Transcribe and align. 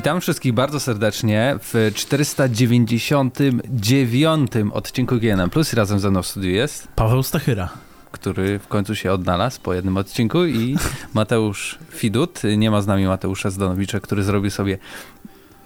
Witam 0.00 0.20
wszystkich 0.20 0.52
bardzo 0.52 0.80
serdecznie 0.80 1.58
w 1.62 1.92
499 1.94 4.50
odcinku 4.72 5.18
GNM 5.18 5.50
Plus. 5.50 5.72
Razem 5.72 6.00
ze 6.00 6.10
mną 6.10 6.22
w 6.22 6.26
studiu 6.26 6.50
jest 6.50 6.88
Paweł 6.88 7.22
Stachyra. 7.22 7.68
Który 8.10 8.58
w 8.58 8.68
końcu 8.68 8.94
się 8.94 9.12
odnalazł 9.12 9.60
po 9.60 9.74
jednym 9.74 9.96
odcinku 9.96 10.44
i 10.44 10.76
Mateusz 11.14 11.78
Fidut. 11.90 12.42
Nie 12.56 12.70
ma 12.70 12.82
z 12.82 12.86
nami 12.86 13.06
Mateusza 13.06 13.50
Zdanowicza, 13.50 14.00
który 14.00 14.22
zrobił 14.22 14.50
sobie 14.50 14.78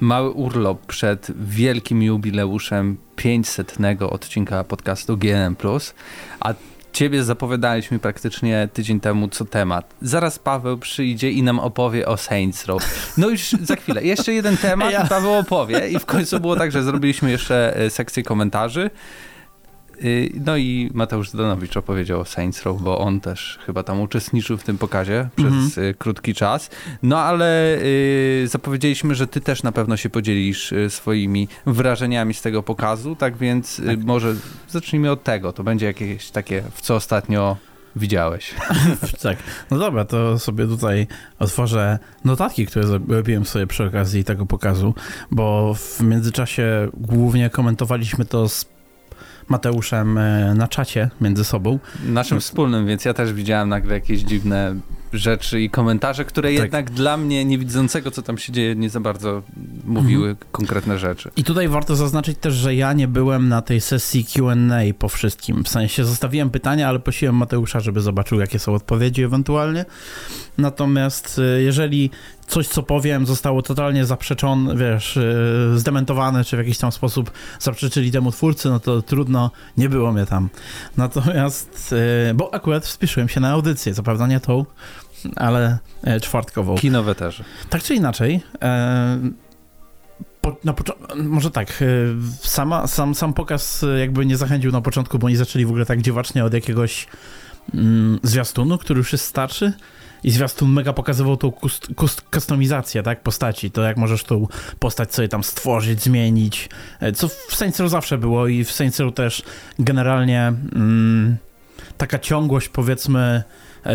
mały 0.01 0.31
urlop 0.31 0.87
przed 0.87 1.31
wielkim 1.37 2.03
jubileuszem 2.03 2.97
500 3.17 3.77
odcinka 4.01 4.65
podcastu 4.65 5.17
GNM 5.17 5.57
Plus. 5.57 5.95
A 6.41 6.55
ciebie 6.95 7.25
zapowiadaliśmy 7.25 7.99
praktycznie 7.99 8.69
tydzień 8.73 9.01
temu 9.01 9.29
co 9.29 9.45
temat. 9.45 9.95
Zaraz 10.03 10.39
Paweł 10.39 10.79
przyjdzie 10.79 11.31
i 11.31 11.43
nam 11.43 11.59
opowie 11.59 12.07
o 12.07 12.17
Saints 12.17 12.67
Row. 12.67 13.13
No 13.19 13.29
już 13.29 13.51
za 13.51 13.77
chwilę. 13.77 14.05
Jeszcze 14.05 14.33
jeden 14.33 14.57
temat 14.57 14.93
i 15.05 15.09
Paweł 15.09 15.35
opowie. 15.35 15.89
I 15.89 15.99
w 15.99 16.07
końcu 16.07 16.41
było 16.41 16.57
tak, 16.57 16.73
że 16.73 16.83
zrobiliśmy 16.83 17.31
jeszcze 17.31 17.77
e, 17.77 17.91
sekcję 17.91 18.23
komentarzy. 18.23 18.91
Y, 20.05 20.33
no 20.47 20.57
i 20.57 20.91
Mateusz 20.95 21.31
Zdanowicz 21.31 21.77
opowiedział 21.77 22.21
o 22.21 22.25
Saints 22.25 22.63
Row, 22.63 22.83
bo 22.83 22.99
on 22.99 23.21
też 23.21 23.59
chyba 23.67 23.83
tam 23.83 24.01
uczestniczył 24.01 24.59
w 24.59 24.65
tym 24.65 24.79
pokazie 24.79 25.29
przez 25.37 25.53
mm-hmm. 25.53 25.95
krótki 25.99 26.35
czas. 26.35 26.71
No 27.03 27.19
ale 27.19 27.79
y, 27.79 28.45
zapowiedzieliśmy, 28.49 29.15
że 29.15 29.27
ty 29.27 29.41
też 29.41 29.63
na 29.63 29.73
pewno 29.73 29.97
się 29.97 30.11
podzielisz 30.11 30.73
y, 30.73 30.91
swoimi 30.91 31.49
wrażeniami 31.67 32.35
z 32.35 32.43
tego 32.43 32.63
pokazu, 32.63 33.17
tak 33.17 33.37
więc 33.37 33.83
tak. 33.87 34.05
może 34.05 34.35
zacznijmy 34.69 35.11
od 35.11 35.23
tego. 35.23 35.53
To 35.53 35.65
będzie 35.65 35.87
jakieś 35.87 36.31
takie, 36.31 36.63
w 36.75 36.81
co 36.81 36.95
ostatnio 36.95 37.57
widziałeś. 37.97 38.55
tak. 39.23 39.37
No 39.71 39.79
dobra, 39.79 40.05
to 40.05 40.39
sobie 40.39 40.67
tutaj 40.67 41.07
otworzę 41.39 41.99
notatki, 42.25 42.67
które 42.67 42.87
zrobiłem 42.87 43.45
sobie 43.45 43.67
przy 43.67 43.85
okazji 43.85 44.25
tego 44.25 44.47
pokazu, 44.47 44.95
bo 45.31 45.75
w 45.75 46.01
międzyczasie 46.01 46.89
głównie 46.95 47.51
komentowaliśmy 47.51 48.25
to 48.25 48.49
z 48.49 48.74
Mateuszem 49.49 50.19
e, 50.19 50.55
na 50.55 50.69
czacie 50.69 51.11
między 51.21 51.45
sobą. 51.45 51.79
Naszym 52.07 52.41
wspólnym, 52.41 52.87
więc 52.87 53.05
ja 53.05 53.15
też 53.15 53.33
widziałem 53.33 53.69
nagle 53.69 53.95
jakieś 53.95 54.21
dziwne 54.21 54.75
rzeczy 55.15 55.61
i 55.61 55.71
komentarze, 55.71 56.25
które 56.25 56.49
tak. 56.49 56.63
jednak 56.63 56.91
dla 56.91 57.17
mnie, 57.17 57.45
niewidzącego, 57.45 58.11
co 58.11 58.23
tam 58.23 58.39
się 58.39 58.53
dzieje, 58.53 58.77
nie 58.77 58.91
za 58.91 59.01
bardzo 59.01 59.43
mówiły 59.85 60.29
mhm. 60.29 60.49
konkretne 60.53 60.99
rzeczy. 60.99 61.31
I 61.37 61.45
tutaj 61.45 61.69
warto 61.69 61.97
zaznaczyć 61.97 62.39
też, 62.39 62.55
że 62.55 62.75
ja 62.75 62.93
nie 62.93 63.09
byłem 63.09 63.49
na 63.49 63.63
tej 63.63 63.81
sesji 63.81 64.25
Q&A 64.25 64.95
po 64.99 65.09
wszystkim. 65.09 65.65
W 65.65 65.69
sensie 65.69 66.05
zostawiłem 66.05 66.51
pytania, 66.51 66.89
ale 66.89 67.01
prosiłem 67.01 67.37
Mateusza, 67.37 67.81
żeby 67.81 68.01
zobaczył, 68.01 68.41
jakie 68.41 68.59
są 68.59 68.75
odpowiedzi 68.75 69.23
ewentualnie. 69.23 69.85
Natomiast 70.59 71.39
e, 71.39 71.63
jeżeli 71.63 72.11
coś, 72.47 72.69
co 72.69 72.83
powiem, 72.83 73.27
zostało 73.27 73.63
totalnie 73.63 74.05
zaprzeczone, 74.05 74.77
wiesz, 74.77 75.17
e, 75.17 75.79
zdementowane, 75.79 76.45
czy 76.45 76.57
w 76.57 76.59
jakiś 76.59 76.79
tam 76.79 76.93
sposób 76.93 77.31
zaprzeczyli 77.61 78.13
temu 78.13 78.33
twórcy, 78.33 78.69
no 78.69 78.81
to 78.81 79.03
trudno, 79.03 79.51
nie 79.77 79.89
było 79.89 80.13
mnie 80.13 80.27
tam. 80.27 80.49
Natomiast, 80.97 81.95
e, 82.31 82.35
bo 82.35 82.55
akurat 82.55 82.87
wspieszyłem 82.87 83.29
się 83.29 83.41
na 83.41 83.51
audycję, 83.51 83.95
co 83.95 84.03
prawda 84.03 84.27
nie 84.27 84.41
tą, 84.41 84.65
ale 85.37 85.79
e, 86.03 86.21
czwartkową. 86.21 86.75
Kinowe 86.75 87.15
też. 87.15 87.43
Tak 87.71 87.83
czy 87.83 87.95
inaczej, 87.95 88.41
po, 90.41 90.57
na 90.65 90.75
może 91.17 91.51
tak, 91.51 91.85
sama, 92.41 92.87
sam, 92.87 93.15
sam 93.15 93.33
pokaz 93.33 93.85
jakby 93.99 94.27
nie 94.27 94.37
zachęcił 94.37 94.73
na 94.73 94.81
początku, 94.81 95.19
bo 95.19 95.27
oni 95.27 95.37
zaczęli 95.37 95.65
w 95.65 95.69
ogóle 95.69 95.87
tak 95.87 96.03
dziwacznie 96.03 96.45
od 96.45 96.55
jakiegoś 96.55 97.07
mm, 97.75 98.19
zwiastunu, 98.23 98.79
który 98.79 98.99
już 98.99 99.13
jest 99.13 99.25
starszy, 99.25 99.73
i 100.25 100.31
zwiastun 100.31 100.73
mega 100.73 100.93
pokazywał 100.93 101.37
tą 101.37 101.53
kustomizację, 102.31 103.03
tak, 103.03 103.23
postaci, 103.23 103.71
to 103.71 103.83
jak 103.83 103.97
możesz 103.97 104.25
tą 104.25 104.47
postać 104.79 105.15
sobie 105.15 105.29
tam 105.29 105.45
stworzyć, 105.45 106.03
zmienić, 106.03 106.69
e, 107.01 107.13
co 107.13 107.29
w 107.29 107.55
Saints 107.55 107.81
Row 107.81 107.91
zawsze 107.91 108.19
było 108.19 108.47
i 108.47 108.65
w 108.65 108.73
Saints 108.73 109.01
Row 109.01 109.15
też 109.15 109.43
generalnie 109.79 110.53
mm, 110.75 111.37
taka 111.99 112.19
ciągłość, 112.19 112.69
powiedzmy, 112.69 113.21
e, 113.21 113.45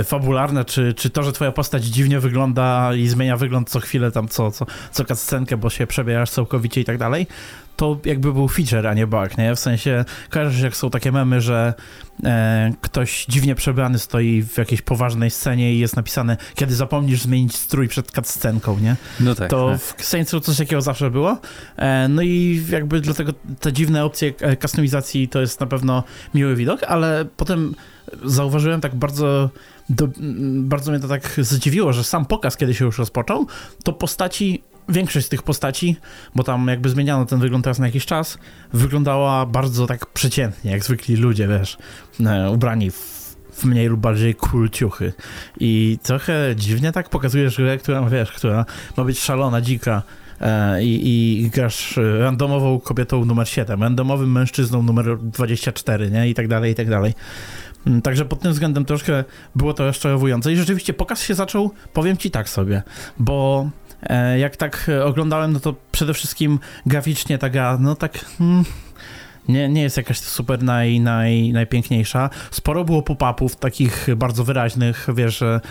fabularne, 0.03 0.65
czy, 0.65 0.93
czy 0.93 1.09
to, 1.09 1.23
że 1.23 1.31
twoja 1.31 1.51
postać 1.51 1.83
dziwnie 1.83 2.19
wygląda 2.19 2.95
i 2.95 3.07
zmienia 3.07 3.37
wygląd 3.37 3.69
co 3.69 3.79
chwilę, 3.79 4.11
tam 4.11 4.27
co, 4.27 4.51
co, 4.51 4.65
co 4.91 5.15
scenkę, 5.15 5.57
bo 5.57 5.69
się 5.69 5.87
przebierasz 5.87 6.29
całkowicie 6.29 6.81
i 6.81 6.85
tak 6.85 6.97
dalej, 6.97 7.27
to 7.79 7.99
jakby 8.05 8.33
był 8.33 8.47
feature, 8.47 8.87
a 8.87 8.93
nie 8.93 9.07
bug, 9.07 9.37
nie? 9.37 9.55
W 9.55 9.59
sensie, 9.59 10.05
kojarzysz 10.29 10.61
jak 10.61 10.75
są 10.75 10.89
takie 10.89 11.11
memy, 11.11 11.41
że 11.41 11.73
e, 12.23 12.73
ktoś 12.81 13.25
dziwnie 13.25 13.55
przebrany 13.55 13.99
stoi 13.99 14.43
w 14.43 14.57
jakiejś 14.57 14.81
poważnej 14.81 15.31
scenie 15.31 15.73
i 15.73 15.79
jest 15.79 15.95
napisane, 15.95 16.37
kiedy 16.55 16.75
zapomnisz 16.75 17.21
zmienić 17.21 17.55
strój 17.55 17.87
przed 17.87 18.11
cutscenką, 18.11 18.79
nie? 18.79 18.95
No 19.19 19.35
tak. 19.35 19.49
To 19.49 19.69
tak. 19.71 20.01
w 20.01 20.05
Saints 20.05 20.35
coś 20.41 20.57
takiego 20.57 20.81
zawsze 20.81 21.11
było. 21.11 21.37
E, 21.77 22.07
no 22.07 22.21
i 22.21 22.63
jakby 22.69 23.01
dlatego 23.01 23.33
te 23.59 23.73
dziwne 23.73 24.05
opcje 24.05 24.33
e, 24.39 24.57
customizacji 24.57 25.27
to 25.27 25.41
jest 25.41 25.59
na 25.59 25.67
pewno 25.67 26.03
miły 26.33 26.55
widok, 26.55 26.83
ale 26.83 27.25
potem 27.37 27.75
zauważyłem 28.25 28.81
tak 28.81 28.95
bardzo 28.95 29.49
do, 29.89 30.07
bardzo 30.53 30.91
mnie 30.91 30.99
to 30.99 31.07
tak 31.07 31.33
zdziwiło, 31.37 31.93
że 31.93 32.03
sam 32.03 32.25
pokaz, 32.25 32.57
kiedy 32.57 32.73
się 32.73 32.85
już 32.85 32.97
rozpoczął, 32.97 33.47
to 33.83 33.93
postaci 33.93 34.63
większość 34.89 35.25
z 35.25 35.29
tych 35.29 35.43
postaci, 35.43 35.95
bo 36.35 36.43
tam 36.43 36.67
jakby 36.67 36.89
zmieniano 36.89 37.25
ten 37.25 37.39
wygląd 37.39 37.63
teraz 37.63 37.79
na 37.79 37.85
jakiś 37.85 38.05
czas, 38.05 38.37
wyglądała 38.73 39.45
bardzo 39.45 39.87
tak 39.87 40.05
przeciętnie, 40.05 40.71
jak 40.71 40.83
zwykli 40.83 41.15
ludzie, 41.15 41.47
wiesz, 41.47 41.77
e, 42.25 42.51
ubrani 42.51 42.91
w 42.91 43.19
w 43.59 43.65
mniej 43.65 43.87
lub 43.87 43.99
bardziej 43.99 44.35
cool 44.35 44.69
ciuchy. 44.69 45.13
I 45.59 45.97
trochę 46.03 46.55
dziwnie 46.55 46.91
tak 46.91 47.09
pokazujesz 47.09 47.57
grę, 47.57 47.77
która, 47.77 48.01
wiesz, 48.01 48.31
która 48.31 48.65
ma 48.97 49.03
być 49.03 49.19
szalona, 49.19 49.61
dzika, 49.61 50.03
e, 50.41 50.83
i, 50.83 51.41
i 51.41 51.49
grasz 51.49 51.99
randomową 52.19 52.79
kobietą 52.79 53.25
numer 53.25 53.49
7, 53.49 53.83
randomowym 53.83 54.31
mężczyzną 54.31 54.83
numer 54.83 55.17
24, 55.21 56.11
nie? 56.11 56.29
I 56.29 56.33
tak 56.33 56.47
dalej, 56.47 56.71
i 56.71 56.75
tak 56.75 56.89
dalej. 56.89 57.13
Mm, 57.89 58.01
także 58.01 58.25
pod 58.25 58.39
tym 58.39 58.51
względem 58.51 58.85
troszkę 58.85 59.23
było 59.55 59.73
to 59.73 59.85
rozczarowujące 59.85 60.51
i 60.51 60.55
rzeczywiście 60.55 60.93
pokaz 60.93 61.21
się 61.21 61.33
zaczął, 61.33 61.71
powiem 61.93 62.17
ci 62.17 62.31
tak 62.31 62.49
sobie, 62.49 62.83
bo 63.19 63.69
E, 64.03 64.39
jak 64.39 64.57
tak 64.57 64.91
oglądałem, 65.03 65.53
no 65.53 65.59
to 65.59 65.75
przede 65.91 66.13
wszystkim 66.13 66.59
graficznie 66.85 67.37
ta 67.37 67.49
gra, 67.49 67.77
no 67.81 67.95
tak... 67.95 68.25
Hmm, 68.37 68.65
nie, 69.47 69.69
nie 69.69 69.81
jest 69.81 69.97
jakaś 69.97 70.19
super 70.19 70.63
naj, 70.63 70.99
naj, 70.99 71.53
najpiękniejsza. 71.53 72.29
Sporo 72.51 72.85
było 72.85 73.01
pop-upów 73.01 73.55
takich 73.55 74.07
bardzo 74.15 74.43
wyraźnych, 74.43 75.07
wiesz, 75.15 75.37
że 75.37 75.61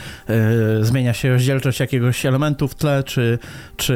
y, 0.81 0.85
zmienia 0.85 1.13
się 1.13 1.31
rozdzielczość 1.31 1.81
jakiegoś 1.81 2.27
elementu 2.27 2.69
w 2.69 2.75
tle, 2.75 3.03
czy, 3.03 3.39
czy 3.77 3.95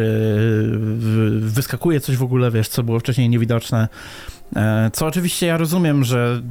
wyskakuje 1.40 2.00
coś 2.00 2.16
w 2.16 2.22
ogóle, 2.22 2.50
wiesz, 2.50 2.68
co 2.68 2.82
było 2.82 3.00
wcześniej 3.00 3.28
niewidoczne. 3.28 3.88
E, 4.56 4.90
co 4.92 5.06
oczywiście 5.06 5.46
ja 5.46 5.56
rozumiem, 5.56 6.04
że 6.04 6.42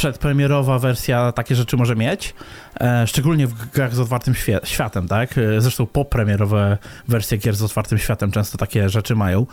przedpremierowa 0.00 0.78
wersja 0.78 1.32
takie 1.32 1.54
rzeczy 1.54 1.76
może 1.76 1.96
mieć, 1.96 2.34
e, 2.80 3.06
szczególnie 3.06 3.46
w 3.46 3.70
grach 3.70 3.94
z 3.94 4.00
otwartym 4.00 4.34
światem, 4.64 5.08
tak? 5.08 5.38
E, 5.38 5.60
zresztą 5.60 5.86
popremierowe 5.86 6.78
wersje 7.08 7.38
gier 7.38 7.56
z 7.56 7.62
otwartym 7.62 7.98
światem 7.98 8.30
często 8.30 8.58
takie 8.58 8.88
rzeczy 8.88 9.16
mają. 9.16 9.46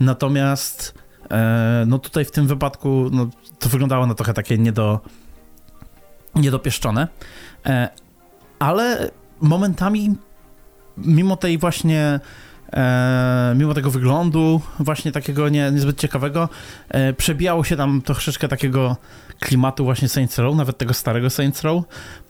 Natomiast 0.00 0.94
e, 1.30 1.84
no 1.86 1.98
tutaj 1.98 2.24
w 2.24 2.30
tym 2.30 2.46
wypadku 2.46 3.10
no, 3.12 3.28
to 3.58 3.68
wyglądało 3.68 4.06
na 4.06 4.14
trochę 4.14 4.34
takie 4.34 4.58
niedo, 4.58 5.00
niedopieszczone, 6.34 7.08
ale 8.58 9.10
momentami 9.40 10.14
mimo 10.96 11.36
tej 11.36 11.58
właśnie 11.58 12.20
E, 12.72 13.54
mimo 13.56 13.74
tego 13.74 13.90
wyglądu 13.90 14.60
właśnie 14.80 15.12
takiego 15.12 15.48
nie, 15.48 15.70
niezbyt 15.70 15.98
ciekawego, 15.98 16.48
e, 16.88 17.12
przebijało 17.12 17.64
się 17.64 17.76
tam 17.76 18.02
troszeczkę 18.02 18.48
takiego 18.48 18.96
klimatu 19.40 19.84
właśnie 19.84 20.08
Saints 20.08 20.38
Row, 20.38 20.56
nawet 20.56 20.78
tego 20.78 20.94
starego 20.94 21.30
Saints 21.30 21.62
Row, 21.62 21.84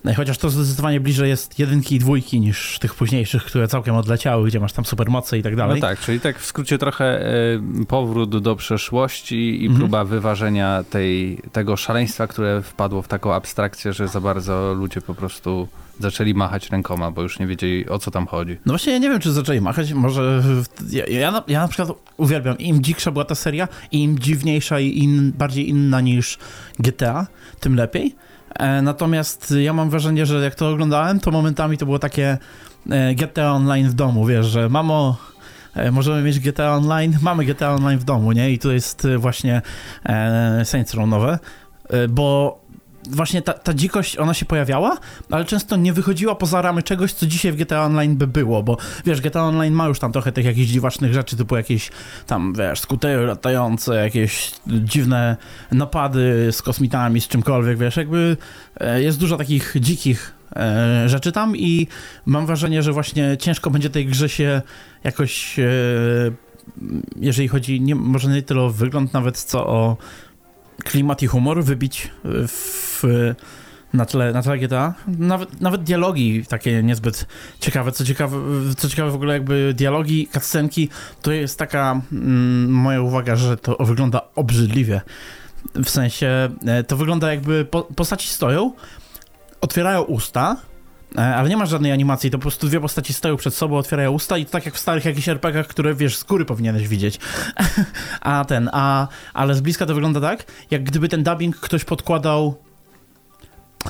e, 0.07 0.15
chociaż 0.15 0.39
to 0.39 0.51
zdecydowanie 0.51 1.01
bliżej 1.01 1.29
jest 1.29 1.59
jedynki 1.59 1.95
i 1.95 1.99
dwójki 1.99 2.41
niż 2.41 2.79
tych 2.79 2.95
późniejszych, 2.95 3.45
które 3.45 3.69
całkiem 3.69 3.95
odleciały, 3.95 4.49
gdzie 4.49 4.61
masz 4.61 4.73
tam 4.73 4.85
supermoce 4.85 5.39
i 5.39 5.43
tak 5.43 5.57
dalej. 5.57 5.81
No 5.81 5.89
tak, 5.89 6.01
czyli 6.01 6.21
tak 6.21 6.39
w 6.39 6.47
skrócie 6.47 6.79
trochę 6.79 7.21
powrót 7.89 8.43
do 8.43 8.57
przeszłości 8.57 9.63
i 9.63 9.67
mhm. 9.67 9.81
próba 9.81 10.05
wyważenia 10.05 10.85
tej, 10.91 11.43
tego 11.53 11.77
szaleństwa, 11.77 12.27
które 12.27 12.63
wpadło 12.63 13.03
w 13.03 13.09
taką 13.09 13.35
abstrakcję, 13.35 13.93
że 13.93 14.09
za 14.09 14.21
bardzo 14.21 14.75
ludzie 14.75 15.01
po 15.01 15.15
prostu 15.15 15.69
zaczęli 16.01 16.35
machać 16.35 16.71
rękoma, 16.71 17.11
bo 17.11 17.23
już 17.23 17.39
nie 17.39 17.47
wiedzieli 17.47 17.89
o 17.89 17.99
co 17.99 18.11
tam 18.11 18.27
chodzi. 18.27 18.57
No 18.67 18.73
właśnie 18.73 18.93
ja 18.93 18.99
nie 18.99 19.11
wiem, 19.11 19.21
czy 19.21 19.33
zaczęli 19.33 19.61
machać, 19.61 19.93
może 19.93 20.43
ja, 20.91 21.07
ja, 21.07 21.31
na, 21.31 21.43
ja 21.49 21.61
na 21.61 21.69
przykład 21.69 21.99
uwielbiam, 22.17 22.59
im 22.59 22.83
dziksza 22.83 23.11
była 23.11 23.25
ta 23.25 23.35
seria, 23.35 23.69
im 23.93 24.19
dziwniejsza 24.19 24.81
i 24.81 24.99
in, 24.99 25.33
bardziej 25.33 25.69
inna 25.69 26.01
niż 26.01 26.39
GTA, 26.79 27.27
tym 27.61 27.75
lepiej. 27.75 28.15
E, 28.55 28.83
natomiast 28.83 29.55
ja 29.63 29.73
mam 29.73 29.91
wrażenie, 29.91 30.27
że 30.27 30.45
jak 30.45 30.55
to 30.55 30.71
oglądałem, 30.71 31.21
to 31.21 31.31
momentami 31.31 31.79
to 31.79 31.87
było 31.87 31.99
takie 31.99 32.39
e, 32.91 33.15
GTA 33.15 33.53
Online 33.53 33.89
w 33.89 33.95
domu, 33.95 34.27
wiesz, 34.27 34.47
że 34.47 34.69
mamo, 34.69 35.17
e, 35.75 35.91
możemy 35.91 36.23
mieć 36.23 36.41
GTA 36.41 36.75
Online, 36.75 37.17
mamy 37.23 37.45
GTA 37.45 37.75
Online 37.75 37.99
w 37.99 38.05
domu, 38.05 38.33
nie? 38.33 38.51
I 38.51 38.59
to 38.59 38.73
jest 38.73 39.09
właśnie 39.19 39.63
e, 40.05 40.65
Saints 40.65 40.95
Row 40.95 41.09
nowe, 41.09 41.39
e, 41.89 42.09
bo 42.09 42.66
właśnie 43.11 43.43
ta, 43.43 43.53
ta 43.53 43.75
dzikość, 43.75 44.17
ona 44.19 44.35
się 44.35 44.47
pojawiała, 44.47 44.99
ale 45.31 45.45
często 45.45 45.77
nie 45.77 45.93
wychodziła 45.93 46.35
poza 46.35 46.63
ramy 46.63 46.83
czegoś, 46.83 47.13
co 47.13 47.27
dzisiaj 47.27 47.53
w 47.53 47.57
GTA 47.57 47.85
Online 47.85 48.17
by 48.17 48.27
było, 48.27 48.63
bo 48.63 48.77
wiesz, 49.05 49.21
GTA 49.21 49.43
Online 49.43 49.75
ma 49.75 49.87
już 49.87 49.99
tam 49.99 50.13
trochę 50.13 50.33
tych 50.33 50.45
jakichś 50.45 50.71
dziwacznych 50.71 51.15
rzeczy, 51.15 51.37
typu 51.37 51.57
jakieś 51.57 51.91
tam, 52.27 52.55
wiesz, 52.55 52.81
skutery 52.81 53.27
latające, 53.27 53.95
jakieś 53.95 54.53
dziwne 54.67 55.37
napady 55.73 56.49
z 56.53 56.63
kosmitami, 56.63 57.21
z 57.21 57.29
czymkolwiek, 57.29 57.79
wiesz, 57.79 57.97
jakby 57.97 58.37
e, 58.81 59.03
jest 59.03 59.19
dużo 59.19 59.37
takich 59.37 59.75
dzikich 59.81 60.35
e, 60.57 61.09
rzeczy 61.09 61.33
tam 61.33 61.57
i 61.57 61.87
mam 62.27 62.47
wrażenie, 62.47 62.83
że 62.83 62.93
właśnie 62.93 63.37
ciężko 63.37 63.71
będzie 63.71 63.91
tej 63.91 64.07
grze 64.07 64.29
się 64.29 64.63
jakoś, 65.05 65.59
e, 65.59 65.65
jeżeli 67.17 67.49
chodzi 67.49 67.81
nie, 67.81 67.95
może 67.95 68.29
nie 68.29 68.43
tyle 68.43 68.61
o 68.61 68.71
wygląd 68.71 69.13
nawet, 69.13 69.39
co 69.39 69.67
o 69.67 69.97
klimat 70.85 71.23
i 71.23 71.27
humor 71.27 71.65
wybić 71.65 72.11
w, 72.25 73.03
na, 73.95 74.07
tle, 74.07 74.33
na 74.33 74.43
tle 74.43 74.59
GTA. 74.59 74.95
Nawet, 75.19 75.61
nawet 75.61 75.83
dialogi 75.83 76.47
takie 76.47 76.83
niezbyt 76.83 77.27
ciekawe. 77.61 77.93
Co 77.93 78.05
ciekawe, 78.05 78.37
co 78.77 78.89
ciekawe 78.89 79.11
w 79.11 79.15
ogóle 79.15 79.35
jakby 79.35 79.75
dialogi, 79.77 80.29
cutscenki, 80.33 80.89
to 81.23 81.33
jest 81.33 81.59
taka 81.59 82.01
mm, 82.13 82.71
moja 82.71 83.01
uwaga, 83.01 83.37
że 83.37 83.57
to 83.57 83.77
wygląda 83.81 84.21
obrzydliwie. 84.35 85.01
W 85.75 85.91
sensie, 85.91 86.49
e, 86.67 86.85
to 86.85 86.97
wygląda 86.97 87.31
jakby 87.31 87.65
po, 87.65 87.83
postaci 87.83 88.29
stoją, 88.29 88.73
otwierają 89.61 90.03
usta, 90.03 90.57
e, 90.57 90.76
ale 91.15 91.49
nie 91.49 91.57
ma 91.57 91.67
żadnej 91.67 91.93
animacji, 91.93 92.31
to 92.31 92.39
po 92.39 92.43
prostu 92.43 92.67
dwie 92.67 92.81
postaci 92.81 93.13
stoją 93.13 93.37
przed 93.37 93.55
sobą, 93.55 93.77
otwierają 93.77 94.13
usta 94.13 94.39
i 94.39 94.45
to 94.45 94.51
tak 94.51 94.67
jak 94.67 94.75
w 94.75 94.79
starych 94.79 95.05
jakichś 95.05 95.29
RPGach, 95.29 95.67
które 95.67 95.95
wiesz, 95.95 96.17
z 96.17 96.25
góry 96.25 96.45
powinieneś 96.45 96.89
widzieć. 96.89 97.19
a 98.21 98.45
ten, 98.45 98.71
a, 98.73 99.09
ale 99.35 99.55
z 99.55 99.61
bliska 99.61 99.87
to 99.87 99.95
wygląda 99.95 100.21
tak, 100.21 100.45
jak 100.71 100.83
gdyby 100.83 101.09
ten 101.09 101.23
dubbing 101.23 101.57
ktoś 101.57 101.85
podkładał 101.85 102.66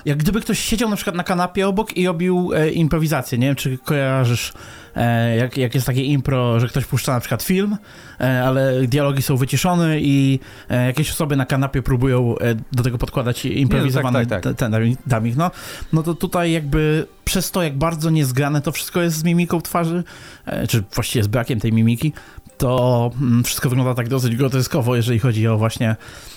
jak 0.04 0.18
gdyby 0.18 0.40
ktoś 0.40 0.58
siedział 0.58 0.90
na 0.90 0.96
przykład 0.96 1.16
na 1.16 1.24
kanapie 1.24 1.68
obok 1.68 1.96
i 1.96 2.06
robił 2.06 2.50
e, 2.54 2.70
improwizację. 2.70 3.38
Nie 3.38 3.46
wiem, 3.46 3.56
czy 3.56 3.78
kojarzysz, 3.78 4.52
e, 4.96 5.36
jak, 5.36 5.56
jak 5.56 5.74
jest 5.74 5.86
takie 5.86 6.02
impro, 6.02 6.60
że 6.60 6.68
ktoś 6.68 6.84
puszcza 6.84 7.12
na 7.12 7.20
przykład 7.20 7.42
film, 7.42 7.76
e, 8.20 8.44
ale 8.44 8.86
dialogi 8.86 9.22
są 9.22 9.36
wyciszone 9.36 10.00
i 10.00 10.40
e, 10.70 10.86
jakieś 10.86 11.10
osoby 11.10 11.36
na 11.36 11.46
kanapie 11.46 11.82
próbują 11.82 12.38
e, 12.38 12.54
do 12.72 12.82
tego 12.82 12.98
podkładać 12.98 13.44
improwizowany 13.44 14.18
Nie, 14.18 14.26
tak, 14.26 14.42
tak, 14.42 14.56
tak. 14.56 14.70
ten 14.70 14.96
dubbing. 15.06 15.36
No, 15.36 15.50
no 15.92 16.02
to 16.02 16.14
tutaj 16.14 16.52
jakby 16.52 17.06
przez 17.24 17.50
to, 17.50 17.62
jak 17.62 17.78
bardzo 17.78 18.10
niezgrane 18.10 18.60
to 18.60 18.72
wszystko 18.72 19.02
jest 19.02 19.16
z 19.16 19.24
mimiką 19.24 19.60
twarzy, 19.60 20.04
e, 20.46 20.66
czy 20.66 20.84
właściwie 20.94 21.22
z 21.22 21.26
brakiem 21.26 21.60
tej 21.60 21.72
mimiki, 21.72 22.12
to 22.58 23.10
mm, 23.20 23.44
wszystko 23.44 23.68
wygląda 23.68 23.94
tak 23.94 24.08
dosyć 24.08 24.36
groteskowo, 24.36 24.96
jeżeli 24.96 25.18
chodzi 25.18 25.48
o 25.48 25.58
właśnie 25.58 25.96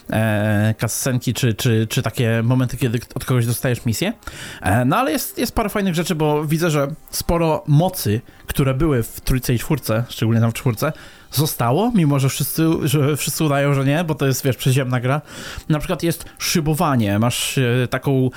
e, 0.10 0.76
kascenki, 0.78 1.34
czy, 1.34 1.54
czy, 1.54 1.88
czy 1.90 2.02
takie 2.02 2.42
momenty, 2.44 2.78
kiedy 2.78 3.00
od 3.16 3.26
kogoś 3.26 3.46
dostajesz 3.46 3.86
misję. 3.86 4.14
E, 4.62 4.86
no 4.86 4.98
ale 4.98 5.12
jest, 5.12 5.38
jest 5.38 5.56
parę 5.56 5.70
fajnych 5.70 5.96
rzeczy, 5.96 6.16
bo 6.16 6.46
widzę, 6.46 6.70
że 6.70 6.88
sporo 7.10 7.64
mocy, 7.68 8.22
które 8.48 8.74
były 8.74 9.04
w 9.04 9.22
trójce 9.22 9.54
i 9.54 9.60
czwórce, 9.60 10.04
szczególnie 10.10 10.42
tam 10.42 10.52
w 10.52 10.54
czwórce, 10.54 10.94
zostało, 11.32 11.92
mimo 11.96 12.20
że 12.20 12.30
wszyscy, 12.30 12.64
że 12.84 13.18
wszyscy 13.18 13.44
udają, 13.44 13.74
że 13.74 13.86
nie, 13.86 14.04
bo 14.04 14.16
to 14.16 14.28
jest, 14.28 14.44
wiesz, 14.44 14.58
przyziemna 14.58 15.00
gra. 15.00 15.22
Na 15.70 15.80
przykład 15.80 16.04
jest 16.04 16.26
szybowanie, 16.38 17.20
masz 17.20 17.58
e, 17.58 17.88
taką 17.88 18.30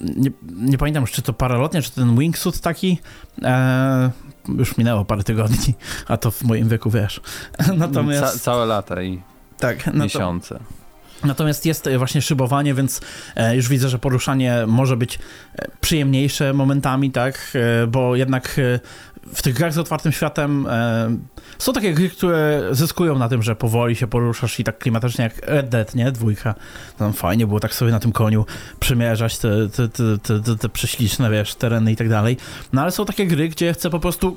nie, 0.00 0.30
nie, 0.56 0.78
pamiętam 0.78 1.06
czy 1.06 1.22
to 1.22 1.32
paralotnie, 1.32 1.82
czy 1.82 1.90
ten 1.90 2.18
wingsuit 2.18 2.60
taki. 2.60 2.98
E, 3.42 4.10
już 4.58 4.76
minęło 4.76 5.04
parę 5.04 5.22
tygodni, 5.22 5.74
a 6.08 6.16
to 6.16 6.30
w 6.30 6.42
moim 6.42 6.68
wieku 6.68 6.90
wiesz. 6.90 7.20
Natomiast... 7.76 8.32
Ca 8.32 8.38
całe 8.38 8.66
lata 8.66 9.02
i 9.02 9.22
tak, 9.58 9.94
miesiące. 9.94 10.54
No 10.54 10.60
to... 10.60 10.78
Natomiast 11.24 11.66
jest 11.66 11.88
właśnie 11.98 12.22
szybowanie, 12.22 12.74
więc 12.74 13.00
e, 13.36 13.56
już 13.56 13.68
widzę, 13.68 13.88
że 13.88 13.98
poruszanie 13.98 14.64
może 14.66 14.96
być 14.96 15.18
e, 15.54 15.68
przyjemniejsze 15.80 16.52
momentami, 16.52 17.10
tak, 17.10 17.52
e, 17.54 17.86
bo 17.86 18.16
jednak 18.16 18.60
w 19.34 19.42
tych 19.42 19.54
grach 19.54 19.72
z 19.72 19.78
otwartym 19.78 20.12
światem 20.12 20.66
są 21.58 21.72
takie 21.72 21.94
gry, 21.94 22.10
które 22.10 22.68
zyskują 22.70 23.18
na 23.18 23.28
tym, 23.28 23.42
że 23.42 23.56
powoli 23.56 23.96
się 23.96 24.06
poruszasz 24.06 24.60
i 24.60 24.64
tak 24.64 24.78
klimatycznie 24.78 25.24
jak 25.24 25.46
Red 25.46 25.68
Dead, 25.68 25.94
nie? 25.94 26.12
Dwójka. 26.12 26.54
Tam 26.98 27.12
fajnie 27.12 27.46
było 27.46 27.60
tak 27.60 27.74
sobie 27.74 27.90
na 27.90 28.00
tym 28.00 28.12
koniu 28.12 28.46
przymierzać 28.80 29.38
te, 29.38 29.68
te, 29.68 29.88
te, 29.88 30.40
te, 30.40 30.56
te 30.56 30.68
prześliczne, 30.68 31.30
wiesz, 31.30 31.54
tereny 31.54 31.92
i 31.92 31.96
tak 31.96 32.08
dalej. 32.08 32.36
No 32.72 32.82
ale 32.82 32.90
są 32.90 33.04
takie 33.04 33.26
gry, 33.26 33.48
gdzie 33.48 33.72
chcę 33.72 33.90
po 33.90 34.00
prostu 34.00 34.36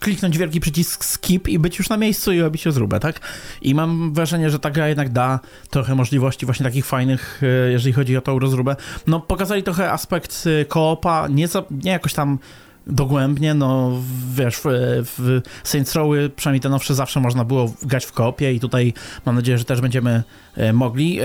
kliknąć 0.00 0.38
wielki 0.38 0.60
przycisk 0.60 1.04
skip 1.04 1.48
i 1.48 1.58
być 1.58 1.78
już 1.78 1.88
na 1.88 1.96
miejscu 1.96 2.32
i 2.32 2.40
robić 2.40 2.64
zróbę, 2.68 3.00
tak? 3.00 3.20
I 3.62 3.74
mam 3.74 4.14
wrażenie, 4.14 4.50
że 4.50 4.58
ta 4.58 4.70
gra 4.70 4.88
jednak 4.88 5.08
da 5.08 5.40
trochę 5.70 5.94
możliwości 5.94 6.46
właśnie 6.46 6.64
takich 6.64 6.86
fajnych, 6.86 7.40
e, 7.42 7.72
jeżeli 7.72 7.92
chodzi 7.92 8.16
o 8.16 8.20
tą 8.20 8.38
rozróbę. 8.38 8.76
No, 9.06 9.20
pokazali 9.20 9.62
trochę 9.62 9.92
aspekt 9.92 10.44
e, 10.46 10.64
koopa, 10.64 11.28
nie, 11.28 11.48
nie 11.70 11.90
jakoś 11.90 12.14
tam 12.14 12.38
dogłębnie, 12.86 13.54
no 13.54 13.90
wiesz, 14.34 14.60
w, 14.62 15.40
Saints 15.64 15.94
Rowy, 15.94 16.30
przynajmniej 16.36 16.60
te 16.60 16.68
nowsze, 16.68 16.94
zawsze 16.94 17.20
można 17.20 17.44
było 17.44 17.72
grać 17.82 18.04
w 18.04 18.12
koopie 18.12 18.52
i 18.52 18.60
tutaj 18.60 18.92
mam 19.26 19.34
nadzieję, 19.34 19.58
że 19.58 19.64
też 19.64 19.80
będziemy 19.80 20.22
e, 20.56 20.72
mogli. 20.72 21.18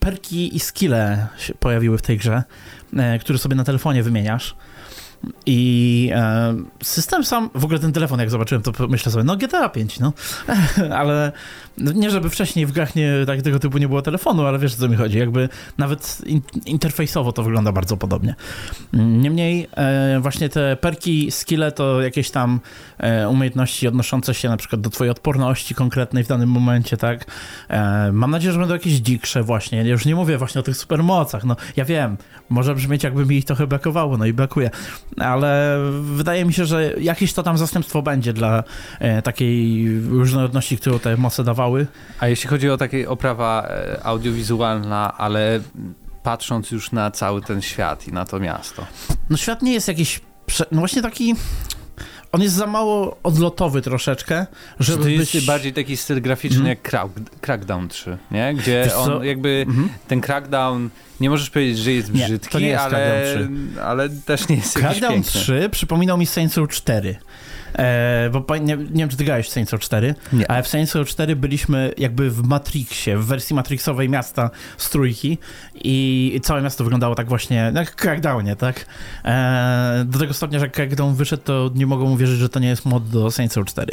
Perki 0.00 0.56
i 0.56 0.60
skille 0.60 1.26
się 1.38 1.54
pojawiły 1.54 1.98
w 1.98 2.02
tej 2.02 2.18
grze, 2.18 2.42
które 3.20 3.38
sobie 3.38 3.56
na 3.56 3.64
telefonie 3.64 4.02
wymieniasz. 4.02 4.54
I 5.46 6.10
e, 6.14 6.54
system 6.82 7.24
sam, 7.24 7.50
w 7.54 7.64
ogóle 7.64 7.78
ten 7.78 7.92
telefon, 7.92 8.20
jak 8.20 8.30
zobaczyłem, 8.30 8.62
to 8.62 8.88
myślę 8.88 9.12
sobie, 9.12 9.24
no 9.24 9.36
GTA 9.36 9.68
5, 9.68 10.00
no. 10.00 10.12
ale 11.00 11.32
nie 11.78 12.10
żeby 12.10 12.30
wcześniej 12.30 12.66
w 12.66 12.72
grach 12.72 12.94
nie, 12.94 13.12
tak, 13.26 13.42
tego 13.42 13.58
typu 13.58 13.78
nie 13.78 13.88
było 13.88 14.02
telefonu, 14.02 14.46
ale 14.46 14.58
wiesz, 14.58 14.74
o 14.74 14.76
co 14.76 14.88
mi 14.88 14.96
chodzi. 14.96 15.18
Jakby 15.18 15.48
nawet 15.78 16.18
in, 16.26 16.40
interfejsowo 16.66 17.32
to 17.32 17.42
wygląda 17.42 17.72
bardzo 17.72 17.96
podobnie. 17.96 18.34
Niemniej 18.92 19.68
e, 19.76 20.20
właśnie 20.20 20.48
te 20.48 20.76
perki, 20.76 21.30
skille 21.30 21.72
to 21.72 22.02
jakieś 22.02 22.30
tam 22.30 22.60
e, 22.98 23.28
umiejętności 23.28 23.88
odnoszące 23.88 24.34
się 24.34 24.48
na 24.48 24.56
przykład 24.56 24.80
do 24.80 24.90
twojej 24.90 25.10
odporności 25.10 25.74
konkretnej 25.74 26.24
w 26.24 26.28
danym 26.28 26.48
momencie, 26.48 26.96
tak? 26.96 27.26
E, 27.68 28.12
mam 28.12 28.30
nadzieję, 28.30 28.52
że 28.52 28.58
będą 28.58 28.74
jakieś 28.74 28.92
dziksze 28.92 29.42
właśnie. 29.42 29.88
Już 29.88 30.06
nie 30.06 30.14
mówię 30.14 30.38
właśnie 30.38 30.60
o 30.60 30.64
tych 30.64 30.76
supermocach. 30.76 31.44
No, 31.44 31.56
ja 31.76 31.84
wiem, 31.84 32.16
może 32.48 32.74
brzmieć 32.74 33.04
jakby 33.04 33.26
mi 33.26 33.36
ich 33.36 33.44
trochę 33.44 33.66
brakowało, 33.66 34.16
no 34.16 34.26
i 34.26 34.32
brakuje 34.32 34.70
ale 35.16 35.78
wydaje 36.02 36.44
mi 36.44 36.52
się, 36.52 36.66
że 36.66 36.94
jakieś 37.00 37.32
to 37.32 37.42
tam 37.42 37.58
zastępstwo 37.58 38.02
będzie 38.02 38.32
dla 38.32 38.64
e, 38.98 39.22
takiej 39.22 39.88
różnorodności, 40.00 40.76
którą 40.76 40.98
te 40.98 41.16
moce 41.16 41.44
dawały. 41.44 41.86
A 42.20 42.28
jeśli 42.28 42.48
chodzi 42.48 42.70
o 42.70 42.76
takie 42.76 43.08
oprawa 43.08 43.68
e, 43.68 44.04
audiowizualna, 44.04 45.18
ale 45.18 45.60
patrząc 46.22 46.70
już 46.70 46.92
na 46.92 47.10
cały 47.10 47.42
ten 47.42 47.62
świat 47.62 48.08
i 48.08 48.12
na 48.12 48.24
to 48.24 48.40
miasto. 48.40 48.86
No 49.30 49.36
świat 49.36 49.62
nie 49.62 49.72
jest 49.72 49.88
jakiś, 49.88 50.20
no 50.72 50.78
właśnie 50.78 51.02
taki 51.02 51.34
on 52.32 52.42
jest 52.42 52.54
za 52.54 52.66
mało 52.66 53.16
odlotowy 53.22 53.82
troszeczkę, 53.82 54.46
żeby 54.80 55.02
to 55.02 55.08
jest 55.08 55.32
być... 55.32 55.46
bardziej 55.46 55.72
taki 55.72 55.96
styl 55.96 56.22
graficzny 56.22 56.58
mm. 56.58 56.68
jak 56.68 56.82
Crack, 56.82 57.10
Crackdown 57.40 57.88
3, 57.88 58.18
nie? 58.30 58.54
Gdzie 58.54 58.96
on 58.96 59.24
jakby, 59.24 59.64
mm 59.68 59.84
-hmm. 59.84 59.88
ten 60.08 60.20
Crackdown, 60.20 60.90
nie 61.20 61.30
możesz 61.30 61.50
powiedzieć, 61.50 61.78
że 61.78 61.92
jest 61.92 62.12
brzydki, 62.12 62.58
nie, 62.58 62.66
jest 62.66 62.84
ale, 62.84 63.24
ale 63.82 64.08
też 64.08 64.48
nie 64.48 64.56
jest 64.56 64.74
Crackdown 64.78 65.22
3 65.22 65.68
przypominał 65.72 66.18
mi 66.18 66.26
Saints 66.26 66.56
Row 66.56 66.68
4. 66.68 67.16
E, 67.78 68.30
bo 68.30 68.56
nie, 68.56 68.76
nie 68.76 68.76
wiem, 68.76 69.08
czy 69.08 69.16
ty 69.16 69.24
grałeś 69.24 69.48
w 69.48 69.50
Saints 69.50 69.72
Row 69.72 69.80
4, 69.80 70.14
nie. 70.32 70.50
ale 70.50 70.62
w 70.62 70.68
Saints 70.68 70.94
Row 70.94 71.08
4 71.08 71.36
byliśmy 71.36 71.92
jakby 71.98 72.30
w 72.30 72.42
Matrixie, 72.42 73.18
w 73.18 73.26
wersji 73.26 73.56
Matrixowej 73.56 74.08
miasta 74.08 74.50
z 74.76 74.90
trójki 74.90 75.38
i 75.74 76.40
całe 76.42 76.62
miasto 76.62 76.84
wyglądało 76.84 77.14
tak 77.14 77.28
właśnie, 77.28 77.72
jak 77.74 77.94
Crackdownie, 77.96 78.56
tak? 78.56 78.86
E, 79.24 80.04
do 80.06 80.18
tego 80.18 80.34
stopnia, 80.34 80.58
że 80.58 80.64
jak 80.64 80.74
Crackdown 80.74 81.14
wyszedł, 81.14 81.42
to 81.42 81.70
nie 81.74 81.86
mogą 81.86 82.10
uwierzyć, 82.10 82.38
że 82.38 82.48
to 82.48 82.60
nie 82.60 82.68
jest 82.68 82.84
mod 82.84 83.08
do 83.08 83.30
Saints 83.30 83.56
Row 83.56 83.66
4. 83.66 83.92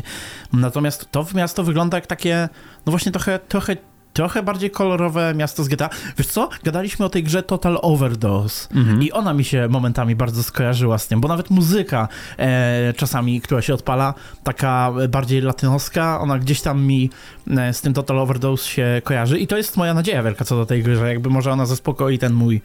Natomiast 0.54 1.12
to 1.12 1.26
miasto 1.36 1.64
wygląda 1.64 1.98
jak 1.98 2.08
takie, 2.08 2.50
no 2.86 2.92
właśnie 2.92 3.12
trochę, 3.12 3.40
trochę 3.40 3.78
trochę 4.14 4.44
bardziej 4.44 4.72
kolorowe 4.72 5.34
miasto 5.36 5.64
z 5.64 5.68
GTA. 5.68 5.90
Wiesz 6.18 6.28
co? 6.28 6.50
Gadaliśmy 6.64 7.06
o 7.06 7.10
tej 7.10 7.24
grze 7.24 7.44
Total 7.44 7.80
Overdose 7.82 8.68
mhm. 8.76 9.04
i 9.04 9.12
ona 9.12 9.34
mi 9.34 9.44
się 9.44 9.68
momentami 9.70 10.16
bardzo 10.16 10.44
skojarzyła 10.44 10.98
z 10.98 11.08
tym, 11.08 11.22
bo 11.22 11.28
nawet 11.28 11.50
muzyka 11.50 12.08
e, 12.38 12.94
czasami, 12.98 13.42
która 13.42 13.62
się 13.62 13.74
odpala, 13.74 14.14
taka 14.44 14.92
bardziej 15.10 15.42
latynoska, 15.42 16.20
ona 16.20 16.40
gdzieś 16.40 16.62
tam 16.62 16.82
mi 16.82 17.10
e, 17.58 17.74
z 17.74 17.82
tym 17.82 17.94
Total 17.94 18.20
Overdose 18.20 18.68
się 18.68 19.02
kojarzy 19.04 19.40
i 19.40 19.48
to 19.48 19.58
jest 19.58 19.78
moja 19.78 19.94
nadzieja 19.94 20.24
wielka 20.24 20.46
co 20.46 20.56
do 20.56 20.66
tej 20.66 20.84
gry, 20.84 20.96
że 20.96 21.08
jakby 21.08 21.30
może 21.30 21.52
ona 21.52 21.66
zaspokoi 21.66 22.20
ten 22.20 22.34
mój 22.34 22.62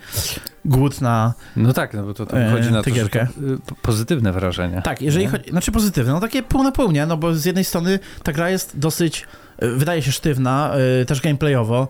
głód 0.64 1.00
na 1.00 1.34
No 1.56 1.72
tak, 1.72 1.94
no 1.94 2.02
bo 2.02 2.14
to 2.14 2.26
tam 2.26 2.50
chodzi 2.50 2.70
na 2.70 2.82
że 2.82 3.08
to, 3.08 3.18
y, 3.18 3.26
pozytywne 3.82 4.32
wrażenie. 4.32 4.82
Tak, 4.84 5.02
jeżeli 5.02 5.26
chodzi, 5.26 5.50
znaczy 5.50 5.72
pozytywne, 5.72 6.12
no 6.12 6.20
takie 6.20 6.42
pół 6.42 6.62
na 6.62 6.72
pół, 6.72 6.90
nie? 6.92 7.06
No 7.06 7.16
bo 7.16 7.34
z 7.34 7.44
jednej 7.44 7.64
strony 7.64 7.98
ta 8.22 8.32
gra 8.32 8.50
jest 8.50 8.78
dosyć 8.78 9.26
wydaje 9.58 10.02
się 10.02 10.12
sztywna, 10.12 10.74
też 11.06 11.20
gameplayowo. 11.20 11.88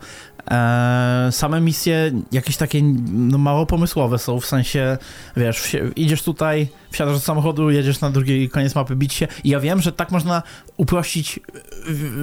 E, 0.51 1.29
same 1.31 1.61
misje 1.61 2.13
jakieś 2.33 2.57
takie 2.57 2.83
no, 3.13 3.39
mało 3.39 3.67
pomysłowe 3.67 4.19
są, 4.19 4.41
w 4.41 4.47
sensie, 4.47 4.99
wiesz, 5.37 5.77
idziesz 5.97 6.23
tutaj, 6.23 6.69
wsiadasz 6.91 7.15
do 7.15 7.21
samochodu, 7.21 7.71
jedziesz 7.71 8.01
na 8.01 8.11
drugi 8.11 8.49
koniec 8.49 8.75
mapy 8.75 8.97
bić 8.97 9.15
się 9.15 9.29
i 9.45 9.49
ja 9.49 9.61
wiem, 9.61 9.81
że 9.81 9.93
tak 9.93 10.11
można 10.11 10.43
uprościć 10.77 11.41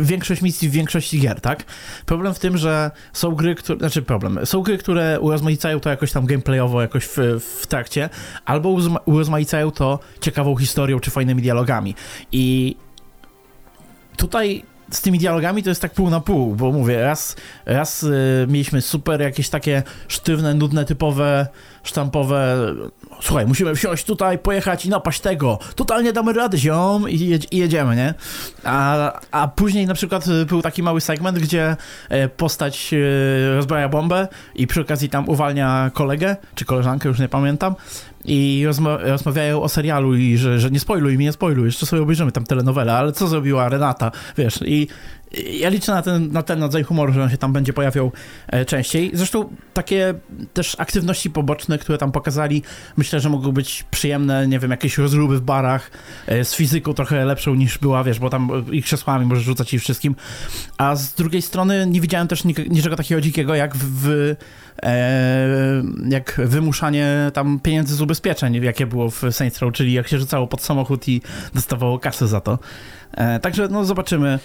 większość 0.02 0.42
misji 0.42 0.70
w 0.70 0.72
większości 0.72 1.20
gier, 1.20 1.42
tak? 1.42 1.64
Problem 2.06 2.34
w 2.34 2.40
tym, 2.40 2.58
że 2.58 2.92
są 3.14 3.36
gry, 3.36 3.56
które, 3.56 3.80
znaczy 3.80 4.02
problem, 4.02 4.40
są 4.46 4.62
gry, 4.62 4.78
które 4.78 5.20
urozmaicają 5.20 5.80
to 5.80 5.90
jakoś 5.90 6.12
tam 6.12 6.26
gameplayowo 6.26 6.82
jakoś 6.82 7.04
w, 7.06 7.18
w 7.62 7.68
trakcie, 7.68 8.10
albo 8.46 8.78
urozmaicają 9.06 9.72
to 9.72 10.00
ciekawą 10.22 10.56
historią 10.56 11.00
czy 11.00 11.12
fajnymi 11.12 11.42
dialogami 11.42 11.96
i 12.32 12.76
tutaj 14.18 14.64
z 14.92 15.02
tymi 15.02 15.20
dialogami 15.20 15.64
to 15.64 15.70
jest 15.70 15.82
tak 15.82 15.94
pół 15.94 16.10
na 16.10 16.20
pół, 16.20 16.56
bo 16.56 16.72
mówię, 16.72 17.02
raz, 17.02 17.36
raz 17.66 18.04
y, 18.04 18.46
mieliśmy 18.50 18.82
super 18.82 19.22
jakieś 19.22 19.50
takie 19.50 19.84
sztywne, 20.08 20.54
nudne, 20.54 20.86
typowe, 20.86 21.48
sztampowe, 21.84 22.58
słuchaj, 23.22 23.46
musimy 23.48 23.76
wsiąść 23.76 24.06
tutaj, 24.06 24.38
pojechać 24.38 24.86
i 24.86 24.90
napaść 24.90 25.22
tego, 25.22 25.60
totalnie 25.76 26.14
damy 26.14 26.34
radę, 26.34 26.58
ziom, 26.58 27.10
i, 27.10 27.40
i 27.52 27.58
jedziemy, 27.58 27.96
nie? 27.96 28.14
A, 28.64 29.12
a 29.32 29.48
później 29.48 29.88
na 29.88 29.94
przykład 29.94 30.26
był 30.48 30.62
taki 30.62 30.84
mały 30.84 31.02
segment, 31.02 31.40
gdzie 31.40 31.76
e, 32.10 32.30
postać 32.30 32.94
e, 32.94 33.56
rozbraja 33.56 33.90
bombę 33.90 34.28
i 34.56 34.68
przy 34.68 34.82
okazji 34.82 35.10
tam 35.10 35.30
uwalnia 35.30 35.92
kolegę, 35.94 36.36
czy 36.56 36.66
koleżankę, 36.66 37.10
już 37.10 37.20
nie 37.20 37.30
pamiętam, 37.30 37.76
i 38.26 38.64
rozma 38.66 38.98
rozmawiają 38.98 39.62
o 39.62 39.70
serialu 39.70 40.16
i 40.16 40.38
że, 40.38 40.60
że 40.60 40.72
nie 40.72 40.80
spoiluj 40.80 41.18
mi, 41.18 41.26
nie 41.26 41.32
spoiluj, 41.32 41.66
jeszcze 41.66 41.86
sobie 41.86 42.02
obejrzymy 42.02 42.32
tam 42.32 42.44
telenowelę, 42.44 42.94
ale 42.94 43.12
co 43.12 43.28
zrobiła 43.28 43.70
Renata, 43.70 44.12
wiesz, 44.38 44.60
i 44.66 44.88
ja 45.60 45.70
liczę 45.70 45.92
na 45.92 46.02
ten, 46.02 46.32
na 46.32 46.44
ten 46.44 46.62
rodzaj 46.62 46.84
humoru, 46.84 47.14
że 47.14 47.24
on 47.24 47.30
się 47.30 47.38
tam 47.38 47.54
będzie 47.54 47.74
pojawiał 47.74 48.12
e, 48.48 48.66
częściej. 48.66 49.12
Zresztą 49.14 49.50
takie 49.74 50.14
też 50.54 50.76
aktywności 50.80 51.30
poboczne, 51.30 51.78
które 51.78 51.98
tam 51.98 52.12
pokazali, 52.12 52.64
myślę, 52.98 53.20
że 53.20 53.30
mogą 53.30 53.52
być 53.52 53.86
przyjemne, 53.92 54.48
nie 54.48 54.60
wiem, 54.60 54.72
jakieś 54.72 54.98
rozruby 54.98 55.38
w 55.38 55.42
barach, 55.42 55.92
e, 56.28 56.46
z 56.46 56.56
fizyką 56.56 56.94
trochę 56.94 57.26
lepszą 57.26 57.56
niż 57.56 57.78
była, 57.78 58.04
wiesz, 58.04 58.20
bo 58.20 58.30
tam 58.30 58.66
ich 58.72 58.86
krzesłami 58.86 59.26
możesz 59.26 59.44
rzucać 59.44 59.74
i 59.74 59.80
wszystkim. 59.80 60.16
A 60.78 60.96
z 60.96 61.14
drugiej 61.14 61.42
strony 61.42 61.88
nie 61.88 62.02
widziałem 62.02 62.28
też 62.28 62.44
niczego 62.44 62.96
takiego 62.96 63.22
dzikiego, 63.22 63.56
jak 63.56 63.76
w, 63.76 64.36
e, 64.84 65.84
jak 66.10 66.42
wymuszanie 66.46 67.32
tam 67.34 67.60
pieniędzy 67.60 67.96
z 67.96 68.02
ubezpieczeń, 68.02 68.64
jakie 68.64 68.86
było 68.86 69.10
w 69.10 69.24
Saints 69.32 69.60
Row, 69.60 69.74
czyli 69.74 69.94
jak 69.94 70.08
się 70.08 70.20
rzucało 70.20 70.48
pod 70.48 70.62
samochód 70.62 71.08
i 71.08 71.22
dostawało 71.54 72.00
kasę 72.00 72.28
za 72.28 72.42
to. 72.42 72.60
E, 73.12 73.40
także 73.40 73.68
no 73.68 73.86
zobaczymy 73.86 74.40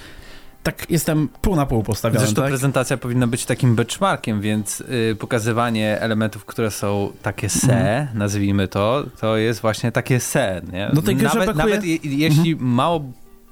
tak 0.66 0.90
jestem 0.90 1.28
pół 1.42 1.56
na 1.56 1.66
pół 1.66 1.82
postawiony. 1.82 2.20
Zresztą 2.20 2.42
tak? 2.42 2.50
prezentacja 2.50 2.96
powinna 2.96 3.26
być 3.26 3.46
takim 3.46 3.74
benchmarkiem, 3.74 4.40
więc 4.40 4.80
y, 4.80 5.16
pokazywanie 5.18 6.00
elementów, 6.00 6.44
które 6.44 6.70
są 6.70 7.12
takie 7.22 7.48
se, 7.48 7.98
mm. 7.98 8.08
nazwijmy 8.14 8.68
to, 8.68 9.04
to 9.20 9.36
jest 9.36 9.60
właśnie 9.60 9.92
takie 9.92 10.20
se. 10.20 10.62
Nie? 10.72 10.90
No 10.94 11.02
tej 11.02 11.16
nawet, 11.16 11.56
nawet 11.56 11.84
je, 11.84 11.96
jeśli 12.02 12.52
mm. 12.52 12.64
mało 12.64 13.04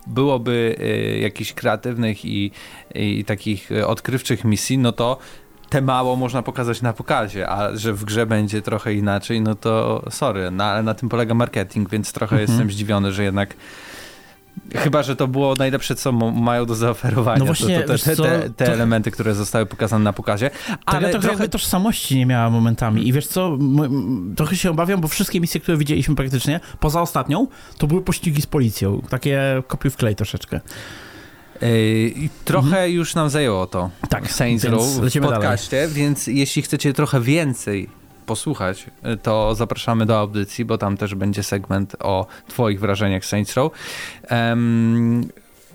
byłoby 0.07 0.77
y, 0.81 1.19
jakichś 1.19 1.53
kreatywnych 1.53 2.25
i, 2.25 2.51
i 2.95 3.25
takich 3.25 3.73
y, 3.73 3.87
odkrywczych 3.87 4.45
misji, 4.45 4.79
no 4.79 4.93
to 4.93 5.19
te 5.69 5.83
mało 5.83 6.17
można 6.17 6.43
pokazać 6.43 6.83
na 6.83 6.93
pokazie, 6.93 7.49
a 7.49 7.77
że 7.77 7.93
w 7.93 8.05
grze 8.05 8.27
będzie 8.27 8.63
trochę 8.63 8.95
inaczej, 8.95 9.41
no 9.41 9.55
to 9.55 10.05
sorry, 10.11 10.51
na, 10.51 10.83
na 10.83 10.95
tym 10.95 11.09
polega 11.09 11.35
marketing, 11.35 11.91
więc 11.91 12.13
trochę 12.13 12.37
mm 12.37 12.47
-hmm. 12.47 12.51
jestem 12.51 12.71
zdziwiony, 12.71 13.13
że 13.13 13.25
jednak 13.25 13.55
Chyba, 14.75 15.03
że 15.03 15.17
to 15.17 15.29
było 15.29 15.55
najlepsze, 15.55 15.95
co 15.95 16.13
mają 16.13 16.67
do 16.67 16.75
zaoferowania. 16.75 17.39
No 17.39 17.45
właśnie, 17.45 17.81
to, 17.81 17.99
to, 17.99 18.05
te, 18.05 18.17
te, 18.17 18.51
te 18.51 18.73
elementy, 18.73 19.11
które 19.11 19.35
zostały 19.35 19.67
pokazane 19.67 20.05
na 20.05 20.13
pokazie. 20.13 20.51
Ale 20.87 21.01
trochę, 21.01 21.13
trochę 21.13 21.29
jakby 21.29 21.49
tożsamości 21.49 22.17
nie 22.17 22.27
miała 22.27 22.51
momentami. 22.51 23.09
I 23.09 23.13
wiesz 23.13 23.27
co, 23.27 23.59
trochę 24.37 24.57
się 24.57 24.71
obawiam, 24.71 25.01
bo 25.01 25.09
wszystkie 25.09 25.41
misje, 25.41 25.61
które 25.61 25.77
widzieliśmy 25.77 26.15
praktycznie, 26.15 26.61
poza 26.81 27.03
ostatnią, 27.03 27.47
to 27.79 27.87
były 27.87 28.03
pościgi 28.03 28.43
z 28.43 28.47
policją. 28.47 29.03
Takie 29.09 29.63
kopiuj 29.67 29.91
w 29.91 29.97
klej 29.97 30.17
troszeczkę. 30.17 30.61
I 32.17 32.29
trochę 32.45 32.67
mhm. 32.67 32.93
już 32.93 33.15
nam 33.15 33.31
zajęło 33.31 33.67
to 33.67 33.91
tak, 34.09 34.31
Saints 34.31 34.65
Row 34.65 34.87
w 34.87 35.21
podcaście, 35.21 35.77
dalej. 35.77 35.95
więc 35.95 36.27
jeśli 36.27 36.63
chcecie 36.63 36.93
trochę 36.93 37.21
więcej 37.21 37.89
posłuchać, 38.27 38.87
to 39.23 39.55
zapraszamy 39.55 40.07
do 40.07 40.19
audycji, 40.19 40.65
bo 40.65 40.79
tam 40.79 40.97
też 40.97 41.15
będzie 41.15 41.43
segment 41.43 41.97
o 42.01 42.27
twoich 42.49 42.81
wrażeniach 42.81 43.25
Saints 43.25 43.55
Row. 43.55 43.73
Um, 44.31 45.29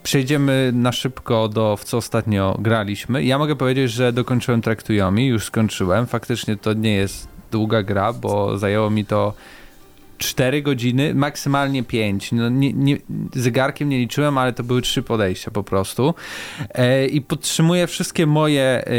przejdziemy 0.03 0.71
na 0.73 0.91
szybko 0.91 1.47
do 1.47 1.77
w 1.77 1.83
co 1.83 1.97
ostatnio 1.97 2.57
graliśmy. 2.59 3.23
Ja 3.23 3.37
mogę 3.37 3.55
powiedzieć, 3.55 3.91
że 3.91 4.13
dokończyłem 4.13 4.61
Traktujomi, 4.61 5.27
już 5.27 5.45
skończyłem. 5.45 6.07
Faktycznie 6.07 6.57
to 6.57 6.73
nie 6.73 6.93
jest 6.93 7.27
długa 7.51 7.83
gra, 7.83 8.13
bo 8.13 8.57
zajęło 8.57 8.89
mi 8.89 9.05
to 9.05 9.33
4 10.19 10.61
godziny, 10.61 11.15
maksymalnie 11.15 11.83
5. 11.83 12.31
No, 12.31 12.49
nie, 12.49 12.73
nie, 12.73 12.97
zegarkiem 13.33 13.89
nie 13.89 13.97
liczyłem, 13.97 14.37
ale 14.37 14.53
to 14.53 14.63
były 14.63 14.81
trzy 14.81 15.03
podejścia 15.03 15.51
po 15.51 15.63
prostu. 15.63 16.13
E, 16.73 17.07
I 17.07 17.21
podtrzymuję 17.21 17.87
wszystkie 17.87 18.25
moje 18.25 18.63
e, 18.63 18.91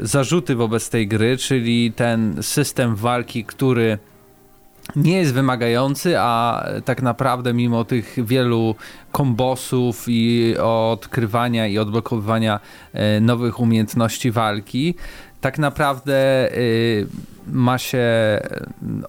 zarzuty 0.00 0.54
wobec 0.54 0.90
tej 0.90 1.08
gry, 1.08 1.36
czyli 1.36 1.92
ten 1.92 2.42
system 2.42 2.96
walki, 2.96 3.44
który 3.44 3.98
nie 4.96 5.18
jest 5.18 5.34
wymagający, 5.34 6.18
a 6.18 6.64
tak 6.84 7.02
naprawdę 7.02 7.54
mimo 7.54 7.84
tych 7.84 8.16
wielu 8.24 8.74
kombosów 9.12 10.04
i 10.08 10.54
odkrywania 10.62 11.66
i 11.66 11.78
odblokowywania 11.78 12.60
e, 12.92 13.20
nowych 13.20 13.60
umiejętności 13.60 14.30
walki, 14.30 14.94
tak 15.40 15.58
naprawdę 15.58 16.48
y, 16.52 17.06
ma 17.46 17.78
się 17.78 18.06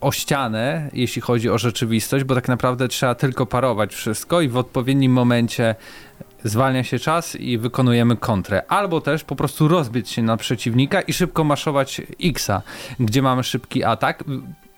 o 0.01 0.11
ścianę, 0.11 0.89
jeśli 0.93 1.21
chodzi 1.21 1.49
o 1.49 1.57
rzeczywistość, 1.57 2.25
bo 2.25 2.35
tak 2.35 2.47
naprawdę 2.47 2.87
trzeba 2.87 3.15
tylko 3.15 3.45
parować 3.45 3.93
wszystko 3.93 4.41
i 4.41 4.49
w 4.49 4.57
odpowiednim 4.57 5.11
momencie 5.11 5.75
zwalnia 6.43 6.83
się 6.83 6.99
czas 6.99 7.35
i 7.35 7.57
wykonujemy 7.57 8.17
kontrę. 8.17 8.61
Albo 8.67 9.01
też 9.01 9.23
po 9.23 9.35
prostu 9.35 9.67
rozbić 9.67 10.09
się 10.09 10.23
na 10.23 10.37
przeciwnika 10.37 11.01
i 11.01 11.13
szybko 11.13 11.43
maszować 11.43 12.01
X-a, 12.23 12.61
gdzie 12.99 13.21
mamy 13.21 13.43
szybki 13.43 13.83
atak 13.83 14.23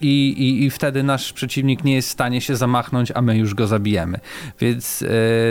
i, 0.02 0.30
i, 0.38 0.64
i 0.64 0.70
wtedy 0.70 1.04
nasz 1.04 1.34
przeciwnik 1.34 1.84
nie 1.84 1.96
jest 1.96 2.08
w 2.08 2.12
stanie 2.12 2.42
się 2.42 2.56
zamachnąć, 2.56 3.12
a 3.16 3.22
my 3.22 3.38
już 3.38 3.54
go 3.54 3.68
zabijemy. 3.68 4.20
Więc 4.60 5.02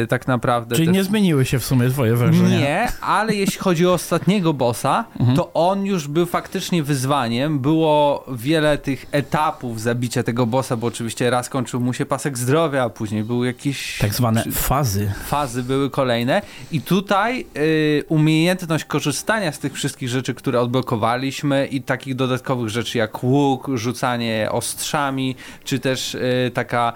e, 0.03 0.07
tak 0.07 0.29
naprawdę... 0.29 0.77
Czyli 0.77 0.89
nie 0.89 1.05
zmieniły 1.05 1.45
się 1.45 1.59
w 1.59 1.65
sumie 1.65 1.91
twoje 1.91 2.17
wrażenia? 2.17 2.61
Nie, 2.61 2.89
ale 3.01 3.35
jeśli 3.35 3.59
chodzi 3.59 3.87
o 3.87 3.93
ostatniego 3.93 4.55
bossa, 4.55 5.05
mhm. 5.21 5.37
to 5.37 5.53
on 5.53 5.87
już 5.87 6.09
był 6.09 6.27
faktycznie 6.27 6.83
wyzwaniem. 6.83 7.59
Było 7.59 8.25
wiele 8.33 8.79
tych 8.79 9.07
etapów 9.13 9.81
zabicia 9.81 10.23
tego 10.23 10.47
bossa, 10.47 10.77
bo 10.77 10.87
oczywiście 10.87 11.31
raz 11.31 11.49
kończył 11.49 11.81
mu 11.81 11.93
się 11.93 12.07
pasek 12.07 12.39
zdrowia, 12.39 12.83
a 12.83 12.91
później 12.91 13.25
były 13.25 13.47
jakieś... 13.47 13.99
Tak 13.99 14.15
zwane 14.15 14.45
fazy. 14.53 15.13
Fazy 15.27 15.63
były 15.63 15.91
kolejne 15.91 16.43
i 16.73 16.81
tutaj 16.81 17.47
y, 17.57 18.05
umiejętność 18.09 18.85
korzystania 18.85 19.53
z 19.53 19.59
tych 19.59 19.73
wszystkich 19.73 20.09
rzeczy, 20.09 20.35
które 20.35 20.61
odblokowaliśmy 20.61 21.67
i 21.67 21.83
takich 21.83 22.15
dodatkowych 22.15 22.69
rzeczy 22.69 22.99
jak 22.99 23.25
łuk, 23.25 23.71
rzucanie 23.75 24.38
ostrzami, 24.51 25.37
czy 25.65 25.79
też 25.79 26.15
y, 26.15 26.51
taka 26.55 26.93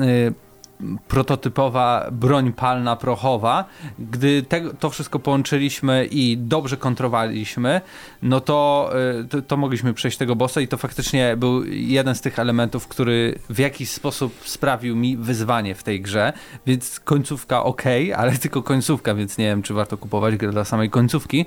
y, 0.00 0.34
prototypowa 1.08 2.08
broń 2.12 2.52
palna 2.52 2.96
prochowa. 2.96 3.64
Gdy 3.98 4.42
te, 4.42 4.74
to 4.74 4.90
wszystko 4.90 5.18
połączyliśmy 5.18 6.08
i 6.10 6.38
dobrze 6.38 6.76
kontrowaliśmy, 6.76 7.80
no 8.22 8.40
to, 8.40 8.90
y, 9.20 9.28
to, 9.28 9.42
to, 9.42 9.56
mogliśmy 9.56 9.94
przejść 9.94 10.18
tego 10.18 10.36
bossa 10.36 10.60
i 10.60 10.68
to 10.68 10.76
faktycznie 10.76 11.36
był 11.36 11.64
jeden 11.64 12.14
z 12.14 12.20
tych 12.20 12.38
elementów, 12.38 12.88
który 12.88 13.38
w 13.50 13.58
jakiś 13.58 13.90
sposób 13.90 14.34
sprawił 14.44 14.96
mi 14.96 15.16
wyzwanie 15.16 15.74
w 15.74 15.82
tej 15.82 16.00
grze, 16.00 16.32
więc 16.66 17.00
końcówka 17.00 17.64
ok, 17.64 17.82
ale 18.16 18.32
tylko 18.44 18.62
końcówka, 18.62 19.14
więc 19.14 19.38
nie 19.38 19.44
wiem, 19.44 19.62
czy 19.62 19.74
warto 19.74 19.96
kupować 19.96 20.36
grę 20.36 20.52
dla 20.52 20.64
samej 20.64 20.90
końcówki. 20.90 21.46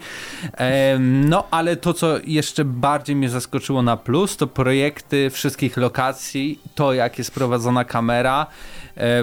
No, 0.99 1.47
ale 1.51 1.75
to, 1.75 1.93
co 1.93 2.15
jeszcze 2.25 2.65
bardziej 2.65 3.15
mnie 3.15 3.29
zaskoczyło 3.29 3.81
na 3.81 3.97
plus, 3.97 4.37
to 4.37 4.47
projekty 4.47 5.29
wszystkich 5.29 5.77
lokacji, 5.77 6.59
to 6.75 6.93
jak 6.93 7.17
jest 7.17 7.31
prowadzona 7.31 7.85
kamera, 7.85 8.47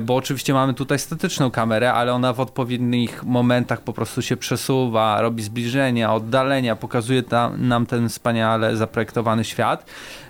bo 0.03 0.17
oczywiście 0.17 0.55
mamy 0.55 0.75
tutaj 0.75 0.99
statyczną 0.99 1.51
kamerę, 1.51 1.93
ale 1.93 2.13
ona 2.13 2.33
w 2.33 2.41
odpowiednich 2.41 3.25
momentach 3.25 3.81
po 3.81 3.93
prostu 3.93 4.23
się 4.23 4.37
przesuwa, 4.37 5.21
robi 5.21 5.43
zbliżenia, 5.43 6.15
oddalenia, 6.15 6.77
pokazuje 6.77 7.23
tam, 7.23 7.69
nam 7.69 7.87
ten 7.87 8.09
wspaniale 8.09 8.77
zaprojektowany 8.77 9.45
świat. 9.45 9.87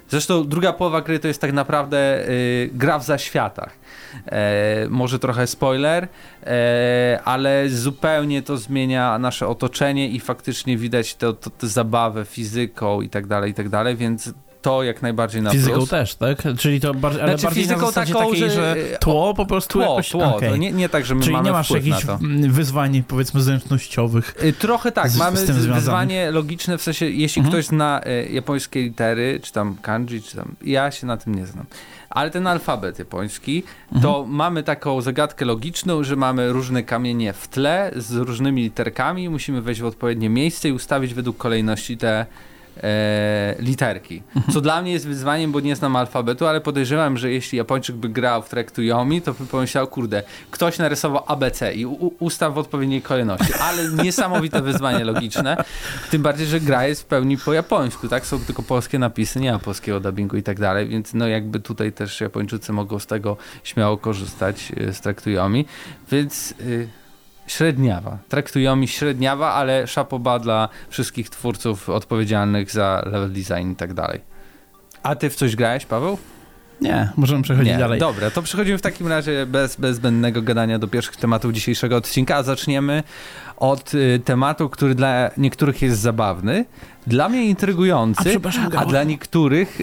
Zresztą 0.09 0.49
druga 0.49 0.73
połowa 0.73 1.01
gry 1.01 1.19
to 1.19 1.29
jest 1.29 1.41
tak 1.41 1.53
naprawdę 1.53 2.29
y, 2.29 2.71
gra 2.73 2.99
w 2.99 3.05
zaświatach. 3.05 3.73
E, 4.27 4.87
może 4.91 5.19
trochę 5.19 5.47
spoiler, 5.47 6.09
e, 6.47 7.21
ale 7.25 7.69
zupełnie 7.69 8.43
to 8.43 8.57
zmienia 8.57 9.19
nasze 9.19 9.49
otoczenie 9.49 10.09
i 10.09 10.21
faktycznie 10.21 10.77
widać 10.77 11.15
tę 11.15 11.33
zabawę 11.61 12.25
fizyką 12.25 13.01
i 13.01 13.09
tak 13.09 13.27
dalej, 13.27 13.51
i 13.51 13.55
tak 13.55 13.69
dalej, 13.69 13.97
więc 13.97 14.33
to 14.65 14.83
jak 14.83 15.03
najbardziej 15.03 15.43
na 15.43 15.51
Fizyką 15.51 15.75
plus. 15.77 15.89
też, 15.91 16.15
tak? 16.15 16.39
Czyli 16.59 16.81
to 16.81 16.95
bar 16.95 17.13
ale 17.13 17.29
Znaczy, 17.29 17.45
bardziej 17.45 17.63
na 17.67 17.69
fizyką 17.75 17.87
zasadzie 17.87 18.13
taką, 18.15 18.25
takiej, 18.27 18.41
że- 18.41 18.51
że 18.51 18.77
tło 19.01 19.35
po 19.35 19.47
prostu 19.47 19.73
Tło, 19.73 19.83
jakoś... 19.83 20.09
tło. 20.09 20.41
To 20.41 20.57
nie, 20.57 20.73
nie 20.73 20.89
tak, 20.89 21.07
że 21.07 21.15
my 21.15 21.21
Czyli 21.23 21.33
mamy 21.33 21.47
nie 21.47 21.53
masz 21.53 21.71
jakichś 21.71 22.05
na 22.05 22.19
wyzwań, 22.49 23.03
powiedzmy, 23.09 23.41
zręcznościowych. 23.43 24.35
Y, 24.45 24.53
Trochę 24.53 24.93
tak, 24.93 25.09
z- 25.11 25.17
mamy 25.19 25.37
z 25.37 25.67
wyzwanie 25.67 26.31
logiczne, 26.31 26.79
w 26.79 26.83
sensie 26.83 27.07
jeśli 27.11 27.41
Mhm. 27.41 27.53
ktoś 27.53 27.67
zna 27.67 28.01
y, 28.07 28.29
japońskie 28.33 28.83
litery, 28.83 29.41
czy 29.43 29.53
tam 29.53 29.77
kanji, 29.83 30.23
czy 30.23 30.37
tam, 30.37 30.55
ja 30.63 30.91
się 30.91 31.07
na 31.07 31.17
tym 31.17 31.35
nie 31.35 31.47
znam, 31.47 31.65
ale 32.11 32.31
ten 32.31 32.47
alfabet 32.47 32.99
japoński, 32.99 33.63
to 34.03 34.17
Mhm. 34.19 34.31
mamy 34.37 34.63
taką 34.63 35.01
zagadkę 35.01 35.45
logiczną, 35.45 36.05
że 36.05 36.17
mamy 36.17 36.53
różne 36.53 36.83
kamienie 36.83 37.33
w 37.33 37.49
tle 37.49 37.91
z 37.97 38.13
różnymi 38.15 38.63
literkami, 38.63 39.29
musimy 39.29 39.63
wejść 39.63 39.81
w 39.81 39.85
odpowiednie 39.85 40.29
miejsce 40.31 40.69
i 40.69 40.73
ustawić 40.73 41.15
według 41.15 41.37
kolejności 41.37 41.97
te 41.97 42.27
e, 42.83 43.55
literki. 43.59 44.23
Co 44.53 44.61
dla 44.61 44.83
mnie 44.83 44.93
jest 44.93 45.07
wyzwaniem, 45.07 45.53
bo 45.53 45.61
nie 45.61 45.77
znam 45.77 45.97
alfabetu, 45.97 46.47
ale 46.47 46.61
podejrzewam, 46.61 47.19
że 47.19 47.33
jeśli 47.33 47.59
Japończyk 47.59 47.97
by 47.97 48.09
grał 48.09 48.43
w 48.43 48.49
Trek 48.49 48.71
to 48.71 48.83
Yomi, 48.83 49.23
to 49.23 49.35
by 49.35 49.47
pomyślał, 49.47 49.87
kurde, 49.87 50.23
ktoś 50.51 50.79
narysował 50.79 51.23
ABC 51.27 51.75
i 51.75 51.87
ustaw 52.19 52.55
w 52.55 52.59
odpowiedniej 52.59 53.03
kolejności. 53.03 53.53
Ale 53.61 53.89
niesamowite 53.89 54.63
wyzwanie 54.63 55.05
logiczne. 55.05 55.65
Tym 56.11 56.23
bardziej, 56.23 56.47
że 56.47 56.61
gra 56.61 56.87
jest 56.87 57.03
w 57.03 57.05
pełni 57.05 57.39
po 57.39 57.53
japońsku, 57.53 58.09
tak? 58.09 58.27
Są 58.27 58.41
tylko 58.41 58.63
polskie 58.63 58.99
napisy, 58.99 59.41
nie 59.41 59.53
ma 59.53 59.59
polskiego 59.59 60.01
dubbingu 60.01 60.37
i 60.37 60.43
tak 60.43 60.61
dalej, 60.61 60.89
więc 60.89 61.15
no 61.15 61.29
jakby 61.29 61.61
tutaj 61.61 61.93
też 61.93 62.21
Japończycy 62.21 62.73
mogą 62.73 62.99
z 62.99 63.07
tego 63.07 63.37
śmiało 63.65 63.97
korzystać 63.97 64.73
y, 64.81 64.93
z 64.93 65.01
Trek 65.01 65.23
to 65.23 65.31
Yomi. 65.31 65.67
Więc... 66.11 66.55
Y, 66.61 67.04
Średniawa. 67.47 68.19
Traktują 68.29 68.77
mi 68.77 68.89
średniawa, 68.89 69.53
ale 69.53 69.87
szapoba 69.87 70.39
dla 70.39 70.69
wszystkich 70.89 71.31
twórców 71.31 71.89
odpowiedzialnych 71.89 72.71
za 72.71 73.03
level 73.07 73.33
design 73.33 73.73
i 73.73 73.77
tak 73.77 73.95
dalej. 73.95 74.21
A 75.03 75.17
ty 75.17 75.31
w 75.31 75.35
coś 75.37 75.57
grałeś, 75.57 75.87
Paweł? 75.87 76.19
Nie, 76.81 77.09
możemy 77.17 77.43
przechodzić 77.43 77.73
Nie. 77.73 77.79
dalej. 77.79 78.01
Dobra, 78.01 78.31
to 78.31 78.43
przechodzimy 78.43 78.79
w 78.79 78.83
takim 78.83 79.09
razie 79.09 79.47
bez, 79.47 79.77
bez 79.77 79.97
zbędnego 79.97 80.43
gadania 80.43 80.79
do 80.79 80.89
pierwszych 80.89 81.17
tematów 81.17 81.53
dzisiejszego 81.53 81.97
odcinka, 81.97 82.37
a 82.37 82.43
zaczniemy 82.43 83.03
od 83.57 83.95
y, 83.95 84.21
tematu, 84.25 84.69
który 84.71 84.95
dla 84.95 85.31
niektórych 85.37 85.83
jest 85.83 86.01
zabawny, 86.01 86.65
dla 87.07 87.29
mnie 87.29 87.39
A 87.39 87.43
intrygujący, 87.43 88.37
a 88.67 88.69
Gabor. 88.69 88.89
dla 88.89 89.05
niektórych... 89.05 89.83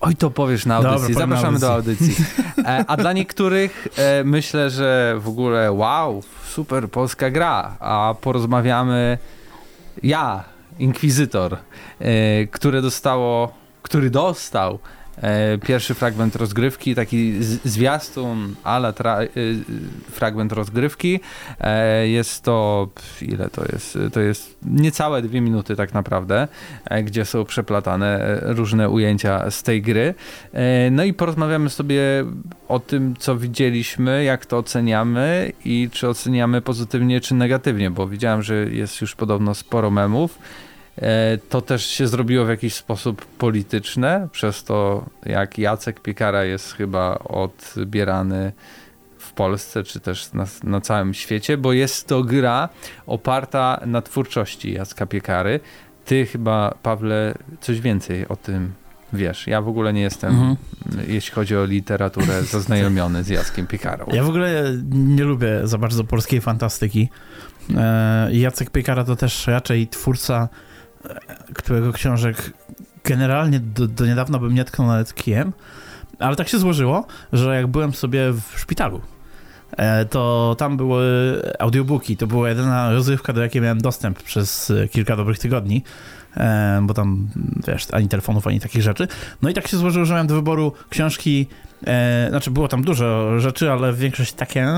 Oj, 0.00 0.16
to 0.16 0.30
powiesz 0.30 0.66
na 0.66 0.76
Dobra, 0.76 0.90
audycji. 0.90 1.14
powiem 1.14 1.30
na 1.30 1.36
Zapraszamy 1.36 1.58
do 1.58 1.72
audycji. 1.72 2.06
audycji. 2.06 2.24
E, 2.66 2.84
a 2.86 2.96
dla 2.96 3.12
niektórych 3.12 3.88
e, 3.96 4.24
myślę, 4.24 4.70
że 4.70 5.16
w 5.18 5.28
ogóle 5.28 5.72
wow, 5.72 6.22
super 6.44 6.88
polska 6.90 7.30
gra. 7.30 7.76
A 7.80 8.14
porozmawiamy 8.20 9.18
ja, 10.02 10.44
Inkwizytor, 10.78 11.56
e, 11.98 12.46
które 12.46 12.82
dostało, 12.82 13.52
który 13.82 14.10
dostał 14.10 14.78
pierwszy 15.66 15.94
fragment 15.94 16.36
rozgrywki, 16.36 16.94
taki 16.94 17.42
zwiastun, 17.64 18.54
ala 18.64 18.88
e, 18.88 18.94
fragment 20.10 20.52
rozgrywki. 20.52 21.20
E, 21.60 22.08
jest 22.08 22.42
to, 22.42 22.88
ile 23.22 23.50
to 23.50 23.62
jest? 23.72 23.98
To 24.12 24.20
jest 24.20 24.58
niecałe 24.62 25.22
dwie 25.22 25.40
minuty 25.40 25.76
tak 25.76 25.94
naprawdę, 25.94 26.48
e, 26.84 27.02
gdzie 27.02 27.24
są 27.24 27.44
przeplatane 27.44 28.18
e, 28.20 28.40
różne 28.54 28.90
ujęcia 28.90 29.50
z 29.50 29.62
tej 29.62 29.82
gry. 29.82 30.14
E, 30.52 30.90
No 30.90 31.04
i 31.04 31.14
porozmawiamy 31.14 31.70
sobie 31.70 32.00
o 32.68 32.80
tym, 32.80 33.14
co 33.18 33.36
widzieliśmy, 33.36 34.24
jak 34.24 34.46
to 34.46 34.58
oceniamy 34.58 35.52
i 35.64 35.88
czy 35.92 36.08
oceniamy 36.08 36.62
pozytywnie, 36.62 37.20
czy 37.20 37.34
negatywnie, 37.34 37.90
bo 37.90 38.06
widziałem, 38.06 38.42
że 38.42 38.54
jest 38.54 39.00
już 39.00 39.14
podobno 39.14 39.54
sporo 39.54 39.90
memów. 39.90 40.38
E, 40.98 41.38
To 41.48 41.60
też 41.60 41.86
się 41.86 42.08
zrobiło 42.08 42.44
w 42.44 42.48
jakiś 42.48 42.74
sposób 42.74 43.24
polityczne, 43.24 44.28
przez 44.32 44.64
to 44.64 45.06
jak 45.26 45.58
Jacek 45.58 46.00
Piekara 46.00 46.44
jest 46.44 46.72
chyba 46.72 47.18
odbierany 47.18 48.52
w 49.18 49.32
Polsce, 49.32 49.84
czy 49.84 50.00
też 50.00 50.32
na, 50.32 50.46
na 50.64 50.80
całym 50.80 51.14
świecie, 51.14 51.56
bo 51.56 51.72
jest 51.72 52.06
to 52.06 52.22
gra 52.22 52.68
oparta 53.06 53.80
na 53.86 54.02
twórczości 54.02 54.72
Jacka 54.72 55.06
Piekary. 55.06 55.60
Ty 56.04 56.26
chyba, 56.26 56.74
Pawle, 56.82 57.34
coś 57.60 57.80
więcej 57.80 58.28
o 58.28 58.36
tym 58.36 58.72
wiesz. 59.12 59.46
Ja 59.46 59.62
w 59.62 59.68
ogóle 59.68 59.92
nie 59.92 60.00
jestem, 60.00 60.30
Mhm. 60.30 60.56
jeśli 61.08 61.32
chodzi 61.34 61.56
o 61.56 61.64
literaturę, 61.64 62.42
zaznajomiony 62.56 63.24
z 63.24 63.28
Jackiem 63.28 63.66
Piekarą. 63.66 64.06
Ja 64.12 64.22
w 64.24 64.28
ogóle 64.28 64.64
nie 64.92 65.24
lubię 65.24 65.60
za 65.64 65.78
bardzo 65.78 66.04
polskiej 66.04 66.40
fantastyki. 66.40 67.08
E, 67.76 68.28
Jacek 68.32 68.70
Piekara 68.70 69.04
to 69.04 69.16
też 69.16 69.46
raczej 69.46 69.88
twórca, 69.88 70.48
którego 71.54 71.92
książek 71.92 72.52
generalnie 73.04 73.60
do, 73.60 73.86
do 73.86 74.06
niedawna 74.06 74.38
bym 74.38 74.54
nie 74.54 74.64
tknął 74.64 74.88
nawet 74.88 75.14
kijem, 75.14 75.52
ale 76.18 76.36
tak 76.36 76.48
się 76.48 76.58
złożyło, 76.58 77.06
że 77.32 77.54
jak 77.54 77.66
byłem 77.66 77.94
sobie 77.94 78.32
w 78.32 78.60
szpitalu, 78.60 79.00
e, 79.76 80.04
to 80.04 80.54
tam 80.58 80.76
były 80.76 81.04
audiobooki, 81.58 82.16
to 82.16 82.26
była 82.26 82.48
jedyna 82.48 82.92
rozrywka, 82.92 83.32
do 83.32 83.42
jakiej 83.42 83.62
miałem 83.62 83.80
dostęp 83.80 84.22
przez 84.22 84.70
e, 84.70 84.88
kilka 84.88 85.16
dobrych 85.16 85.38
tygodni, 85.38 85.82
e, 86.36 86.80
bo 86.82 86.94
tam, 86.94 87.28
wiesz, 87.66 87.86
ani 87.92 88.08
telefonów, 88.08 88.46
ani 88.46 88.60
takich 88.60 88.82
rzeczy. 88.82 89.08
No 89.42 89.50
i 89.50 89.54
tak 89.54 89.68
się 89.68 89.76
złożyło, 89.76 90.04
że 90.04 90.14
miałem 90.14 90.26
do 90.26 90.34
wyboru 90.34 90.72
książki 90.88 91.46
znaczy, 92.28 92.50
było 92.50 92.68
tam 92.68 92.84
dużo 92.84 93.40
rzeczy, 93.40 93.70
ale 93.70 93.92
większość 93.92 94.32
takie. 94.32 94.68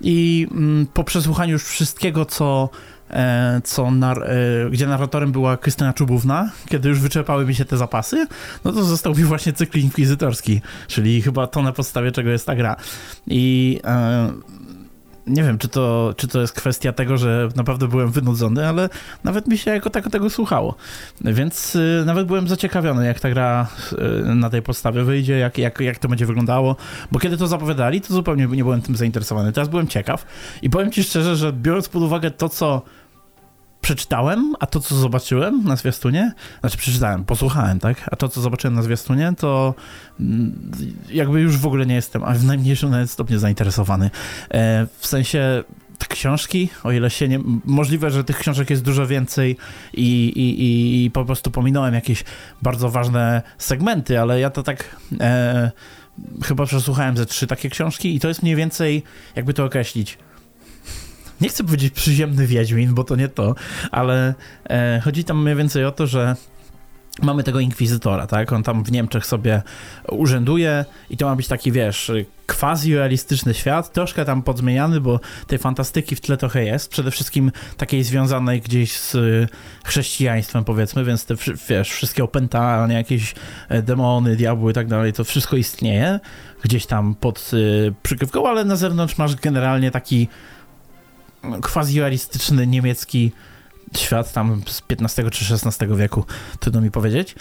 I 0.00 0.46
mm, 0.50 0.86
po 0.86 1.04
przesłuchaniu 1.04 1.52
już 1.52 1.64
wszystkiego, 1.64 2.24
co. 2.24 2.68
E, 3.10 3.60
co 3.64 3.90
nar- 3.90 4.24
e, 4.24 4.70
gdzie 4.70 4.86
narratorem 4.86 5.32
była 5.32 5.56
Krystyna 5.56 5.92
Czubówna, 5.92 6.50
kiedy 6.68 6.88
już 6.88 7.00
wyczerpały 7.00 7.46
mi 7.46 7.54
się 7.54 7.64
te 7.64 7.76
zapasy, 7.76 8.26
no 8.64 8.72
to 8.72 8.84
został 8.84 9.14
mi 9.14 9.24
właśnie 9.24 9.52
cykl 9.52 9.78
inkwizytorski, 9.78 10.60
czyli 10.86 11.22
chyba 11.22 11.46
to 11.46 11.62
na 11.62 11.72
podstawie 11.72 12.12
czego 12.12 12.30
jest 12.30 12.46
ta 12.46 12.56
gra. 12.56 12.76
I 13.26 13.80
e, 13.84 14.32
nie 15.28 15.42
wiem, 15.42 15.58
czy 15.58 15.68
to, 15.68 16.14
czy 16.16 16.28
to 16.28 16.40
jest 16.40 16.52
kwestia 16.52 16.92
tego, 16.92 17.16
że 17.16 17.48
naprawdę 17.56 17.88
byłem 17.88 18.10
wynudzony, 18.10 18.68
ale 18.68 18.88
nawet 19.24 19.46
mi 19.46 19.58
się 19.58 19.70
jako 19.70 19.90
tako 19.90 20.10
tego 20.10 20.30
słuchało. 20.30 20.74
Więc 21.20 21.76
y, 21.76 22.02
nawet 22.06 22.26
byłem 22.26 22.48
zaciekawiony, 22.48 23.06
jak 23.06 23.20
ta 23.20 23.30
gra 23.30 23.68
na 24.24 24.50
tej 24.50 24.62
podstawie 24.62 25.04
wyjdzie, 25.04 25.38
jak, 25.38 25.58
jak, 25.58 25.80
jak 25.80 25.98
to 25.98 26.08
będzie 26.08 26.26
wyglądało, 26.26 26.76
bo 27.12 27.18
kiedy 27.18 27.36
to 27.36 27.46
zapowiadali, 27.46 28.00
to 28.00 28.14
zupełnie 28.14 28.46
nie 28.46 28.64
byłem 28.64 28.82
tym 28.82 28.96
zainteresowany. 28.96 29.52
Teraz 29.52 29.68
byłem 29.68 29.86
ciekaw 29.86 30.26
i 30.62 30.70
powiem 30.70 30.92
ci 30.92 31.04
szczerze, 31.04 31.36
że 31.36 31.52
biorąc 31.52 31.88
pod 31.88 32.02
uwagę 32.02 32.30
to, 32.30 32.48
co 32.48 32.82
przeczytałem, 33.88 34.54
a 34.60 34.66
to, 34.66 34.80
co 34.80 34.96
zobaczyłem 34.96 35.64
na 35.64 35.76
zwiastunie, 35.76 36.32
znaczy 36.60 36.78
przeczytałem, 36.78 37.24
posłuchałem, 37.24 37.78
tak, 37.78 38.08
a 38.12 38.16
to, 38.16 38.28
co 38.28 38.40
zobaczyłem 38.40 38.74
na 38.74 38.82
zwiastunie, 38.82 39.32
to 39.38 39.74
mm, 40.20 40.72
jakby 41.10 41.40
już 41.40 41.56
w 41.56 41.66
ogóle 41.66 41.86
nie 41.86 41.94
jestem, 41.94 42.24
a 42.24 42.34
w 42.34 42.44
najmniejszym 42.44 42.90
nawet 42.90 43.10
stopniu 43.10 43.38
zainteresowany. 43.38 44.10
E, 44.50 44.86
w 44.98 45.06
sensie 45.06 45.64
książki, 46.08 46.68
o 46.84 46.92
ile 46.92 47.10
się 47.10 47.28
nie... 47.28 47.40
Możliwe, 47.64 48.10
że 48.10 48.24
tych 48.24 48.38
książek 48.38 48.70
jest 48.70 48.82
dużo 48.82 49.06
więcej 49.06 49.56
i, 49.92 50.32
i, 50.36 50.62
i, 50.62 51.04
i 51.04 51.10
po 51.10 51.24
prostu 51.24 51.50
pominąłem 51.50 51.94
jakieś 51.94 52.24
bardzo 52.62 52.90
ważne 52.90 53.42
segmenty, 53.58 54.20
ale 54.20 54.40
ja 54.40 54.50
to 54.50 54.62
tak... 54.62 54.96
E, 55.20 55.70
chyba 56.44 56.66
przesłuchałem 56.66 57.16
ze 57.16 57.26
trzy 57.26 57.46
takie 57.46 57.70
książki 57.70 58.14
i 58.14 58.20
to 58.20 58.28
jest 58.28 58.42
mniej 58.42 58.56
więcej, 58.56 59.02
jakby 59.36 59.54
to 59.54 59.64
określić, 59.64 60.18
nie 61.40 61.48
chcę 61.48 61.64
powiedzieć 61.64 61.94
przyziemny 61.94 62.46
Wiedźmin, 62.46 62.94
bo 62.94 63.04
to 63.04 63.16
nie 63.16 63.28
to, 63.28 63.54
ale 63.90 64.34
e, 64.70 65.00
chodzi 65.04 65.24
tam 65.24 65.42
mniej 65.42 65.56
więcej 65.56 65.84
o 65.84 65.92
to, 65.92 66.06
że 66.06 66.36
mamy 67.22 67.42
tego 67.42 67.60
inkwizytora, 67.60 68.26
tak? 68.26 68.52
On 68.52 68.62
tam 68.62 68.84
w 68.84 68.92
Niemczech 68.92 69.26
sobie 69.26 69.62
urzęduje 70.08 70.84
i 71.10 71.16
to 71.16 71.26
ma 71.26 71.36
być 71.36 71.48
taki, 71.48 71.72
wiesz, 71.72 72.12
quasi-realistyczny 72.46 73.54
świat, 73.54 73.92
troszkę 73.92 74.24
tam 74.24 74.42
podzmieniany, 74.42 75.00
bo 75.00 75.20
tej 75.46 75.58
fantastyki 75.58 76.16
w 76.16 76.20
tle 76.20 76.36
trochę 76.36 76.64
jest, 76.64 76.90
przede 76.90 77.10
wszystkim 77.10 77.52
takiej 77.76 78.04
związanej 78.04 78.60
gdzieś 78.60 78.92
z 78.92 79.14
y, 79.14 79.48
chrześcijaństwem, 79.84 80.64
powiedzmy, 80.64 81.04
więc 81.04 81.24
te, 81.24 81.34
wiesz, 81.68 81.90
wszystkie 81.90 82.24
opętania, 82.24 82.98
jakieś 82.98 83.34
e, 83.68 83.82
demony, 83.82 84.36
diabły 84.36 84.70
i 84.70 84.74
tak 84.74 84.86
dalej, 84.86 85.12
to 85.12 85.24
wszystko 85.24 85.56
istnieje 85.56 86.20
gdzieś 86.62 86.86
tam 86.86 87.14
pod 87.14 87.50
y, 87.54 87.94
przykrywką, 88.02 88.48
ale 88.48 88.64
na 88.64 88.76
zewnątrz 88.76 89.18
masz 89.18 89.36
generalnie 89.36 89.90
taki 89.90 90.28
quasi-realistyczny 91.42 92.66
niemiecki 92.66 93.32
świat 93.96 94.32
tam 94.32 94.62
z 94.66 94.82
XV 94.90 95.30
czy 95.30 95.54
XVI 95.54 95.96
wieku, 95.96 96.24
trudno 96.60 96.80
mi 96.80 96.90
powiedzieć. 96.90 97.34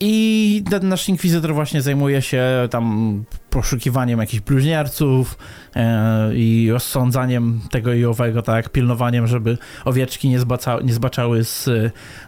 I 0.00 0.64
ten 0.70 0.88
nasz 0.88 1.08
inkwizytor 1.08 1.54
właśnie 1.54 1.82
zajmuje 1.82 2.22
się 2.22 2.42
tam 2.70 3.24
poszukiwaniem 3.54 4.20
jakichś 4.20 4.42
bluźnierców 4.42 5.38
e, 5.76 6.34
i 6.34 6.68
rozsądzaniem 6.72 7.60
tego 7.70 7.92
i 7.92 8.04
owego, 8.04 8.42
tak, 8.42 8.68
pilnowaniem, 8.68 9.26
żeby 9.26 9.58
owieczki 9.84 10.28
nie, 10.28 10.38
zbaca, 10.38 10.78
nie 10.84 10.92
zbaczały 10.94 11.44
z, 11.44 11.70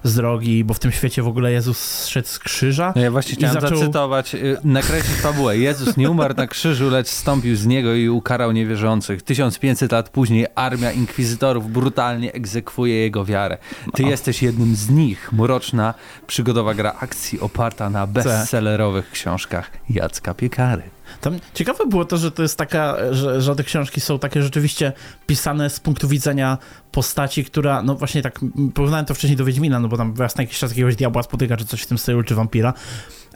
z 0.02 0.14
drogi, 0.14 0.64
bo 0.64 0.74
w 0.74 0.78
tym 0.78 0.92
świecie 0.92 1.22
w 1.22 1.28
ogóle 1.28 1.52
Jezus 1.52 2.06
szedł 2.06 2.28
z 2.28 2.38
krzyża. 2.38 2.92
No 2.96 3.02
ja 3.02 3.10
właśnie 3.10 3.34
chciałem 3.34 3.60
zaczął... 3.60 3.78
zacytować, 3.78 4.34
y, 4.34 4.56
nakreślić 4.64 5.16
fabułę. 5.16 5.58
Jezus 5.58 5.96
nie 5.96 6.10
umarł 6.10 6.34
na 6.36 6.46
krzyżu, 6.46 6.90
lecz 6.90 7.08
stąpił 7.08 7.56
z 7.56 7.66
niego 7.66 7.94
i 7.94 8.08
ukarał 8.08 8.52
niewierzących. 8.52 9.22
1500 9.22 9.92
lat 9.92 10.08
później 10.08 10.46
armia 10.54 10.92
inkwizytorów 10.92 11.72
brutalnie 11.72 12.32
egzekwuje 12.32 12.94
jego 12.94 13.24
wiarę. 13.24 13.58
Ty 13.94 14.04
o. 14.04 14.08
jesteś 14.08 14.42
jednym 14.42 14.76
z 14.76 14.90
nich. 14.90 15.32
Mroczna, 15.32 15.94
przygodowa 16.26 16.74
gra 16.74 16.94
akcji 17.00 17.40
oparta 17.56 17.90
na 17.90 18.06
bestsellerowych 18.06 19.10
książkach 19.10 19.70
Jacka 19.90 20.34
Piekary. 20.34 20.82
Tam 21.20 21.38
ciekawe 21.54 21.86
było 21.86 22.04
to, 22.04 22.16
że 22.16 22.30
to 22.30 22.42
jest 22.42 22.58
taka, 22.58 22.96
że, 23.10 23.40
że 23.40 23.56
te 23.56 23.64
książki 23.64 24.00
są 24.00 24.18
takie 24.18 24.42
rzeczywiście 24.42 24.92
pisane 25.26 25.70
z 25.70 25.80
punktu 25.80 26.08
widzenia 26.08 26.58
postaci, 26.92 27.44
która, 27.44 27.82
no 27.82 27.94
właśnie 27.94 28.22
tak, 28.22 28.40
porównałem 28.74 29.06
to 29.06 29.14
wcześniej 29.14 29.36
do 29.36 29.44
Wiedźmina, 29.44 29.80
no 29.80 29.88
bo 29.88 29.96
tam 29.96 30.14
raz 30.18 30.36
na 30.36 30.42
jakiś 30.42 30.58
czas 30.58 30.70
jakiegoś 30.70 30.96
diabła 30.96 31.22
spotyka, 31.22 31.56
czy 31.56 31.64
coś 31.64 31.82
w 31.82 31.86
tym 31.86 31.98
stylu, 31.98 32.22
czy 32.22 32.34
wampira, 32.34 32.74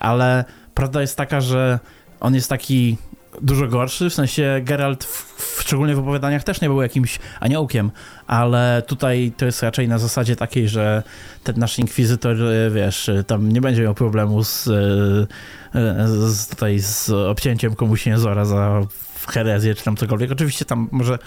ale 0.00 0.44
prawda 0.74 1.00
jest 1.00 1.16
taka, 1.16 1.40
że 1.40 1.78
on 2.20 2.34
jest 2.34 2.48
taki 2.48 2.96
dużo 3.42 3.66
gorszy, 3.66 4.10
w 4.10 4.14
sensie 4.14 4.60
Geralt 4.64 5.04
w, 5.04 5.34
w, 5.36 5.62
szczególnie 5.62 5.94
w 5.94 5.98
opowiadaniach 5.98 6.44
też 6.44 6.60
nie 6.60 6.68
był 6.68 6.82
jakimś 6.82 7.18
aniołkiem, 7.40 7.90
ale 8.26 8.82
tutaj 8.86 9.32
to 9.36 9.46
jest 9.46 9.62
raczej 9.62 9.88
na 9.88 9.98
zasadzie 9.98 10.36
takiej, 10.36 10.68
że 10.68 11.02
ten 11.44 11.58
nasz 11.58 11.78
inkwizytor, 11.78 12.42
e, 12.42 12.70
wiesz, 12.70 13.08
e, 13.08 13.24
tam 13.24 13.52
nie 13.52 13.60
będzie 13.60 13.82
miał 13.82 13.94
problemu 13.94 14.44
z, 14.44 14.68
e, 14.68 16.08
z 16.08 16.48
tutaj 16.48 16.78
z 16.78 17.10
obcięciem 17.10 17.74
komuś 17.74 18.06
jęzora 18.06 18.44
za 18.44 18.86
herezję 19.28 19.74
czy 19.74 19.84
tam 19.84 19.96
cokolwiek. 19.96 20.32
Oczywiście 20.32 20.64
tam 20.64 20.88
może 20.90 21.18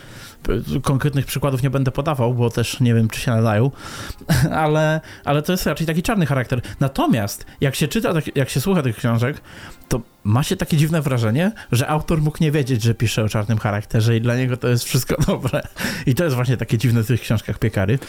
konkretnych 0.81 1.25
przykładów 1.25 1.63
nie 1.63 1.69
będę 1.69 1.91
podawał, 1.91 2.33
bo 2.33 2.49
też 2.49 2.79
nie 2.79 2.93
wiem, 2.93 3.09
czy 3.09 3.19
się 3.19 3.31
nadają, 3.31 3.71
ale, 4.65 5.01
ale 5.25 5.41
to 5.41 5.51
jest 5.51 5.65
raczej 5.65 5.87
taki 5.87 6.03
czarny 6.03 6.25
charakter. 6.25 6.61
Natomiast 6.79 7.45
jak 7.61 7.75
się 7.75 7.87
czyta, 7.87 8.13
jak 8.35 8.49
się 8.49 8.61
słucha 8.61 8.81
tych 8.81 8.95
książek, 8.95 9.41
to 9.89 10.01
ma 10.23 10.43
się 10.43 10.55
takie 10.55 10.77
dziwne 10.77 11.01
wrażenie, 11.01 11.51
że 11.71 11.87
autor 11.87 12.21
mógł 12.21 12.37
nie 12.41 12.51
wiedzieć, 12.51 12.83
że 12.83 12.93
pisze 12.93 13.23
o 13.23 13.29
czarnym 13.29 13.57
charakterze 13.57 14.17
i 14.17 14.21
dla 14.21 14.35
niego 14.35 14.57
to 14.57 14.67
jest 14.67 14.83
wszystko 14.83 15.15
dobre. 15.27 15.61
I 16.05 16.15
to 16.15 16.23
jest 16.23 16.35
właśnie 16.35 16.57
takie 16.57 16.77
dziwne 16.77 17.03
w 17.03 17.07
tych 17.07 17.21
książkach 17.21 17.59
piekary. 17.59 17.99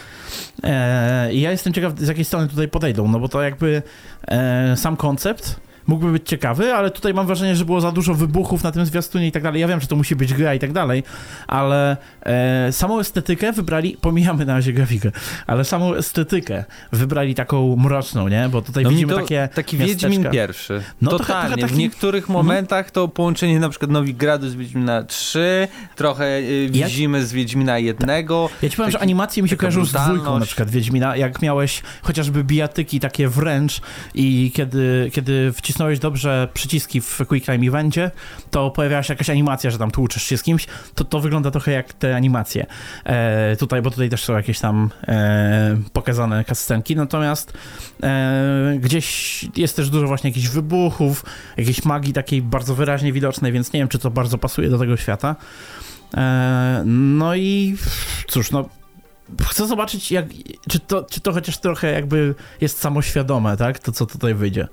Eee, 0.62 1.36
I 1.36 1.40
ja 1.40 1.50
jestem 1.50 1.72
ciekaw, 1.72 1.98
z 1.98 2.08
jakiej 2.08 2.24
strony 2.24 2.48
tutaj 2.48 2.68
podejdą, 2.68 3.08
no 3.08 3.20
bo 3.20 3.28
to 3.28 3.42
jakby 3.42 3.82
e, 4.28 4.76
sam 4.76 4.96
koncept 4.96 5.60
mógłby 5.86 6.12
być 6.12 6.28
ciekawy, 6.28 6.74
ale 6.74 6.90
tutaj 6.90 7.14
mam 7.14 7.26
wrażenie, 7.26 7.56
że 7.56 7.64
było 7.64 7.80
za 7.80 7.92
dużo 7.92 8.14
wybuchów 8.14 8.62
na 8.62 8.72
tym 8.72 8.86
zwiastunie 8.86 9.26
i 9.26 9.32
tak 9.32 9.42
dalej. 9.42 9.60
Ja 9.60 9.68
wiem, 9.68 9.80
że 9.80 9.86
to 9.86 9.96
musi 9.96 10.16
być 10.16 10.34
gra 10.34 10.54
i 10.54 10.58
tak 10.58 10.72
dalej, 10.72 11.02
ale 11.46 11.96
e, 12.22 12.72
samą 12.72 13.00
estetykę 13.00 13.52
wybrali, 13.52 13.96
pomijamy 14.00 14.44
na 14.44 14.54
razie 14.54 14.72
grafikę, 14.72 15.12
ale 15.46 15.64
samą 15.64 15.94
estetykę 15.94 16.64
wybrali 16.92 17.34
taką 17.34 17.76
mroczną, 17.76 18.28
nie? 18.28 18.48
Bo 18.48 18.62
tutaj 18.62 18.84
no 18.84 18.90
widzimy 18.90 19.12
to, 19.12 19.20
takie 19.20 19.48
Taki 19.54 19.78
miasteczka. 19.78 20.08
Wiedźmin 20.08 20.30
pierwszy. 20.32 20.82
No 21.02 21.10
Totalnie. 21.10 21.62
Taki... 21.62 21.74
W 21.74 21.78
niektórych 21.78 22.24
mhm. 22.24 22.46
momentach 22.46 22.90
to 22.90 23.08
połączenie 23.08 23.60
na 23.60 23.68
przykład 23.68 23.90
Nowigradu 23.90 24.48
z 24.48 24.54
Wiedźmina 24.54 25.02
3, 25.02 25.68
trochę 25.96 26.38
y, 26.38 26.68
Widzimy 26.70 27.18
ja... 27.18 27.24
z 27.24 27.32
Wiedźmina 27.32 27.78
jednego. 27.78 28.50
Ja 28.62 28.68
ci 28.68 28.76
powiem, 28.76 28.90
że 28.90 28.98
animacje 28.98 29.42
mi 29.42 29.48
się 29.48 29.56
kojarzą 29.56 29.84
z 29.84 29.92
dwójką 29.92 30.38
na 30.38 30.46
przykład 30.46 30.70
Wiedźmina, 30.70 31.16
jak 31.16 31.42
miałeś 31.42 31.82
chociażby 32.02 32.44
bijatyki 32.44 33.00
takie 33.00 33.28
wręcz 33.28 33.80
i 34.14 34.52
kiedy, 34.54 35.10
kiedy 35.12 35.52
wcisnąłeś 35.52 35.73
wcisnąłeś 35.74 35.98
dobrze 35.98 36.48
przyciski 36.54 37.00
w 37.00 37.20
Quick 37.28 37.46
Time 37.46 37.66
Evencie, 37.66 38.10
to 38.50 38.70
pojawiała 38.70 39.02
się 39.02 39.12
jakaś 39.12 39.30
animacja, 39.30 39.70
że 39.70 39.78
tam 39.78 39.90
tłuczesz 39.90 40.22
się 40.22 40.36
z 40.36 40.42
kimś, 40.42 40.66
to 40.94 41.04
to 41.04 41.20
wygląda 41.20 41.50
trochę 41.50 41.72
jak 41.72 41.92
te 41.92 42.16
animacje. 42.16 42.66
E, 43.04 43.56
tutaj, 43.56 43.82
bo 43.82 43.90
tutaj 43.90 44.10
też 44.10 44.24
są 44.24 44.36
jakieś 44.36 44.60
tam 44.60 44.90
e, 45.08 45.76
pokazane 45.92 46.44
kascenki, 46.44 46.96
natomiast 46.96 47.52
e, 48.02 48.76
gdzieś 48.80 49.44
jest 49.56 49.76
też 49.76 49.90
dużo 49.90 50.06
właśnie 50.06 50.30
jakichś 50.30 50.48
wybuchów, 50.48 51.24
jakiejś 51.56 51.84
magii 51.84 52.12
takiej 52.12 52.42
bardzo 52.42 52.74
wyraźnie 52.74 53.12
widocznej, 53.12 53.52
więc 53.52 53.72
nie 53.72 53.80
wiem, 53.80 53.88
czy 53.88 53.98
to 53.98 54.10
bardzo 54.10 54.38
pasuje 54.38 54.70
do 54.70 54.78
tego 54.78 54.96
świata. 54.96 55.36
E, 56.16 56.82
no 56.86 57.34
i 57.34 57.76
cóż, 58.28 58.50
no 58.50 58.68
chcę 59.42 59.66
zobaczyć, 59.66 60.12
jak, 60.12 60.26
czy, 60.68 60.80
to, 60.80 61.06
czy 61.10 61.20
to 61.20 61.32
chociaż 61.32 61.58
trochę 61.58 61.92
jakby 61.92 62.34
jest 62.60 62.78
samoświadome, 62.78 63.56
tak? 63.56 63.78
To, 63.78 63.92
co 63.92 64.06
tutaj 64.06 64.34
wyjdzie. 64.34 64.68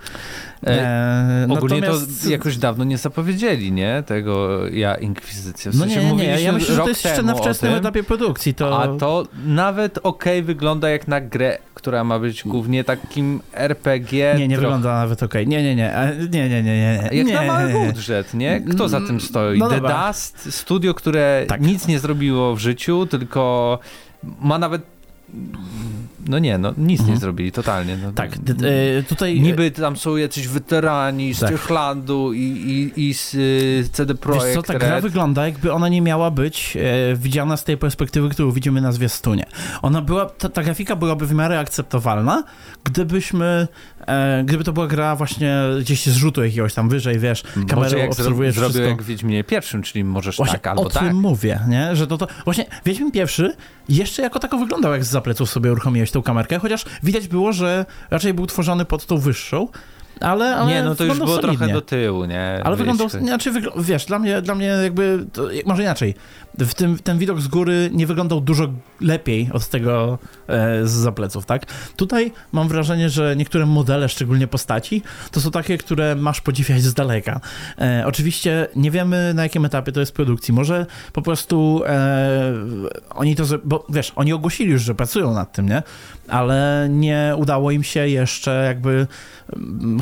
E, 0.68 0.70
e 0.70 1.48
ogólnie 1.50 1.82
natomiast... 1.82 2.24
to 2.24 2.30
jakoś 2.30 2.58
dawno 2.58 2.84
nie 2.84 2.98
zapowiedzieli, 2.98 3.72
nie? 3.72 4.04
Tego 4.06 4.68
ja 4.68 4.96
Inkwizycja. 4.96 5.72
W 5.72 5.76
sensie 5.76 6.02
no 6.02 6.02
nie, 6.02 6.16
nie, 6.16 6.28
nie. 6.28 6.42
ja 6.42 6.52
myślę, 6.52 6.76
że 6.76 6.82
to 6.82 6.90
jest 6.90 7.06
jeszcze 7.06 7.24
na 7.24 7.36
wczesnym 7.36 7.74
etapie 7.74 8.04
produkcji. 8.04 8.54
To... 8.54 8.82
A 8.82 8.98
to 8.98 9.28
nawet 9.46 10.00
ok 10.04 10.26
wygląda 10.44 10.90
jak 10.90 11.08
na 11.08 11.22
grę, 11.22 11.58
która 11.74 12.04
ma 12.04 12.20
być 12.20 12.44
głównie 12.44 12.84
takim 12.84 13.42
RPG. 13.54 14.36
Nie, 14.38 14.48
nie 14.48 14.56
trochę... 14.56 14.68
wygląda 14.68 14.94
nawet 14.94 15.24
ok. 15.24 15.34
Nie, 15.34 15.46
nie, 15.46 15.76
nie. 15.76 16.16
Nie, 16.32 16.50
nie, 16.50 16.64
nie, 16.64 16.78
nie. 16.78 17.10
Jak 17.12 17.28
nie, 17.28 17.34
na 17.34 17.44
mały 17.44 17.74
budżet, 17.74 18.34
nie? 18.34 18.62
Kto 18.62 18.90
za 18.90 19.02
tym 19.02 19.22
stoi? 19.22 19.60
No 19.60 19.70
The 19.70 19.82
Dust, 19.82 20.54
studio, 20.54 20.94
które 20.94 21.46
tak. 21.48 21.62
nic 21.62 21.88
nie 21.88 22.00
zrobiło 22.00 22.56
w 22.56 22.60
życiu, 22.60 23.06
tylko 23.06 23.80
ma 24.24 24.58
nawet 24.58 24.84
no 26.28 26.40
nie, 26.40 26.58
no 26.58 26.74
nic 26.78 27.00
mhm. 27.00 27.16
nie 27.16 27.22
zrobili, 27.22 27.52
totalnie. 27.52 27.98
No, 27.98 28.12
tak, 28.12 28.32
e, 28.36 29.04
tutaj... 29.04 29.42
Niby 29.42 29.72
tam 29.72 29.98
są 29.98 30.18
jacyś 30.18 30.48
weterani 30.48 31.34
z 31.34 31.40
tak. 31.40 31.52
Irlandu 31.52 32.34
i, 32.34 32.40
i, 32.42 33.10
i 33.10 33.14
z 33.14 33.34
y, 33.34 33.90
CD 33.92 34.16
Projekt 34.16 34.46
Wiesz 34.46 34.56
co, 34.56 34.64
ta 34.64 34.80
gra 34.80 35.02
wygląda 35.02 35.46
jakby 35.46 35.74
ona 35.74 35.90
nie 35.90 36.02
miała 36.02 36.32
być 36.32 36.78
e, 36.78 37.16
widziana 37.16 37.58
z 37.58 37.64
tej 37.64 37.78
perspektywy, 37.78 38.30
którą 38.30 38.52
widzimy 38.52 38.82
na 38.82 38.92
zwiastunie. 38.92 39.46
Ona 39.82 40.02
była, 40.02 40.26
ta, 40.26 40.50
ta 40.50 40.64
grafika 40.64 40.96
byłaby 40.96 41.26
w 41.26 41.34
miarę 41.34 41.60
akceptowalna, 41.60 42.44
gdybyśmy, 42.84 43.68
e, 44.08 44.44
gdyby 44.46 44.64
to 44.64 44.74
była 44.74 44.88
gra 44.88 45.16
właśnie 45.16 45.58
gdzieś 45.80 46.06
z 46.06 46.16
rzutu 46.16 46.44
jakiegoś 46.44 46.74
tam 46.74 46.90
wyżej, 46.90 47.20
wiesz, 47.20 47.44
kamerą 47.68 48.08
obserwujesz 48.08 48.56
zro, 48.56 48.70
zrobił 48.70 48.90
jak 48.90 49.02
w 49.02 49.06
Wiedźminie 49.06 49.44
pierwszym, 49.44 49.82
czyli 49.82 50.04
możesz 50.04 50.38
właśnie 50.38 50.54
tak 50.54 50.68
albo 50.68 50.82
o 50.82 50.90
tak. 50.90 51.04
o 51.04 51.06
tym 51.06 51.16
mówię, 51.16 51.60
nie? 51.68 51.96
Że 51.96 52.08
to, 52.08 52.18
to, 52.18 52.28
właśnie 52.46 52.66
Wiedźmin 52.86 53.12
pierwszy 53.12 53.56
jeszcze 53.90 54.22
jako 54.22 54.40
tako 54.40 54.58
wyglądał, 54.58 54.92
jak 54.92 55.04
z 55.04 55.10
zapleców 55.10 55.50
sobie 55.50 55.72
uruchomiłeś 55.72 56.11
tą 56.12 56.22
kamerkę, 56.22 56.60
chociaż 56.60 56.86
widać 57.04 57.28
było, 57.28 57.54
że 57.54 57.86
raczej 58.10 58.34
był 58.34 58.48
tworzony 58.48 58.86
pod 58.86 59.06
tą 59.06 59.18
wyższą, 59.18 59.68
ale, 60.22 60.56
ale 60.56 60.72
Nie, 60.72 60.84
no 60.84 60.96
to 60.96 61.04
już 61.04 61.18
było 61.18 61.36
solidnie. 61.36 61.58
trochę 61.58 61.74
do 61.74 61.82
tyłu, 61.82 62.26
nie? 62.26 62.62
Ale 62.64 62.76
wyglądał, 62.76 63.10
znaczy, 63.10 63.52
wiesz, 63.78 64.06
dla 64.06 64.20
mnie, 64.20 64.42
dla 64.42 64.56
mnie 64.56 64.66
jakby, 64.66 65.26
to, 65.34 65.48
może 65.66 65.82
inaczej, 65.84 66.16
w 66.60 66.74
tym, 66.74 67.00
ten 67.00 67.18
widok 67.18 67.42
z 67.42 67.48
góry 67.48 67.90
nie 67.94 68.08
wyglądał 68.08 68.42
dużo 68.42 68.68
lepiej 69.02 69.50
od 69.54 69.68
tego 69.68 70.20
e, 70.48 70.88
z 70.88 70.92
zapleców, 70.92 71.46
tak? 71.46 71.66
Tutaj 71.96 72.32
mam 72.52 72.68
wrażenie, 72.68 73.10
że 73.10 73.36
niektóre 73.36 73.66
modele, 73.66 74.10
szczególnie 74.10 74.48
postaci, 74.48 75.02
to 75.32 75.42
są 75.42 75.52
takie, 75.52 75.78
które 75.78 76.16
masz 76.16 76.42
podziwiać 76.42 76.82
z 76.82 76.94
daleka. 76.94 77.42
E, 77.80 78.04
oczywiście 78.08 78.68
nie 78.76 78.92
wiemy, 78.92 79.34
na 79.34 79.44
jakim 79.44 79.66
etapie 79.66 79.92
to 79.92 80.00
jest 80.00 80.14
produkcji. 80.14 80.54
Może 80.54 80.86
po 81.14 81.22
prostu 81.22 81.82
e, 81.86 82.54
oni 83.10 83.36
to, 83.36 83.44
bo 83.64 83.86
wiesz, 83.90 84.12
oni 84.16 84.34
ogłosili 84.34 84.72
już, 84.72 84.82
że 84.82 84.96
pracują 84.96 85.34
nad 85.34 85.52
tym, 85.52 85.70
nie? 85.70 85.84
Ale 86.28 86.88
nie 86.90 87.34
udało 87.38 87.72
im 87.72 87.84
się 87.84 88.08
jeszcze 88.08 88.64
jakby 88.68 89.08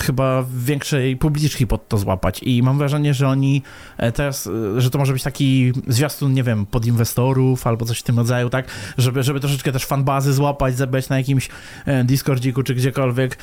chyba 0.02 0.46
większej 0.58 1.18
publiczki 1.18 1.68
pod 1.68 1.88
to 1.88 1.98
złapać. 1.98 2.44
I 2.44 2.64
mam 2.64 2.78
wrażenie, 2.78 3.14
że 3.14 3.28
oni 3.28 3.62
e, 3.98 4.12
teraz, 4.12 4.48
e, 4.48 4.82
że 4.82 4.90
to 4.90 4.98
może 4.98 5.14
być 5.14 5.24
taki 5.24 5.74
zwiastun, 5.88 6.34
nie 6.34 6.44
wiem, 6.44 6.66
pod 6.66 6.86
inwestorów 6.86 7.68
albo 7.68 7.86
coś 7.86 8.00
w 8.00 8.04
tym 8.04 8.18
rodzaju, 8.18 8.50
tak, 8.50 8.66
żeby, 8.98 9.24
żeby 9.24 9.40
troszeczkę 9.40 9.72
też 9.72 9.86
fanbazy 9.86 10.34
złapać, 10.34 10.78
zebrać 10.78 11.10
na 11.10 11.18
jakimś 11.18 11.50
e, 11.86 12.04
Discordziku 12.04 12.64
czy 12.64 12.76
gdziekolwiek 12.76 13.38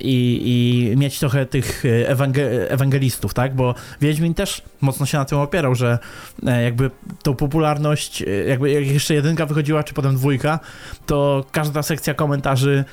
i, 0.00 0.42
i 0.92 0.96
mieć 0.96 1.18
trochę 1.18 1.46
tych 1.46 1.84
ewangel 2.06 2.66
ewangelistów, 2.68 3.34
tak, 3.34 3.54
bo 3.54 3.74
Wiedźmin 4.00 4.34
też 4.34 4.62
mocno 4.80 5.06
się 5.06 5.18
na 5.18 5.24
tym 5.24 5.38
opierał, 5.38 5.74
że 5.74 5.98
jakby 6.42 6.90
tą 7.22 7.34
popularność, 7.34 8.24
jakby 8.48 8.70
jak 8.70 8.86
jeszcze 8.86 9.14
jedynka 9.14 9.46
wychodziła, 9.46 9.82
czy 9.82 9.94
potem 9.94 10.16
dwójka, 10.16 10.60
to 11.06 11.44
każda 11.52 11.82
sekcja 11.82 12.14
komentarzy 12.14 12.84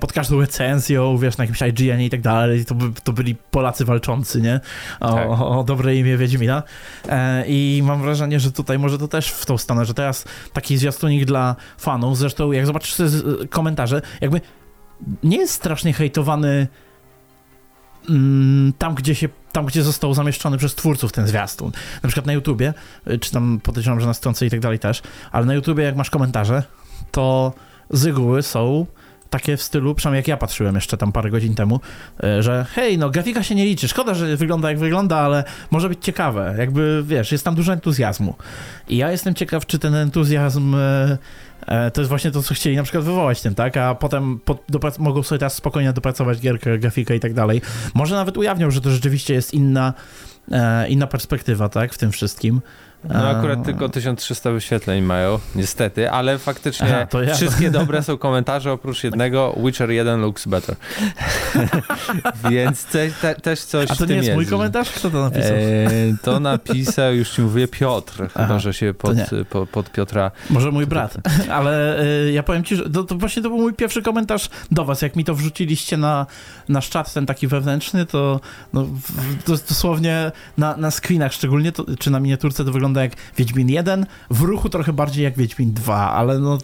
pod 0.00 0.12
każdą 0.12 0.40
recenzją, 0.40 1.18
wiesz, 1.18 1.36
na 1.36 1.44
jakimś 1.44 1.62
IGN 1.62 2.00
i 2.00 2.10
tak 2.10 2.20
dalej, 2.20 2.64
to, 2.64 2.74
to 3.04 3.12
byli 3.12 3.34
Polacy 3.34 3.84
walczący, 3.84 4.40
nie? 4.40 4.60
O, 5.00 5.14
tak. 5.14 5.28
o, 5.28 5.58
o 5.58 5.64
dobre 5.64 5.96
imię 5.96 6.16
Wiedźmina. 6.16 6.62
E, 7.08 7.44
I 7.46 7.82
mam 7.84 8.02
wrażenie, 8.02 8.40
że 8.40 8.52
tutaj 8.52 8.78
może 8.78 8.98
to 8.98 9.08
też 9.08 9.30
w 9.30 9.46
tą 9.46 9.58
stronę, 9.58 9.84
że 9.84 9.94
teraz 9.94 10.24
taki 10.52 10.78
zwiastunik 10.78 11.24
dla 11.24 11.56
fanów, 11.78 12.18
zresztą 12.18 12.52
jak 12.52 12.66
zobaczysz 12.66 12.94
te 12.94 13.04
komentarze, 13.50 14.02
jakby 14.20 14.40
nie 15.22 15.36
jest 15.36 15.54
strasznie 15.54 15.92
hejtowany 15.92 16.68
mm, 18.10 18.72
tam, 18.78 18.94
gdzie 18.94 19.14
się 19.14 19.28
tam, 19.52 19.66
gdzie 19.66 19.82
został 19.82 20.14
zamieszczony 20.14 20.58
przez 20.58 20.74
twórców 20.74 21.12
ten 21.12 21.26
zwiastun. 21.26 21.72
Na 22.02 22.08
przykład 22.08 22.26
na 22.26 22.32
YouTubie, 22.32 22.74
y, 23.10 23.18
czy 23.18 23.32
tam 23.32 23.60
podejrzewam, 23.62 24.00
że 24.00 24.06
na 24.06 24.14
stronce 24.14 24.46
i 24.46 24.50
tak 24.50 24.60
dalej 24.60 24.78
też, 24.78 25.02
ale 25.32 25.46
na 25.46 25.54
YouTubie 25.54 25.84
jak 25.84 25.96
masz 25.96 26.10
komentarze, 26.10 26.62
to 27.10 27.52
z 27.90 28.04
reguły 28.04 28.42
są 28.42 28.86
takie 29.32 29.56
w 29.56 29.62
stylu, 29.62 29.94
przynajmniej 29.94 30.18
jak 30.18 30.28
ja 30.28 30.36
patrzyłem 30.36 30.74
jeszcze 30.74 30.96
tam 30.96 31.12
parę 31.12 31.30
godzin 31.30 31.54
temu, 31.54 31.80
e, 32.24 32.42
że 32.42 32.66
hej, 32.74 32.98
no 32.98 33.10
grafika 33.10 33.42
się 33.42 33.54
nie 33.54 33.64
liczy, 33.64 33.88
szkoda, 33.88 34.14
że 34.14 34.36
wygląda 34.36 34.68
jak 34.68 34.78
wygląda, 34.78 35.16
ale 35.18 35.44
może 35.70 35.88
być 35.88 36.04
ciekawe, 36.04 36.54
jakby 36.58 37.02
wiesz, 37.06 37.32
jest 37.32 37.44
tam 37.44 37.54
dużo 37.54 37.72
entuzjazmu. 37.72 38.34
I 38.88 38.96
ja 38.96 39.10
jestem 39.10 39.34
ciekaw, 39.34 39.66
czy 39.66 39.78
ten 39.78 39.94
entuzjazm 39.94 40.74
e, 40.74 41.18
e, 41.66 41.90
to 41.90 42.00
jest 42.00 42.08
właśnie 42.08 42.30
to, 42.30 42.42
co 42.42 42.54
chcieli 42.54 42.76
na 42.76 42.82
przykład 42.82 43.04
wywołać 43.04 43.42
tym, 43.42 43.54
tak? 43.54 43.76
A 43.76 43.94
potem 43.94 44.40
pod, 44.44 44.98
mogą 44.98 45.22
sobie 45.22 45.38
teraz 45.38 45.54
spokojnie 45.54 45.92
dopracować 45.92 46.40
gierkę, 46.40 46.78
grafikę 46.78 47.16
i 47.16 47.20
tak 47.20 47.34
dalej. 47.34 47.60
Może 47.94 48.14
nawet 48.14 48.36
ujawnią, 48.36 48.70
że 48.70 48.80
to 48.80 48.90
rzeczywiście 48.90 49.34
jest 49.34 49.54
inna, 49.54 49.94
inna 50.88 51.06
perspektywa, 51.06 51.68
tak? 51.68 51.94
W 51.94 51.98
tym 51.98 52.12
wszystkim. 52.12 52.60
No 53.08 53.28
akurat 53.28 53.64
tylko 53.64 53.88
1300 53.88 54.50
wyświetleń 54.50 55.02
mają, 55.02 55.38
niestety, 55.54 56.10
ale 56.10 56.38
faktycznie 56.38 57.06
Aha, 57.10 57.22
ja. 57.22 57.34
wszystkie 57.34 57.70
dobre 57.70 58.02
są 58.02 58.18
komentarze 58.18 58.72
oprócz 58.72 59.04
jednego 59.04 59.54
Witcher 59.64 59.90
1 59.90 60.20
looks 60.20 60.46
better. 60.46 60.76
Więc 62.50 62.84
te, 62.84 63.10
te, 63.10 63.34
też 63.34 63.60
coś 63.60 63.90
A 63.90 63.96
to 63.96 64.06
nie 64.06 64.14
jest, 64.14 64.26
jest 64.26 64.36
mój 64.36 64.46
komentarz? 64.46 64.90
Kto 64.90 65.10
to 65.10 65.20
napisał? 65.20 65.56
E, 65.56 65.80
to 66.22 66.40
napisał, 66.40 67.14
już 67.14 67.30
ci 67.30 67.42
mówię, 67.42 67.68
Piotr. 67.68 68.22
Aha, 68.22 68.46
chyba, 68.46 68.58
że 68.58 68.74
się 68.74 68.94
pod, 68.94 69.16
po, 69.50 69.66
pod 69.66 69.90
Piotra... 69.90 70.30
Może 70.50 70.70
mój 70.70 70.86
brat, 70.86 71.16
ale 71.50 72.00
e, 72.00 72.32
ja 72.32 72.42
powiem 72.42 72.64
ci, 72.64 72.76
że 72.76 72.90
to, 72.90 73.04
to, 73.04 73.14
właśnie 73.14 73.42
to 73.42 73.48
był 73.48 73.58
mój 73.58 73.74
pierwszy 73.74 74.02
komentarz 74.02 74.48
do 74.70 74.84
was. 74.84 75.02
Jak 75.02 75.16
mi 75.16 75.24
to 75.24 75.34
wrzuciliście 75.34 75.96
na 75.96 76.26
nasz 76.68 76.90
czat, 76.90 77.12
ten 77.12 77.26
taki 77.26 77.46
wewnętrzny, 77.46 78.06
to, 78.06 78.40
no, 78.72 78.86
dosłownie 79.46 80.32
na, 80.58 80.76
na 80.76 80.90
screenach 80.90 81.32
szczególnie, 81.32 81.72
to, 81.72 81.84
czy 81.98 82.10
na 82.10 82.20
miniaturce 82.20 82.64
to 82.64 82.72
wygląda 82.72 82.91
wygląda 82.92 83.02
jak 83.02 83.12
Wiedźmin 83.36 83.68
1, 83.68 84.06
w 84.30 84.40
ruchu 84.40 84.68
trochę 84.68 84.92
bardziej 84.92 85.24
jak 85.24 85.36
Wiedźmin 85.36 85.72
2, 85.72 86.10
ale 86.12 86.38
no... 86.38 86.58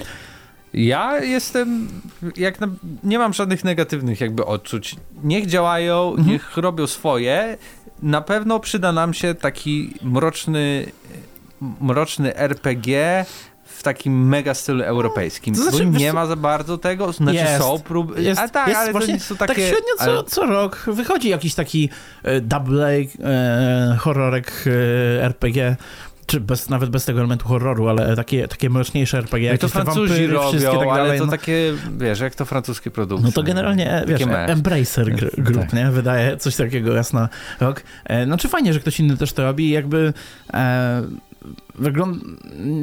Ja 0.75 1.25
jestem, 1.25 1.89
jak 2.37 2.61
na, 2.61 2.69
nie 3.05 3.19
mam 3.19 3.33
żadnych 3.33 3.65
negatywnych 3.65 4.21
jakby 4.21 4.45
odczuć. 4.45 4.97
Niech 5.25 5.47
działają, 5.47 6.11
mhm. 6.11 6.29
niech 6.29 6.57
robią 6.57 6.87
swoje. 6.87 7.57
Na 8.03 8.21
pewno 8.21 8.61
przyda 8.61 8.93
nam 8.93 9.15
się 9.15 9.35
taki 9.35 9.95
mroczny, 10.03 10.87
mroczny 11.81 12.37
RPG 12.37 13.25
w 13.65 13.83
takim 13.83 14.29
mega 14.29 14.55
stylu 14.55 14.85
europejskim. 14.85 15.55
To 15.55 15.63
znaczy, 15.63 15.87
nie 15.87 16.13
ma 16.13 16.27
za 16.27 16.37
bardzo 16.37 16.79
tego, 16.79 17.13
znaczy 17.13 17.39
jest, 17.39 17.59
są 17.59 17.79
próby. 17.79 18.23
Jest, 18.23 18.41
a 18.41 18.49
tak, 18.49 18.69
jest 18.69 18.81
ale 18.81 18.93
właśnie, 18.93 19.19
to 19.19 19.25
są 19.25 19.37
takie... 19.37 19.55
Tak 19.55 19.63
średnio 19.63 19.95
co, 19.99 20.05
ale... 20.05 20.25
co 20.25 20.47
rok 20.47 20.85
wychodzi 20.87 21.29
jakiś 21.29 21.55
taki 21.55 21.91
e, 22.23 22.41
double 22.41 22.97
e, 22.97 23.97
horrorek 23.99 24.65
e, 24.67 25.25
RPG 25.25 25.77
czy 26.29 26.41
bez, 26.41 26.69
nawet 26.69 26.91
bez 26.91 27.05
tego 27.05 27.19
elementu 27.19 27.49
horroru, 27.49 27.89
ale 27.89 28.17
takie, 28.17 28.49
takie 28.49 28.71
mroczniejsze 28.71 29.19
RPG, 29.19 29.49
jak 29.49 29.61
to 29.61 29.69
Francuzi 29.69 30.09
wampiry, 30.09 30.33
robią, 30.33 30.61
tak 30.61 30.89
dalej, 30.89 30.91
ale 30.91 31.19
to 31.19 31.25
no. 31.25 31.31
takie, 31.31 31.75
wiesz, 31.99 32.21
jak 32.21 32.35
to 32.35 32.45
francuskie 32.45 32.91
produkcje. 32.91 33.27
No 33.27 33.33
to 33.33 33.43
generalnie, 33.43 34.05
wiesz, 34.07 34.23
Embracer 34.47 35.15
Group, 35.39 35.61
tak. 35.61 35.73
nie? 35.73 35.91
Wydaje 35.91 36.37
coś 36.37 36.57
takiego 36.57 36.95
raz 36.95 37.13
na 37.13 37.29
rok. 37.61 37.83
E, 38.05 38.25
znaczy 38.25 38.49
fajnie, 38.49 38.73
że 38.73 38.81
ktoś 38.81 39.01
inny 39.01 39.17
też 39.17 39.33
to 39.33 39.43
robi 39.43 39.71
jakby 39.71 40.13
e, 40.55 41.03
wygląda, 41.79 42.25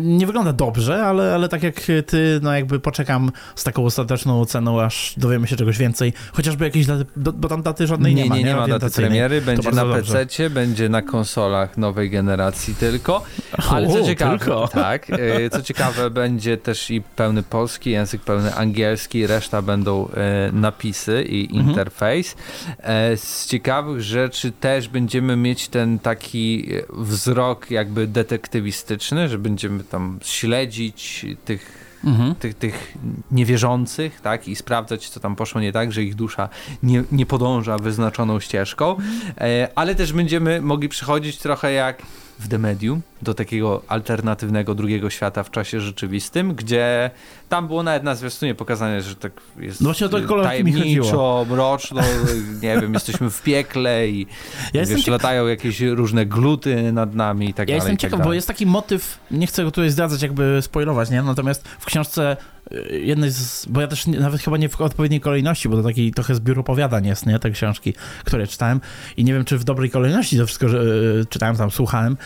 nie 0.03 0.25
wygląda 0.25 0.53
dobrze, 0.53 1.05
ale, 1.05 1.33
ale 1.33 1.49
tak 1.49 1.63
jak 1.63 1.75
ty, 2.05 2.39
no 2.43 2.53
jakby 2.53 2.79
poczekam 2.79 3.31
z 3.55 3.63
taką 3.63 3.85
ostateczną 3.85 4.41
oceną, 4.41 4.81
aż 4.81 5.13
dowiemy 5.17 5.47
się 5.47 5.55
czegoś 5.55 5.77
więcej. 5.77 6.13
Chociażby 6.33 6.65
jakieś 6.65 6.85
daty, 6.85 7.05
bo 7.15 7.47
tam 7.47 7.61
daty 7.61 7.87
żadnej 7.87 8.15
nie, 8.15 8.23
nie 8.23 8.29
ma. 8.29 8.35
Nie, 8.35 8.43
nie, 8.43 8.49
nie 8.49 8.55
ma 8.55 8.67
daty 8.67 8.89
premiery, 8.89 9.41
będzie 9.41 9.71
na 9.71 9.85
PC, 9.85 10.49
będzie 10.49 10.89
na 10.89 11.01
konsolach 11.01 11.77
nowej 11.77 12.09
generacji 12.09 12.75
tylko. 12.75 13.23
Ale 13.69 13.87
co 13.87 14.03
ciekawe, 14.03 14.37
tylko. 14.37 14.67
tak, 14.73 15.09
e, 15.09 15.49
co 15.49 15.61
ciekawe, 15.61 16.09
będzie 16.09 16.57
też 16.57 16.91
i 16.91 17.01
pełny 17.01 17.43
polski 17.43 17.91
język, 17.91 18.21
pełny 18.21 18.55
angielski, 18.55 19.27
reszta 19.27 19.61
będą 19.61 20.09
e, 20.09 20.51
napisy 20.53 21.23
i 21.23 21.45
mhm. 21.45 21.69
interfejs. 21.69 22.35
Mhm. 22.67 23.17
Z 23.17 23.47
ciekawych 23.47 24.01
rzeczy 24.01 24.51
też 24.51 24.87
będziemy 24.87 25.35
mieć 25.35 25.67
ten 25.67 25.99
taki 25.99 26.69
wzrok 26.89 27.71
jakby 27.71 28.07
detektywistyczny 28.07 28.84
że 29.29 29.37
będziemy 29.37 29.83
tam 29.83 30.19
śledzić 30.23 31.25
tych 31.45 31.85
Mhm. 32.05 32.35
Tych, 32.35 32.53
tych 32.53 32.93
niewierzących, 33.31 34.21
tak, 34.21 34.47
i 34.47 34.55
sprawdzać, 34.55 35.09
co 35.09 35.19
tam 35.19 35.35
poszło 35.35 35.61
nie 35.61 35.71
tak, 35.71 35.91
że 35.91 36.03
ich 36.03 36.15
dusza 36.15 36.49
nie, 36.83 37.03
nie 37.11 37.25
podąża 37.25 37.77
wyznaczoną 37.77 38.39
ścieżką, 38.39 38.97
e, 39.37 39.69
ale 39.75 39.95
też 39.95 40.13
będziemy 40.13 40.61
mogli 40.61 40.89
przychodzić 40.89 41.37
trochę 41.37 41.71
jak 41.71 42.01
w 42.39 42.47
The 42.47 42.57
Medium, 42.57 43.01
do 43.25 43.33
takiego 43.33 43.81
alternatywnego 43.87 44.75
drugiego 44.75 45.09
świata 45.09 45.43
w 45.43 45.51
czasie 45.51 45.81
rzeczywistym, 45.81 46.55
gdzie 46.55 47.11
tam 47.49 47.67
było 47.67 47.83
nawet 47.83 48.03
na 48.03 48.15
zwiastunie 48.15 48.55
pokazane, 48.55 49.01
że 49.01 49.15
tak 49.15 49.31
jest 49.59 49.81
no 49.81 49.85
właśnie 49.85 50.09
to 50.09 50.43
tajemniczo, 50.43 51.45
mroczno, 51.49 52.01
nie 52.63 52.81
wiem, 52.81 52.93
jesteśmy 52.93 53.29
w 53.29 53.41
piekle 53.41 54.07
i 54.07 54.27
ja 54.73 54.85
wiesz, 54.85 55.07
latają 55.07 55.47
jakieś 55.47 55.81
różne 55.81 56.25
gluty 56.25 56.91
nad 56.91 57.15
nami 57.15 57.49
i 57.49 57.53
tak 57.53 57.69
ja 57.69 57.77
dalej. 57.77 57.85
Ja 57.87 57.91
jestem 57.91 57.97
tak 57.97 58.11
ciekaw, 58.11 58.27
bo 58.27 58.33
jest 58.33 58.47
taki 58.47 58.65
motyw, 58.65 59.19
nie 59.31 59.47
chcę 59.47 59.63
go 59.63 59.71
tutaj 59.71 59.89
zdradzać, 59.89 60.21
jakby 60.21 60.59
spoilować, 60.61 61.09
nie? 61.09 61.21
Natomiast 61.21 61.67
w 61.67 61.85
książce 61.85 62.37
y, 62.71 62.99
jednej 62.99 63.31
z, 63.31 63.65
bo 63.65 63.81
ja 63.81 63.87
też 63.87 64.07
nie, 64.07 64.19
nawet 64.19 64.41
chyba 64.41 64.57
nie 64.57 64.69
w 64.69 64.81
odpowiedniej 64.81 65.21
kolejności, 65.21 65.69
bo 65.69 65.77
to 65.77 65.83
taki 65.83 66.11
trochę 66.11 66.35
zbiór 66.35 66.59
opowiadań 66.59 67.05
jest, 67.05 67.25
nie? 67.25 67.39
Te 67.39 67.51
książki, 67.51 67.93
które 68.25 68.47
czytałem 68.47 68.81
i 69.17 69.23
nie 69.23 69.33
wiem, 69.33 69.45
czy 69.45 69.57
w 69.57 69.63
dobrej 69.63 69.89
kolejności 69.89 70.37
to 70.37 70.45
wszystko 70.45 70.69
że, 70.69 70.77
y, 70.81 71.25
czytałem 71.29 71.57
tam, 71.57 71.71
słuchałem, 71.71 72.17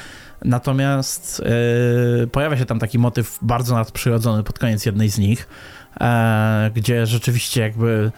Natomiast 0.46 1.42
yy, 2.20 2.28
pojawia 2.28 2.58
się 2.58 2.66
tam 2.66 2.80
taki 2.80 3.00
motyw 3.00 3.40
bardzo 3.42 3.76
nadprzyrodzony 3.76 4.44
pod 4.44 4.60
koniec 4.60 4.86
jednej 4.86 5.10
z 5.10 5.18
nich, 5.18 5.48
yy, 6.00 6.08
gdzie 6.76 7.06
rzeczywiście 7.06 7.62
jakby 7.62 8.12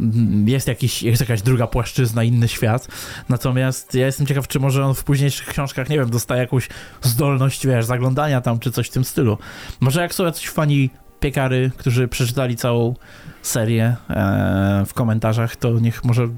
mm, 0.00 0.48
jest, 0.48 0.68
jakiś, 0.68 1.02
jest 1.02 1.20
jakaś 1.20 1.42
druga 1.42 1.66
płaszczyzna, 1.66 2.24
inny 2.24 2.48
świat. 2.48 2.88
Natomiast 3.28 3.94
ja 3.94 4.06
jestem 4.06 4.26
ciekaw, 4.26 4.48
czy 4.48 4.60
może 4.60 4.84
on 4.84 4.94
w 4.94 5.04
późniejszych 5.04 5.46
książkach, 5.46 5.88
nie 5.88 5.98
wiem, 5.98 6.10
dostaje 6.10 6.40
jakąś 6.40 6.68
zdolność, 7.02 7.66
wiesz, 7.66 7.84
zaglądania 7.84 8.40
tam, 8.40 8.58
czy 8.58 8.72
coś 8.72 8.88
w 8.88 8.92
tym 8.92 9.04
stylu. 9.04 9.38
Może 9.80 10.00
jak 10.00 10.14
są 10.14 10.24
jacyś 10.24 10.48
fani 10.48 10.90
piekary, 11.20 11.70
którzy 11.76 12.08
przeczytali 12.08 12.56
całą 12.56 12.94
serię 13.42 13.96
e, 14.10 14.84
w 14.86 14.94
komentarzach, 14.94 15.56
to 15.56 15.70
niech 15.70 16.04
może 16.04 16.28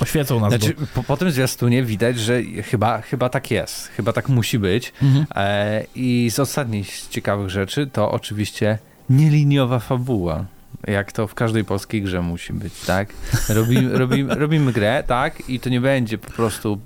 Oświecą 0.00 0.40
nas. 0.40 0.48
Znaczy, 0.48 0.74
po, 0.94 1.02
po 1.02 1.16
tym 1.16 1.30
zwiastunie 1.30 1.82
widać, 1.82 2.18
że 2.18 2.42
chyba, 2.42 3.00
chyba 3.00 3.28
tak 3.28 3.50
jest. 3.50 3.88
Chyba 3.88 4.12
tak 4.12 4.28
musi 4.28 4.58
być. 4.58 4.92
Mhm. 5.02 5.26
E, 5.34 5.84
I 5.94 6.30
z 6.30 6.38
ostatnich 6.38 7.08
ciekawych 7.10 7.50
rzeczy 7.50 7.86
to 7.86 8.10
oczywiście 8.10 8.78
nieliniowa 9.10 9.78
fabuła. 9.78 10.44
Jak 10.86 11.12
to 11.12 11.26
w 11.26 11.34
każdej 11.34 11.64
polskiej 11.64 12.02
grze 12.02 12.22
musi 12.22 12.52
być, 12.52 12.80
tak? 12.80 13.08
Robimy, 13.48 13.98
robimy, 13.98 14.34
robimy 14.34 14.72
grę, 14.72 15.04
tak? 15.06 15.48
I 15.48 15.60
to 15.60 15.70
nie 15.70 15.80
będzie 15.80 16.18
po 16.18 16.30
prostu 16.30 16.80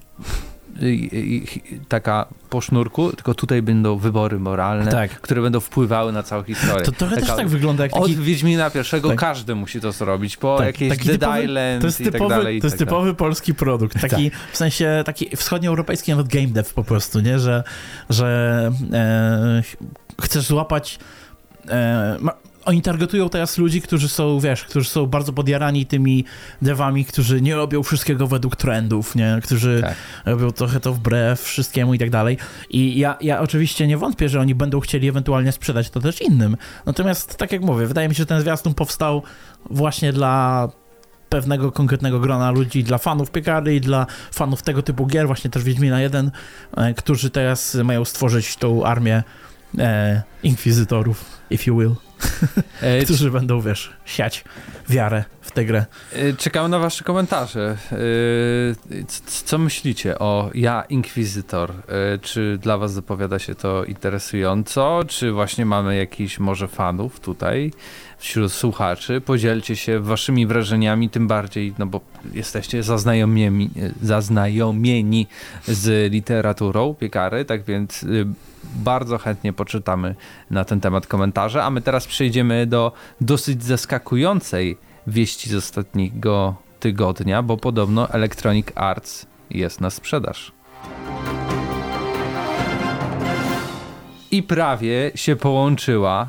taka 1.88 2.27
po 2.51 2.61
sznurku, 2.61 3.12
tylko 3.12 3.35
tutaj 3.35 3.62
będą 3.62 3.97
wybory 3.97 4.38
moralne, 4.38 4.91
tak. 4.91 5.21
które 5.21 5.43
będą 5.43 5.61
wpływały 5.61 6.12
na 6.12 6.23
całą 6.23 6.43
historię. 6.43 6.85
To 6.85 6.93
trochę 6.93 7.14
taka, 7.14 7.27
też 7.27 7.37
tak 7.37 7.49
wygląda 7.49 7.83
jak 7.83 7.93
taki... 7.93 8.05
Od 8.05 8.11
Wiedźmina 8.11 8.71
pierwszego 8.71 9.09
tak. 9.09 9.19
każdy 9.19 9.55
musi 9.55 9.81
to 9.81 9.93
zrobić, 9.93 10.37
po 10.37 10.59
tak, 10.59 10.67
jakieś 10.67 10.88
taki 10.88 11.09
Dead 11.09 11.21
typowy, 11.21 11.45
Island 11.45 11.81
to 11.81 11.87
jest 11.87 11.99
typowy, 11.99 12.17
i 12.17 12.21
tak 12.21 12.29
dalej. 12.29 12.61
To 12.61 12.67
jest 12.67 12.79
tak 12.79 12.88
typowy 12.88 13.14
polski 13.14 13.55
produkt, 13.55 14.01
taki 14.01 14.31
tak. 14.31 14.41
w 14.53 14.57
sensie 14.57 15.03
taki 15.07 15.37
wschodnioeuropejski 15.37 16.11
nawet 16.11 16.29
game 16.29 16.47
dev 16.47 16.71
po 16.75 16.85
prostu, 16.85 17.21
nie? 17.21 17.38
Że, 17.38 17.64
że 18.11 18.71
e, 18.93 19.62
chcesz 20.23 20.47
złapać 20.47 20.99
e, 21.69 22.19
oni 22.69 22.83
targetują 22.83 23.29
teraz 23.29 23.59
ludzi, 23.59 23.83
którzy 23.83 24.09
są, 24.09 24.41
wiesz, 24.41 24.65
którzy 24.65 24.91
są 24.91 25.07
bardzo 25.07 25.33
podjarani 25.33 25.87
tymi 25.87 26.25
devami, 26.63 27.05
którzy 27.05 27.41
nie 27.41 27.55
robią 27.55 27.83
wszystkiego 27.83 28.27
według 28.27 28.57
trendów, 28.57 29.15
nie? 29.15 29.39
Którzy 29.43 29.81
tak. 29.83 29.95
robią 30.27 30.53
trochę 30.53 30.81
to 30.81 30.95
wbrew 30.95 31.41
wszystkiemu 31.41 31.95
i 31.95 31.99
tak 31.99 32.11
dalej. 32.11 32.39
I 32.71 32.99
ja, 32.99 33.17
ja 33.21 33.41
oczywiście 33.41 33.87
nie 33.87 33.97
wątpię, 33.97 34.29
że 34.29 34.41
oni 34.41 34.55
będą 34.55 34.81
chcieli 34.81 35.09
ewentualnie 35.09 35.53
sprzedać 35.53 35.91
to 35.91 36.01
też 36.01 36.23
innym. 36.23 36.57
Natomiast, 36.87 37.37
tak 37.37 37.53
jak 37.53 37.63
mówię, 37.63 37.87
wydaje 37.87 38.09
mi 38.09 38.15
się, 38.15 38.19
że 38.19 38.27
ten 38.27 38.41
zwiastun 38.41 38.75
powstał 38.75 39.23
właśnie 39.71 40.13
dla 40.13 40.69
pewnego 41.29 41.73
konkretnego 41.73 42.21
grona 42.21 42.51
ludzi, 42.51 42.85
dla 42.85 42.99
fanów 42.99 43.31
piekary 43.31 43.75
i 43.75 43.81
dla 43.81 44.07
fanów 44.33 44.63
tego 44.63 44.83
typu 44.83 45.07
gier, 45.07 45.27
właśnie 45.27 45.51
też 45.51 45.63
Wiedźmina 45.63 46.01
1, 46.01 46.31
e, 46.77 46.95
którzy 46.95 47.31
teraz 47.31 47.75
mają 47.75 48.05
stworzyć 48.05 48.57
tą 48.57 48.85
armię 48.85 49.23
e, 49.79 50.23
inkwizytorów, 50.43 51.25
if 51.51 51.71
you 51.71 51.79
will. 51.79 52.08
E, 52.83 53.05
którzy 53.05 53.31
będą, 53.31 53.61
wiesz, 53.61 53.93
siać 54.05 54.45
wiarę 54.89 55.25
w 55.41 55.51
tę 55.51 55.65
grę. 55.65 55.87
E, 56.13 56.33
czekam 56.33 56.71
na 56.71 56.79
wasze 56.79 57.05
komentarze. 57.05 57.77
E, 57.93 57.97
co 59.27 59.59
myślicie 59.59 60.19
o 60.19 60.51
Ja 60.55 60.85
Inkwizytor? 60.89 61.73
Czy 62.23 62.59
dla 62.63 62.79
was 62.79 62.93
zapowiada 62.93 63.39
się 63.39 63.55
to 63.55 63.85
interesująco? 63.85 65.01
Czy 65.09 65.33
właśnie 65.33 65.67
mamy 65.67 65.97
jakiś 65.97 66.39
może 66.39 66.69
fanów 66.69 67.21
tutaj 67.21 67.73
wśród 68.19 68.53
słuchaczy? 68.53 69.21
Podzielcie 69.21 69.77
się 69.77 70.01
waszymi 70.01 70.47
wrażeniami, 70.47 71.11
tym 71.11 71.29
bardziej, 71.29 71.75
no 71.79 71.87
bo 71.87 72.01
jesteście 72.33 72.83
zaznajomieni, 72.83 73.71
zaznajomieni 74.03 75.27
z 75.69 76.13
literaturą 76.13 76.95
piekary, 76.95 77.45
tak 77.45 77.65
więc 77.65 78.05
bardzo 78.75 79.19
chętnie 79.19 79.53
poczytamy 79.53 80.15
na 80.51 80.65
ten 80.65 80.81
temat 80.81 81.07
komentarze, 81.07 81.65
a 81.65 81.71
my 81.71 81.83
teraz 81.83 82.07
przejdziemy 82.07 82.67
do 82.67 82.93
dosyć 83.21 83.65
zaskakującej 83.65 84.79
wieści 85.07 85.51
z 85.51 85.55
ostatniego 85.55 86.55
tygodnia, 86.81 87.43
bo 87.43 87.57
podobno 87.57 88.11
Electronic 88.11 88.67
Arts 88.75 89.27
jest 89.51 89.81
na 89.81 89.91
sprzedaż. 89.91 90.53
I 94.31 94.43
prawie 94.43 95.11
się 95.15 95.37
połączyła 95.37 96.29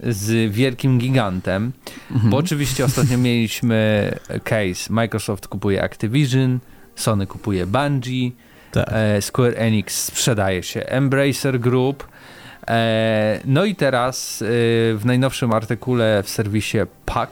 z 0.00 0.52
wielkim 0.52 0.98
gigantem, 0.98 1.72
mhm. 2.10 2.30
bo 2.30 2.36
oczywiście 2.36 2.84
ostatnio 2.84 3.18
mieliśmy 3.28 4.10
case 4.44 4.92
Microsoft 4.92 5.48
kupuje 5.48 5.82
Activision, 5.82 6.58
Sony 6.94 7.26
kupuje 7.26 7.66
Bungie, 7.66 8.30
tak. 8.72 8.88
E, 8.92 9.22
Square 9.22 9.54
Enix 9.56 10.04
sprzedaje 10.04 10.62
się 10.62 10.86
Embracer 10.86 11.60
Group, 11.60 12.08
e, 12.68 13.40
no 13.44 13.64
i 13.64 13.74
teraz 13.74 14.42
e, 14.42 14.46
w 14.94 15.02
najnowszym 15.04 15.52
artykule 15.52 16.22
w 16.22 16.30
serwisie 16.30 16.78
PAC 17.06 17.30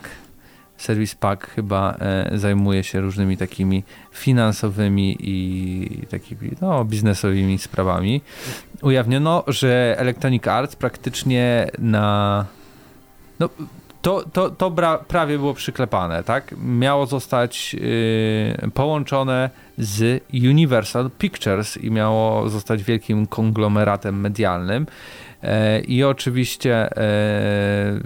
serwis 0.77 1.15
PAK 1.15 1.51
chyba 1.51 1.97
zajmuje 2.35 2.85
się 2.85 3.01
różnymi 3.01 3.37
takimi 3.37 3.85
finansowymi 4.13 5.17
i 5.21 6.07
takimi 6.11 6.51
no, 6.61 6.85
biznesowymi 6.85 7.59
sprawami. 7.59 8.21
Ujawniono, 8.83 9.45
że 9.47 9.95
Electronic 9.99 10.47
Arts 10.47 10.77
praktycznie 10.77 11.71
na 11.79 12.45
no, 13.41 13.49
to, 14.07 14.25
to, 14.33 14.51
to 14.51 14.73
prawie 15.09 15.39
było 15.39 15.55
przyklepane, 15.55 16.23
tak? 16.23 16.55
Miało 16.59 17.07
zostać 17.07 17.75
yy, 17.75 18.71
połączone 18.75 19.51
z 19.79 20.23
Universal 20.33 21.11
Pictures 21.19 21.77
i 21.77 21.91
miało 21.91 22.49
zostać 22.49 22.83
wielkim 22.83 23.27
konglomeratem 23.27 24.21
medialnym. 24.21 24.87
Yy, 25.43 25.49
I 25.81 26.05
oczywiście 26.05 26.89
yy, 26.97 28.01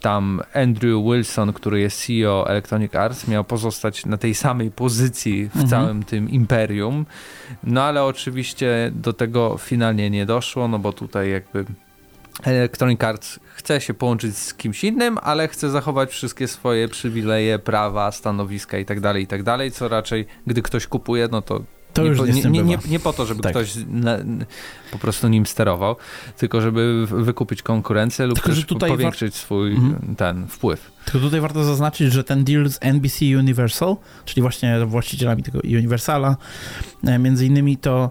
tam 0.00 0.40
Andrew 0.54 1.04
Wilson, 1.04 1.52
który 1.52 1.80
jest 1.80 2.06
CEO 2.06 2.46
Electronic 2.48 2.94
Arts, 2.94 3.28
miał 3.28 3.44
pozostać 3.44 4.06
na 4.06 4.16
tej 4.16 4.34
samej 4.34 4.70
pozycji 4.70 5.48
w 5.48 5.56
mhm. 5.56 5.68
całym 5.68 6.02
tym 6.02 6.30
imperium. 6.30 7.06
No 7.62 7.82
ale 7.82 8.04
oczywiście 8.04 8.90
do 8.94 9.12
tego 9.12 9.58
finalnie 9.58 10.10
nie 10.10 10.26
doszło, 10.26 10.68
no 10.68 10.78
bo 10.78 10.92
tutaj 10.92 11.30
jakby 11.30 11.64
Electronic 12.42 13.04
Arts 13.04 13.40
chce 13.54 13.80
się 13.80 13.94
połączyć 13.94 14.36
z 14.36 14.54
kimś 14.54 14.84
innym, 14.84 15.18
ale 15.22 15.48
chce 15.48 15.70
zachować 15.70 16.10
wszystkie 16.10 16.48
swoje 16.48 16.88
przywileje, 16.88 17.58
prawa, 17.58 18.12
stanowiska 18.12 18.78
itd., 18.78 19.00
tak 19.00 19.16
itd., 19.16 19.58
tak 19.58 19.72
co 19.72 19.88
raczej, 19.88 20.26
gdy 20.46 20.62
ktoś 20.62 20.86
kupuje, 20.86 21.28
no 21.30 21.42
to 21.42 21.60
to 21.92 22.02
nie, 22.02 22.08
już 22.08 22.20
nie, 22.20 22.50
nie, 22.50 22.62
nie, 22.62 22.78
nie, 22.88 23.00
po 23.00 23.12
to, 23.12 23.26
żeby 23.26 23.42
tak. 23.42 23.52
ktoś 23.52 23.72
na, 23.88 24.18
po 24.92 24.98
prostu 24.98 25.28
nim 25.28 25.46
sterował, 25.46 25.96
tylko 26.36 26.60
żeby 26.60 27.06
wykupić 27.06 27.62
konkurencję 27.62 28.26
lub 28.26 28.40
tylko, 28.40 28.74
też 28.74 28.90
powiększyć 28.90 29.34
swój 29.34 29.74
mhm. 29.74 30.16
ten 30.16 30.46
wpływ. 30.48 30.90
Tylko 31.04 31.18
tutaj 31.18 31.40
warto 31.40 31.64
zaznaczyć, 31.64 32.12
że 32.12 32.24
ten 32.24 32.44
deal 32.44 32.68
z 32.68 32.78
NBC 32.80 33.24
Universal, 33.38 33.96
czyli 34.24 34.42
właśnie 34.42 34.86
właścicielami 34.86 35.42
tego 35.42 35.58
Universala, 35.64 36.36
e, 37.04 37.18
między 37.18 37.46
innymi 37.46 37.76
to 37.76 38.10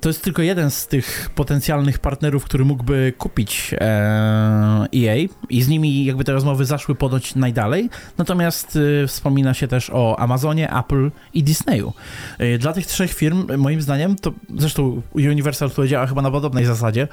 to 0.00 0.08
jest 0.08 0.22
tylko 0.22 0.42
jeden 0.42 0.70
z 0.70 0.86
tych 0.86 1.30
potencjalnych 1.34 1.98
partnerów, 1.98 2.44
który 2.44 2.64
mógłby 2.64 3.12
kupić 3.18 3.74
EA 3.80 5.16
i 5.50 5.62
z 5.62 5.68
nimi 5.68 6.04
jakby 6.04 6.24
te 6.24 6.32
rozmowy 6.32 6.64
zaszły 6.64 6.94
ponoć 6.94 7.34
najdalej. 7.34 7.90
Natomiast 8.18 8.76
y, 8.76 9.06
wspomina 9.06 9.54
się 9.54 9.68
też 9.68 9.90
o 9.90 10.18
Amazonie, 10.18 10.74
Apple 10.74 11.10
i 11.34 11.42
Disneyu. 11.42 11.92
Y, 12.40 12.58
dla 12.58 12.72
tych 12.72 12.86
trzech 12.86 13.12
firm, 13.12 13.56
moim 13.56 13.82
zdaniem, 13.82 14.16
to 14.16 14.32
zresztą 14.56 15.02
Universal 15.14 15.70
tutaj 15.70 15.88
działa 15.88 16.06
chyba 16.06 16.22
na 16.22 16.30
podobnej 16.30 16.64
zasadzie, 16.64 17.08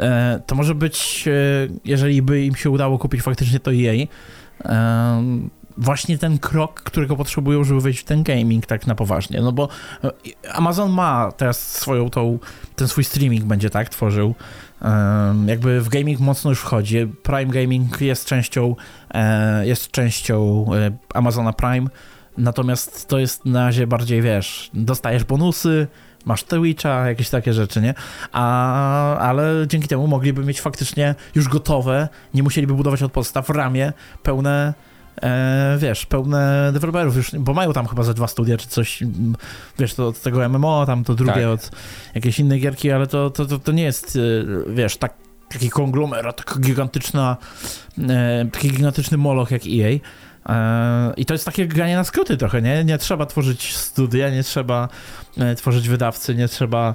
e, 0.00 0.40
to 0.46 0.54
może 0.54 0.74
być, 0.74 1.24
e, 1.28 1.32
jeżeli 1.84 2.22
by 2.22 2.44
im 2.44 2.54
się 2.54 2.70
udało 2.70 2.98
kupić 2.98 3.22
faktycznie 3.22 3.60
to 3.60 3.70
EA, 3.74 4.06
właśnie 5.76 6.18
ten 6.18 6.38
krok, 6.38 6.80
którego 6.80 7.16
potrzebują, 7.16 7.64
żeby 7.64 7.80
wejść 7.80 8.00
w 8.00 8.04
ten 8.04 8.22
gaming 8.22 8.66
tak 8.66 8.86
na 8.86 8.94
poważnie. 8.94 9.40
No 9.40 9.52
bo 9.52 9.68
e, 10.04 10.10
Amazon 10.52 10.92
ma 10.92 11.32
teraz 11.36 11.72
swoją 11.72 12.10
tą, 12.10 12.38
ten 12.76 12.88
swój 12.88 13.04
streaming 13.04 13.44
będzie 13.44 13.70
tak 13.70 13.88
tworzył. 13.88 14.34
jakby 15.46 15.80
w 15.80 15.88
gaming 15.88 16.20
mocno 16.20 16.50
już 16.50 16.60
wchodzi. 16.60 17.06
Prime 17.22 17.46
Gaming 17.46 18.00
jest 18.00 18.26
częścią, 18.26 18.76
e, 19.14 19.66
jest 19.66 19.90
częścią 19.90 20.66
e, 20.74 20.90
Amazona 21.14 21.52
Prime, 21.52 21.86
natomiast 22.38 23.08
to 23.08 23.18
jest 23.18 23.44
na 23.44 23.64
razie 23.64 23.86
bardziej, 23.86 24.22
wiesz, 24.22 24.70
dostajesz 24.74 25.24
bonusy, 25.24 25.86
masz 26.24 26.44
Twitcha, 26.44 27.08
jakieś 27.08 27.30
takie 27.30 27.52
rzeczy, 27.52 27.80
nie? 27.80 27.94
A, 28.32 29.18
ale 29.18 29.66
dzięki 29.66 29.88
temu 29.88 30.06
mogliby 30.06 30.44
mieć 30.44 30.60
faktycznie 30.60 31.14
już 31.34 31.48
gotowe, 31.48 32.08
nie 32.34 32.42
musieliby 32.42 32.74
budować 32.74 33.02
od 33.02 33.12
podstaw 33.12 33.50
ramię 33.50 33.92
pełne 34.22 34.74
e, 35.22 35.76
wiesz, 35.80 36.06
pełne 36.06 36.70
deweloperów 36.72 37.16
już, 37.16 37.30
bo 37.38 37.54
mają 37.54 37.72
tam 37.72 37.86
chyba 37.86 38.02
ze 38.02 38.14
dwa 38.14 38.26
studia 38.26 38.56
czy 38.56 38.68
coś, 38.68 39.02
wiesz, 39.78 39.94
to 39.94 40.08
od 40.08 40.22
tego 40.22 40.48
MMO, 40.48 40.86
tam 40.86 41.04
to 41.04 41.14
drugie 41.14 41.32
tak. 41.32 41.44
od 41.44 41.70
jakiejś 42.14 42.38
innej 42.38 42.60
gierki, 42.60 42.90
ale 42.90 43.06
to, 43.06 43.30
to, 43.30 43.46
to, 43.46 43.58
to 43.58 43.72
nie 43.72 43.82
jest, 43.82 44.16
e, 44.16 44.74
wiesz, 44.74 44.96
tak 44.96 45.14
taki 45.48 45.70
konglomerat, 45.70 46.36
taka 46.36 46.60
gigantyczna, 46.60 47.36
e, 48.08 48.46
taki 48.52 48.70
gigantyczny 48.70 49.16
moloch 49.16 49.50
jak 49.50 49.62
EA, 49.66 49.98
E, 50.48 51.14
I 51.16 51.24
to 51.24 51.34
jest 51.34 51.44
takie 51.44 51.66
granie 51.66 51.96
na 51.96 52.04
skróty 52.04 52.36
trochę, 52.36 52.62
nie? 52.62 52.84
Nie 52.84 52.98
trzeba 52.98 53.26
tworzyć 53.26 53.76
studia, 53.76 54.30
nie 54.30 54.42
trzeba 54.42 54.88
tworzyć 55.56 55.88
wydawcy, 55.88 56.34
nie 56.34 56.48
trzeba 56.48 56.94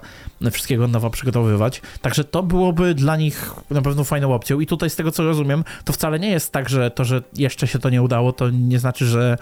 wszystkiego 0.51 0.87
nowo 0.87 1.09
przygotowywać. 1.09 1.81
Także 2.01 2.23
to 2.23 2.43
byłoby 2.43 2.95
dla 2.95 3.17
nich 3.17 3.53
na 3.69 3.81
pewno 3.81 4.03
fajną 4.03 4.33
opcją. 4.33 4.59
I 4.59 4.65
tutaj 4.65 4.89
z 4.89 4.95
tego 4.95 5.11
co 5.11 5.23
rozumiem, 5.23 5.63
to 5.85 5.93
wcale 5.93 6.19
nie 6.19 6.29
jest 6.29 6.51
tak, 6.51 6.69
że 6.69 6.91
to, 6.91 7.05
że 7.05 7.21
jeszcze 7.35 7.67
się 7.67 7.79
to 7.79 7.89
nie 7.89 8.01
udało, 8.01 8.33
to 8.33 8.49
nie 8.49 8.79
znaczy, 8.79 9.05
że 9.05 9.37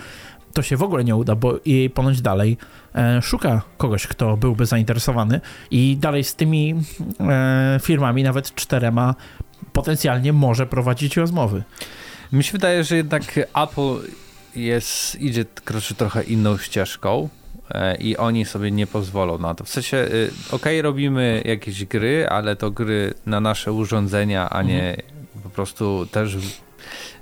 to 0.53 0.61
się 0.61 0.77
w 0.77 0.83
ogóle 0.83 1.03
nie 1.03 1.15
uda, 1.15 1.35
bo 1.35 1.59
jej 1.65 1.89
ponoć 1.89 2.21
dalej 2.21 2.57
e, 2.95 3.21
szuka 3.21 3.61
kogoś, 3.77 4.07
kto 4.07 4.37
byłby 4.37 4.65
zainteresowany 4.65 5.41
i 5.71 5.97
dalej 5.97 6.23
z 6.23 6.35
tymi 6.35 6.75
firmami, 7.81 8.23
nawet 8.23 8.55
czterema, 8.55 9.15
potencjalnie 9.73 10.33
może 10.33 10.65
prowadzić 10.65 11.17
rozmowy. 11.17 11.63
Mi 12.31 12.43
się 12.43 12.51
wydaje, 12.51 12.83
że 12.83 12.95
jednak 12.95 13.37
Apple 13.37 14.11
jest, 14.55 15.21
idzie, 15.21 15.45
kroczy 15.63 15.95
trochę 15.95 16.23
inną 16.23 16.57
ścieżką 16.57 17.29
e, 17.29 17.46
i 17.99 18.17
oni 18.17 18.45
sobie 18.45 18.71
nie 18.71 18.87
pozwolą 18.87 19.37
na 19.37 19.55
to. 19.55 19.63
W 19.63 19.69
sensie, 19.69 19.97
y, 19.97 20.31
ok, 20.51 20.65
robimy 20.81 21.41
jakieś 21.45 21.85
gry, 21.85 22.27
ale 22.29 22.55
to 22.55 22.71
gry 22.71 23.13
na 23.25 23.39
nasze 23.39 23.73
urządzenia, 23.73 24.49
a 24.49 24.61
nie 24.61 24.89
mhm. 24.89 25.07
po 25.43 25.49
prostu 25.49 26.07
też 26.11 26.37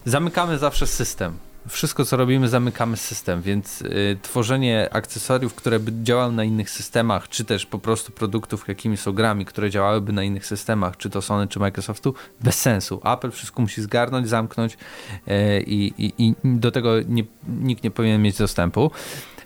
zamykamy 0.05 0.57
zawsze 0.57 0.87
system 0.87 1.37
wszystko, 1.67 2.05
co 2.05 2.17
robimy, 2.17 2.49
zamykamy 2.49 2.97
system, 2.97 3.41
więc 3.41 3.81
y, 3.81 4.17
tworzenie 4.21 4.89
akcesoriów, 4.91 5.55
które 5.55 5.79
by 5.79 5.91
działały 6.03 6.33
na 6.33 6.43
innych 6.43 6.69
systemach, 6.69 7.29
czy 7.29 7.45
też 7.45 7.65
po 7.65 7.79
prostu 7.79 8.11
produktów, 8.11 8.67
jakimi 8.67 8.97
są 8.97 9.13
grami, 9.13 9.45
które 9.45 9.69
działałyby 9.69 10.13
na 10.13 10.23
innych 10.23 10.45
systemach, 10.45 10.97
czy 10.97 11.09
to 11.09 11.21
Sony, 11.21 11.47
czy 11.47 11.59
Microsoftu, 11.59 12.13
bez 12.41 12.61
sensu. 12.61 13.01
Apple 13.03 13.31
wszystko 13.31 13.61
musi 13.61 13.81
zgarnąć, 13.81 14.29
zamknąć 14.29 14.73
y, 14.73 15.63
i, 15.67 15.93
i 16.17 16.35
do 16.43 16.71
tego 16.71 16.91
nie, 17.07 17.23
nikt 17.47 17.83
nie 17.83 17.91
powinien 17.91 18.21
mieć 18.21 18.37
dostępu. 18.37 18.91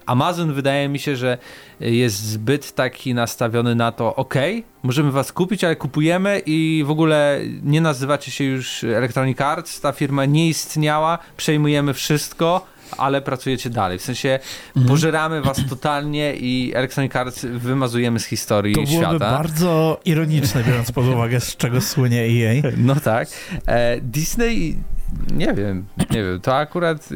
Amazon 0.09 0.53
wydaje 0.53 0.89
mi 0.89 0.99
się, 0.99 1.15
że 1.15 1.37
jest 1.79 2.15
zbyt 2.15 2.75
taki 2.75 3.13
nastawiony 3.13 3.75
na 3.75 3.91
to, 3.91 4.15
ok, 4.15 4.35
możemy 4.83 5.11
was 5.11 5.31
kupić, 5.31 5.63
ale 5.63 5.75
kupujemy 5.75 6.41
i 6.45 6.83
w 6.87 6.91
ogóle 6.91 7.39
nie 7.63 7.81
nazywacie 7.81 8.31
się 8.31 8.43
już 8.43 8.83
Electronic 8.83 9.41
Arts, 9.41 9.81
ta 9.81 9.91
firma 9.91 10.25
nie 10.25 10.47
istniała, 10.47 11.17
przejmujemy 11.37 11.93
wszystko, 11.93 12.65
ale 12.97 13.21
pracujecie 13.21 13.69
dalej. 13.69 13.99
W 13.99 14.01
sensie 14.01 14.39
mhm. 14.67 14.87
pożeramy 14.87 15.41
was 15.41 15.57
totalnie 15.69 16.35
i 16.35 16.71
Electronic 16.75 17.15
Arts 17.15 17.45
wymazujemy 17.45 18.19
z 18.19 18.25
historii 18.25 18.75
to 18.75 18.85
świata. 18.85 19.11
To 19.11 19.19
bardzo 19.19 19.99
ironiczne, 20.05 20.63
biorąc 20.63 20.91
pod 20.91 21.05
uwagę, 21.05 21.39
z 21.39 21.55
czego 21.57 21.81
słynie 21.81 22.21
EA. 22.21 22.61
No 22.77 22.95
tak. 22.95 23.27
E, 23.65 24.01
Disney 24.01 24.77
nie 25.31 25.53
wiem, 25.53 25.85
nie 26.11 26.23
wiem, 26.23 26.39
to 26.41 26.57
akurat... 26.57 27.09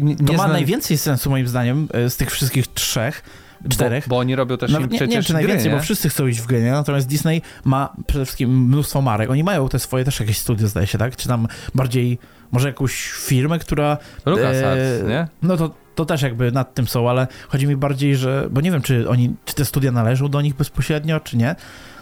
Nie, 0.00 0.16
to 0.16 0.32
ma 0.32 0.48
najwięcej 0.48 0.98
sensu 0.98 1.30
moim 1.30 1.48
zdaniem 1.48 1.88
e, 1.92 2.10
z 2.10 2.16
tych 2.16 2.30
wszystkich 2.30 2.66
trzech, 2.66 3.22
czterech. 3.68 4.04
Bo, 4.08 4.14
bo 4.14 4.18
oni 4.18 4.36
robią 4.36 4.56
też 4.56 4.72
no, 4.72 4.80
nie, 4.80 5.06
nie 5.06 5.22
czy 5.22 5.32
najwięcej, 5.32 5.62
gry, 5.62 5.70
nie? 5.70 5.76
bo 5.76 5.82
wszyscy 5.82 6.08
chcą 6.08 6.26
iść 6.26 6.40
w 6.40 6.46
gry, 6.46 6.62
nie? 6.62 6.70
natomiast 6.70 7.08
Disney 7.08 7.42
ma 7.64 7.92
przede 8.06 8.24
wszystkim 8.24 8.66
mnóstwo 8.66 9.02
marek. 9.02 9.30
Oni 9.30 9.44
mają 9.44 9.68
te 9.68 9.78
swoje 9.78 10.04
też 10.04 10.20
jakieś 10.20 10.38
studio, 10.38 10.68
zdaje 10.68 10.86
się, 10.86 10.98
tak? 10.98 11.16
Czy 11.16 11.28
tam 11.28 11.48
bardziej, 11.74 12.18
może 12.52 12.68
jakąś 12.68 13.10
firmę, 13.10 13.58
która... 13.58 13.98
LucasArts, 14.26 15.02
e, 15.04 15.08
nie? 15.08 15.28
No 15.42 15.56
to, 15.56 15.74
to 15.94 16.04
też 16.04 16.22
jakby 16.22 16.52
nad 16.52 16.74
tym 16.74 16.86
są, 16.86 17.10
ale 17.10 17.26
chodzi 17.48 17.66
mi 17.66 17.76
bardziej, 17.76 18.16
że... 18.16 18.48
Bo 18.50 18.60
nie 18.60 18.70
wiem, 18.70 18.82
czy 18.82 19.08
oni, 19.08 19.34
czy 19.44 19.54
te 19.54 19.64
studia 19.64 19.92
należą 19.92 20.28
do 20.28 20.40
nich 20.40 20.54
bezpośrednio, 20.54 21.20
czy 21.20 21.36
nie. 21.36 21.56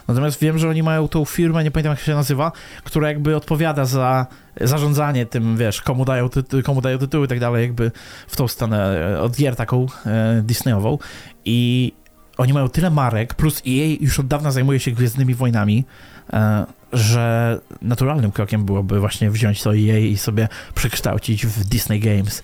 Natomiast 0.09 0.41
wiem, 0.41 0.59
że 0.59 0.69
oni 0.69 0.83
mają 0.83 1.09
tą 1.09 1.25
firmę, 1.25 1.65
nie 1.65 1.71
pamiętam 1.71 1.91
jak 1.91 2.01
się 2.01 2.15
nazywa, 2.15 2.53
która 2.85 3.09
jakby 3.09 3.37
odpowiada 3.37 3.85
za 3.85 4.27
zarządzanie 4.61 5.27
tym, 5.27 5.57
wiesz, 5.57 5.83
komu 5.83 6.05
dają, 6.05 6.29
tytu 6.29 6.63
komu 6.63 6.81
dają 6.81 6.99
tytuły 6.99 7.25
i 7.25 7.29
tak 7.29 7.41
dalej, 7.41 7.63
jakby 7.63 7.91
w 8.29 8.37
tą 8.37 8.49
stronę 8.49 9.09
e, 9.11 9.21
od 9.21 9.37
gier 9.37 9.57
taką 9.57 9.87
e, 10.07 10.43
Disneyową. 10.43 10.99
I 11.45 11.93
oni 12.37 12.53
mają 12.53 12.69
tyle 12.69 12.91
marek, 12.91 13.35
plus 13.35 13.63
EA 13.67 13.97
już 14.01 14.21
od 14.21 14.27
dawna 14.27 14.51
zajmuje 14.51 14.81
się 14.81 14.91
Gwiezdnymi 14.91 15.35
Wojnami, 15.35 15.85
e, 16.33 16.67
że 16.93 17.59
naturalnym 17.83 18.33
krokiem 18.33 18.65
byłoby 18.65 19.01
właśnie 19.01 19.31
wziąć 19.31 19.63
to 19.63 19.71
EA 19.71 19.99
i 19.99 20.17
sobie 20.17 20.49
przekształcić 20.75 21.47
w 21.47 21.65
Disney 21.65 22.01
Games. 22.01 22.43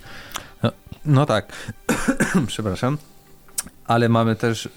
No, 0.63 0.71
no 1.05 1.25
tak, 1.25 1.53
przepraszam. 2.47 2.97
Ale 3.87 4.09
mamy 4.09 4.35
też 4.35 4.65
y, 4.65 4.69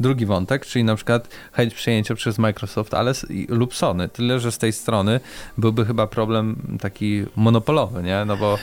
drugi 0.00 0.26
wątek, 0.26 0.66
czyli 0.66 0.84
na 0.84 0.96
przykład 0.96 1.28
chęć 1.52 1.74
przejęcia 1.74 2.14
przez 2.14 2.38
Microsoft 2.38 2.94
ale, 2.94 3.12
lub 3.48 3.74
Sony. 3.74 4.08
Tyle, 4.08 4.40
że 4.40 4.52
z 4.52 4.58
tej 4.58 4.72
strony 4.72 5.20
byłby 5.58 5.84
chyba 5.84 6.06
problem 6.06 6.56
taki 6.80 7.24
monopolowy, 7.36 8.02
nie? 8.02 8.24
No 8.24 8.36
bo 8.36 8.58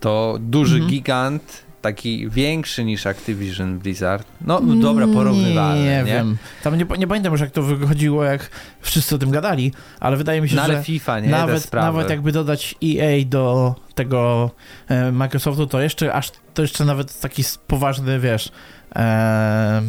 to 0.00 0.36
duży 0.40 0.74
mhm. 0.74 0.90
gigant 0.90 1.66
taki 1.86 2.30
większy 2.30 2.84
niż 2.84 3.06
Activision 3.06 3.78
Blizzard. 3.78 4.26
No 4.40 4.60
dobra, 4.60 5.06
porównywalny. 5.06 5.84
Nie, 5.84 5.90
nie, 5.90 6.04
wiem. 6.04 6.36
Tam 6.62 6.78
nie, 6.78 6.86
nie 6.98 7.06
pamiętam 7.06 7.32
już 7.32 7.40
jak 7.40 7.50
to 7.50 7.62
wychodziło, 7.62 8.24
jak 8.24 8.50
wszyscy 8.80 9.14
o 9.14 9.18
tym 9.18 9.30
gadali, 9.30 9.72
ale 10.00 10.16
wydaje 10.16 10.40
mi 10.40 10.48
się, 10.48 10.56
no, 10.56 10.62
ale 10.62 10.76
że 10.76 10.82
FIFA, 10.82 11.20
nie? 11.20 11.28
Nawet, 11.28 11.72
nawet 11.72 12.10
jakby 12.10 12.32
dodać 12.32 12.74
EA 12.84 13.24
do 13.26 13.74
tego 13.94 14.50
e, 14.88 15.12
Microsoftu, 15.12 15.66
to 15.66 15.80
jeszcze 15.80 16.12
aż 16.12 16.32
to 16.54 16.62
jeszcze 16.62 16.84
nawet 16.84 17.20
taki 17.20 17.42
poważny, 17.66 18.20
wiesz, 18.20 18.52
e, 18.96 19.82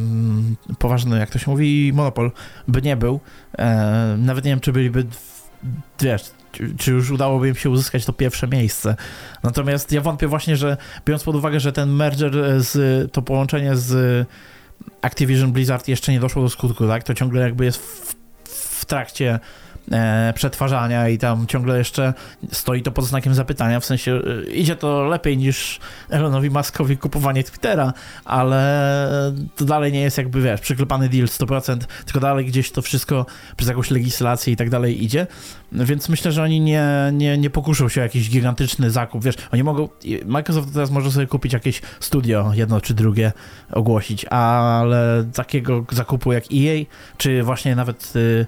poważny, 0.80 1.20
jak 1.20 1.30
to 1.30 1.40
się 1.40 1.52
mówi, 1.52 1.92
monopol 1.94 2.32
by 2.68 2.82
nie 2.82 2.98
był. 2.98 3.20
E, 3.58 4.16
nawet 4.18 4.46
nie 4.46 4.52
wiem, 4.52 4.60
czy 4.60 4.74
byliby 4.74 5.06
wiesz, 6.00 6.32
czy 6.78 6.92
już 6.92 7.12
udałoby 7.12 7.50
im 7.50 7.56
się 7.56 7.70
uzyskać 7.70 8.06
to 8.06 8.14
pierwsze 8.14 8.48
miejsce. 8.48 8.96
Natomiast 9.44 9.92
ja 9.92 10.02
wątpię 10.02 10.28
właśnie, 10.28 10.58
że 10.58 10.78
biorąc 11.06 11.24
pod 11.24 11.36
uwagę, 11.36 11.60
że 11.60 11.74
ten 11.74 11.90
merger 11.90 12.62
z, 12.62 13.12
to 13.12 13.22
połączenie 13.22 13.76
z 13.76 14.28
Activision 15.02 15.52
Blizzard 15.52 15.88
jeszcze 15.88 16.12
nie 16.12 16.20
doszło 16.20 16.44
do 16.44 16.50
skutku, 16.50 16.88
tak, 16.88 17.04
to 17.04 17.14
ciągle 17.14 17.42
jakby 17.42 17.66
jest 17.66 17.78
w, 17.78 18.16
w 18.80 18.86
trakcie 18.86 19.34
e, 19.34 19.40
przetwarzania 20.36 21.10
i 21.10 21.18
tam 21.18 21.48
ciągle 21.48 21.78
jeszcze 21.78 22.14
stoi 22.52 22.82
to 22.82 22.92
pod 22.92 23.06
znakiem 23.06 23.34
zapytania, 23.34 23.80
w 23.80 23.86
sensie 23.86 24.22
e, 24.48 24.52
idzie 24.52 24.76
to 24.76 25.04
lepiej 25.04 25.38
niż 25.38 25.80
Elonowi 26.10 26.50
Muskowi 26.50 26.98
kupowanie 26.98 27.44
Twittera, 27.44 27.94
ale 28.26 29.38
to 29.56 29.66
dalej 29.66 29.92
nie 29.92 30.02
jest 30.02 30.18
jakby, 30.18 30.42
wiesz, 30.42 30.62
przyklepany 30.62 31.10
deal 31.10 31.26
100%, 31.26 31.78
tylko 32.06 32.20
dalej 32.20 32.46
gdzieś 32.46 32.72
to 32.72 32.82
wszystko 32.82 33.26
przez 33.58 33.70
jakąś 33.70 33.92
legislację 33.92 34.54
i 34.54 34.56
tak 34.56 34.70
dalej 34.70 35.04
idzie, 35.04 35.28
więc 35.72 36.10
myślę, 36.10 36.32
że 36.32 36.44
oni 36.44 36.62
nie, 36.62 36.88
nie, 37.14 37.38
nie 37.38 37.50
pokuszą 37.50 37.90
się 37.90 38.02
o 38.02 38.04
jakiś 38.04 38.30
gigantyczny 38.30 38.92
zakup, 38.92 39.24
wiesz, 39.24 39.36
oni 39.52 39.64
mogą, 39.64 39.90
Microsoft 40.26 40.74
teraz 40.74 40.92
może 40.92 41.12
sobie 41.12 41.28
kupić 41.28 41.54
jakieś 41.54 41.82
studio, 42.00 42.52
jedno 42.54 42.82
czy 42.82 42.94
drugie 42.94 43.32
ogłosić, 43.72 44.26
ale 44.26 45.30
takiego 45.34 45.86
zakupu 45.92 46.34
jak 46.34 46.44
EA, 46.54 46.86
czy 47.18 47.44
właśnie 47.44 47.76
nawet 47.76 48.14
y, 48.16 48.46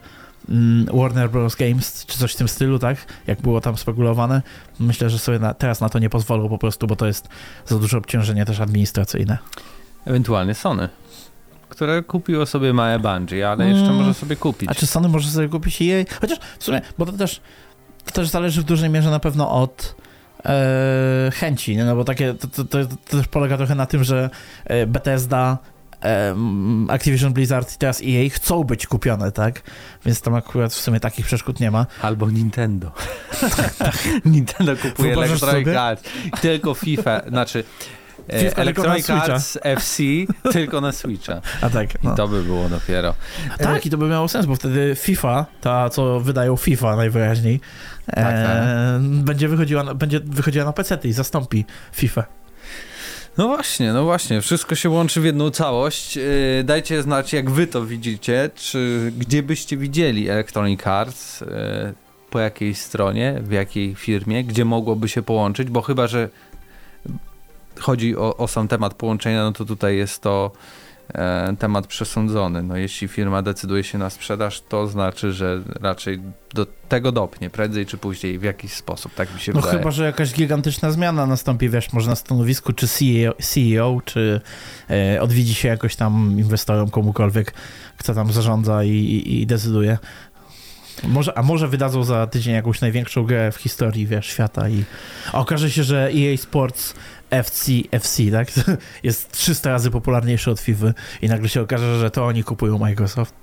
Warner 0.94 1.30
Bros. 1.30 1.56
Games, 1.56 2.06
czy 2.06 2.18
coś 2.18 2.34
w 2.34 2.36
tym 2.36 2.48
stylu, 2.48 2.80
tak? 2.80 2.98
Jak 3.28 3.42
było 3.42 3.62
tam 3.62 3.78
spekulowane. 3.78 4.42
Myślę, 4.80 5.10
że 5.10 5.20
sobie 5.20 5.40
na, 5.40 5.54
teraz 5.54 5.82
na 5.82 5.90
to 5.90 6.00
nie 6.00 6.10
pozwolą 6.10 6.50
po 6.50 6.58
prostu, 6.58 6.88
bo 6.88 6.96
to 6.96 7.08
jest 7.08 7.30
za 7.66 7.80
duże 7.80 7.98
obciążenie 7.98 8.46
też 8.46 8.60
administracyjne. 8.60 9.38
Ewentualnie 10.06 10.56
Sony, 10.56 10.90
które 11.70 12.04
kupiło 12.04 12.46
sobie 12.46 12.74
małe 12.74 13.00
Bungie, 13.00 13.50
ale 13.50 13.70
jeszcze 13.70 13.86
mm. 13.86 13.96
może 13.96 14.14
sobie 14.14 14.36
kupić. 14.36 14.70
A 14.70 14.76
czy 14.76 14.88
Sony 14.88 15.10
może 15.10 15.30
sobie 15.30 15.50
kupić 15.50 15.82
jej? 15.82 16.06
Chociaż 16.22 16.40
w 16.60 16.64
sumie, 16.64 16.82
bo 16.98 17.06
to 17.06 17.12
też, 17.12 17.42
to 18.06 18.12
też 18.12 18.30
zależy 18.30 18.62
w 18.62 18.64
dużej 18.64 18.90
mierze 18.90 19.10
na 19.10 19.20
pewno 19.20 19.52
od 19.52 19.96
e, 20.46 21.32
chęci, 21.34 21.78
no 21.78 21.96
bo 21.96 22.04
takie, 22.04 22.34
to, 22.34 22.48
to, 22.48 22.64
to, 22.64 22.96
też 23.10 23.28
polega 23.28 23.58
trochę 23.58 23.76
na 23.76 23.86
tym, 23.86 24.04
że 24.04 24.30
e, 24.66 24.88
Bethesda 26.02 26.94
Activision 26.94 27.34
Blizzard 27.34 27.76
i 27.76 27.78
teraz 27.78 28.02
EA 28.02 28.30
chcą 28.30 28.64
być 28.64 28.88
kupione, 28.88 29.32
tak? 29.32 29.62
Więc 30.06 30.22
tam 30.22 30.36
akurat 30.36 30.74
w 30.74 30.82
sumie 30.82 31.00
takich 31.00 31.26
przeszkód 31.26 31.60
nie 31.60 31.72
ma. 31.72 31.86
Albo 32.02 32.30
Nintendo. 32.30 32.92
Nintendo 34.26 34.76
kupuje 34.76 35.14
Electronic 35.14 35.68
Arts. 35.68 36.04
Tylko 36.42 36.74
FIFA, 36.74 37.22
znaczy 37.28 37.64
e, 38.28 38.40
FIFA 38.40 38.62
Electronic 38.62 39.10
Arts 39.10 39.60
FC 39.64 40.04
tylko 40.52 40.82
na 40.82 40.92
Switcha. 40.92 41.42
A 41.62 41.70
tak. 41.70 42.04
No. 42.04 42.14
I 42.14 42.16
to 42.16 42.28
by 42.28 42.44
było 42.44 42.70
dopiero. 42.70 43.16
A 43.54 43.58
tak, 43.58 43.86
i 43.86 43.90
to 43.90 43.98
by 43.98 44.08
miało 44.08 44.28
sens, 44.28 44.46
bo 44.46 44.56
wtedy 44.56 44.96
FIFA, 44.96 45.46
ta 45.62 45.90
co 45.90 46.20
wydają 46.20 46.56
FIFA 46.56 46.96
najwyraźniej, 46.96 47.60
tak, 48.06 48.16
tak. 48.16 48.36
E, 48.36 49.00
będzie, 49.02 49.48
wychodziła, 49.48 49.94
będzie 49.94 50.20
wychodziła 50.20 50.66
na 50.66 50.74
PC 50.74 50.98
i 51.04 51.14
zastąpi 51.14 51.66
FIFA. 51.92 52.39
No 53.38 53.48
właśnie, 53.48 53.94
no 53.94 54.04
właśnie, 54.04 54.42
wszystko 54.42 54.76
się 54.76 54.90
łączy 54.90 55.22
w 55.22 55.26
jedną 55.26 55.52
całość. 55.52 56.16
Yy, 56.16 56.64
dajcie 56.64 57.02
znać, 57.02 57.34
jak 57.34 57.52
wy 57.52 57.68
to 57.68 57.86
widzicie, 57.86 58.50
czy 58.56 59.12
gdzie 59.18 59.44
byście 59.44 59.78
widzieli 59.78 60.30
Electronic 60.30 60.88
Arts, 60.88 61.42
yy, 61.42 61.48
po 62.30 62.40
jakiej 62.40 62.76
stronie, 62.76 63.40
w 63.44 63.52
jakiej 63.52 63.96
firmie, 63.96 64.44
gdzie 64.44 64.66
mogłoby 64.66 65.10
się 65.10 65.22
połączyć, 65.22 65.70
bo 65.70 65.82
chyba, 65.82 66.08
że 66.08 66.30
chodzi 67.80 68.18
o, 68.18 68.38
o 68.38 68.48
sam 68.48 68.68
temat 68.68 68.94
połączenia, 68.94 69.44
no 69.44 69.52
to 69.52 69.66
tutaj 69.66 69.98
jest 69.98 70.22
to 70.22 70.52
temat 71.60 71.88
przesądzony. 71.88 72.64
No, 72.64 72.78
jeśli 72.78 73.08
firma 73.08 73.42
decyduje 73.42 73.84
się 73.84 73.98
na 73.98 74.10
sprzedaż, 74.10 74.62
to 74.62 74.88
znaczy, 74.88 75.34
że 75.34 75.62
raczej 75.82 76.20
do 76.54 76.66
tego 76.90 77.12
dopnie, 77.12 77.50
prędzej 77.50 77.86
czy 77.86 77.98
później, 77.98 78.40
w 78.40 78.44
jakiś 78.44 78.74
sposób, 78.74 79.14
tak 79.16 79.34
mi 79.34 79.40
się 79.40 79.52
no 79.52 79.60
wydaje. 79.60 79.74
No 79.74 79.80
chyba, 79.80 79.92
że 79.92 80.06
jakaś 80.06 80.34
gigantyczna 80.34 80.92
zmiana 80.92 81.26
nastąpi, 81.26 81.70
wiesz, 81.70 81.94
może 81.94 82.10
na 82.10 82.16
stanowisku, 82.16 82.74
czy 82.74 82.88
CEO, 82.88 83.34
CEO 83.42 84.02
czy 84.06 84.42
e, 84.90 85.22
odwiedzi 85.22 85.54
się 85.54 85.68
jakoś 85.68 85.96
tam 85.96 86.36
inwestorom, 86.38 86.90
komukolwiek, 86.90 87.54
kto 87.98 88.14
tam 88.14 88.32
zarządza 88.32 88.84
i, 88.84 88.90
i, 88.90 89.42
i 89.42 89.48
decyduje. 89.48 89.98
Może, 91.04 91.38
a 91.38 91.44
może 91.44 91.68
wydadzą 91.68 92.04
za 92.04 92.28
tydzień 92.28 92.54
jakąś 92.54 92.82
największą 92.82 93.24
grę 93.24 93.52
w 93.52 93.56
historii, 93.56 94.08
wiesz, 94.08 94.26
świata 94.26 94.70
i 94.70 94.84
okaże 95.34 95.72
się, 95.72 95.84
że 95.84 96.12
EA 96.16 96.38
Sports 96.38 96.94
FC, 97.30 97.72
FC, 97.92 98.24
tak? 98.32 98.48
Jest 99.04 99.32
300 99.32 99.70
razy 99.70 99.92
popularniejszy 99.92 100.52
od 100.52 100.60
FIFA 100.60 100.88
i 101.22 101.28
nagle 101.28 101.50
się 101.50 101.62
okaże, 101.62 102.00
że 102.00 102.12
to 102.12 102.26
oni 102.26 102.44
kupują 102.44 102.78
Microsoft. 102.78 103.36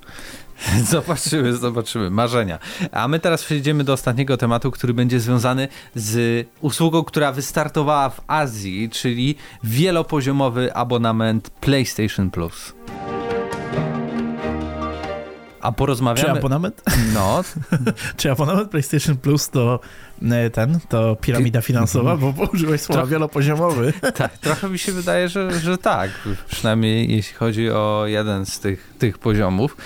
Zobaczymy, 0.91 1.57
zobaczymy. 1.57 2.09
Marzenia. 2.09 2.59
A 2.91 3.07
my 3.07 3.19
teraz 3.19 3.43
przejdziemy 3.43 3.83
do 3.83 3.93
ostatniego 3.93 4.37
tematu, 4.37 4.71
który 4.71 4.93
będzie 4.93 5.19
związany 5.19 5.67
z 5.95 6.47
usługą, 6.61 7.03
która 7.03 7.31
wystartowała 7.31 8.09
w 8.09 8.21
Azji, 8.27 8.89
czyli 8.89 9.35
wielopoziomowy 9.63 10.73
abonament 10.73 11.49
PlayStation 11.49 12.31
Plus. 12.31 12.73
A 15.61 15.71
porozmawiamy... 15.71 16.29
Czy 16.29 16.39
abonament? 16.39 16.83
No. 17.13 17.43
Czy 18.17 18.31
abonament 18.31 18.69
PlayStation 18.69 19.17
Plus 19.17 19.49
to 19.49 19.79
ten, 20.53 20.79
to 20.89 21.15
piramida 21.15 21.61
finansowa, 21.61 22.17
bo 22.17 22.33
użyłeś 22.53 22.81
słowa 22.81 23.01
Troch... 23.01 23.09
wielopoziomowy. 23.09 23.93
Tak, 24.17 24.37
trochę 24.37 24.69
mi 24.69 24.79
się 24.79 24.91
wydaje, 24.91 25.29
że, 25.29 25.59
że 25.59 25.77
tak. 25.77 26.11
Przynajmniej 26.49 27.15
jeśli 27.15 27.35
chodzi 27.35 27.69
o 27.69 28.03
jeden 28.05 28.45
z 28.45 28.59
tych, 28.59 28.93
tych 28.99 29.17
poziomów. 29.17 29.77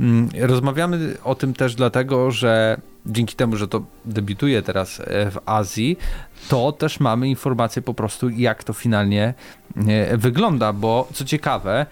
Mm, 0.00 0.28
rozmawiamy 0.40 1.16
o 1.24 1.34
tym 1.34 1.54
też 1.54 1.74
dlatego, 1.74 2.30
że 2.30 2.80
dzięki 3.06 3.36
temu, 3.36 3.56
że 3.56 3.68
to 3.68 3.84
debiutuje 4.04 4.62
teraz 4.62 5.00
e, 5.00 5.30
w 5.30 5.38
Azji, 5.46 5.98
to 6.48 6.72
też 6.72 7.00
mamy 7.00 7.28
informacje 7.28 7.82
po 7.82 7.94
prostu, 7.94 8.28
jak 8.28 8.64
to 8.64 8.72
finalnie 8.72 9.34
e, 9.88 10.16
wygląda, 10.16 10.72
bo 10.72 11.08
co 11.12 11.24
ciekawe, 11.24 11.86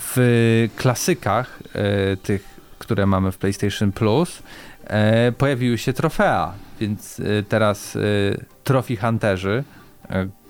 w 0.00 0.68
klasykach 0.76 1.58
e, 1.74 2.16
tych, 2.16 2.44
które 2.78 3.06
mamy 3.06 3.32
w 3.32 3.38
PlayStation 3.38 3.92
Plus, 3.92 4.38
e, 4.38 4.42
pojawiły 5.38 5.78
się 5.78 5.92
trofea, 5.92 6.52
więc 6.80 7.20
e, 7.20 7.42
teraz 7.42 7.98
Trophy 8.64 8.96
Hunterzy, 8.96 9.64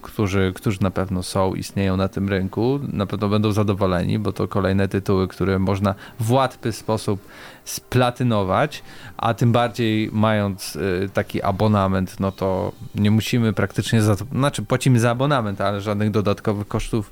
którzy, 0.03 0.53
którzy 0.55 0.79
na 0.81 0.91
pewno 0.91 1.23
są, 1.23 1.55
istnieją 1.55 1.97
na 1.97 2.09
tym 2.09 2.29
rynku, 2.29 2.81
na 2.93 3.07
pewno 3.07 3.29
będą 3.29 3.53
zadowoleni, 3.53 4.19
bo 4.19 4.33
to 4.33 4.49
kolejne 4.49 4.89
tytuły, 4.89 5.29
które 5.29 5.59
można 5.59 5.95
w 6.21 6.33
łatwy 6.33 6.73
sposób 6.73 7.21
splatynować, 7.65 8.83
a 9.17 9.35
tym 9.35 9.53
bardziej 9.53 10.11
mając 10.13 10.79
taki 11.13 11.43
abonament, 11.43 12.21
no 12.21 12.33
to 12.33 12.73
nie 12.95 13.11
musimy 13.11 13.53
praktycznie 13.53 14.03
za 14.03 14.17
to, 14.17 14.25
znaczy 14.25 14.63
płacimy 14.63 15.01
za 15.01 15.11
abonament, 15.11 15.61
ale 15.61 15.81
żadnych 15.81 16.11
dodatkowych 16.11 16.69
kosztów 16.69 17.11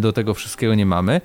do 0.00 0.12
tego 0.12 0.34
wszystkiego 0.34 0.74
nie 0.74 0.86
mamy. 0.86 1.20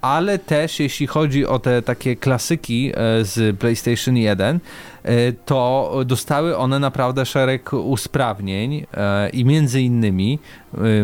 Ale 0.00 0.38
też 0.38 0.80
jeśli 0.80 1.06
chodzi 1.06 1.46
o 1.46 1.58
te 1.58 1.82
takie 1.82 2.16
klasyki 2.16 2.90
y, 2.90 3.24
z 3.24 3.58
PlayStation 3.58 4.16
1, 4.16 4.60
to 5.44 5.92
dostały 6.06 6.56
one 6.56 6.78
naprawdę 6.78 7.26
szereg 7.26 7.72
usprawnień 7.72 8.86
i 9.32 9.44
między 9.44 9.82
innymi 9.82 10.38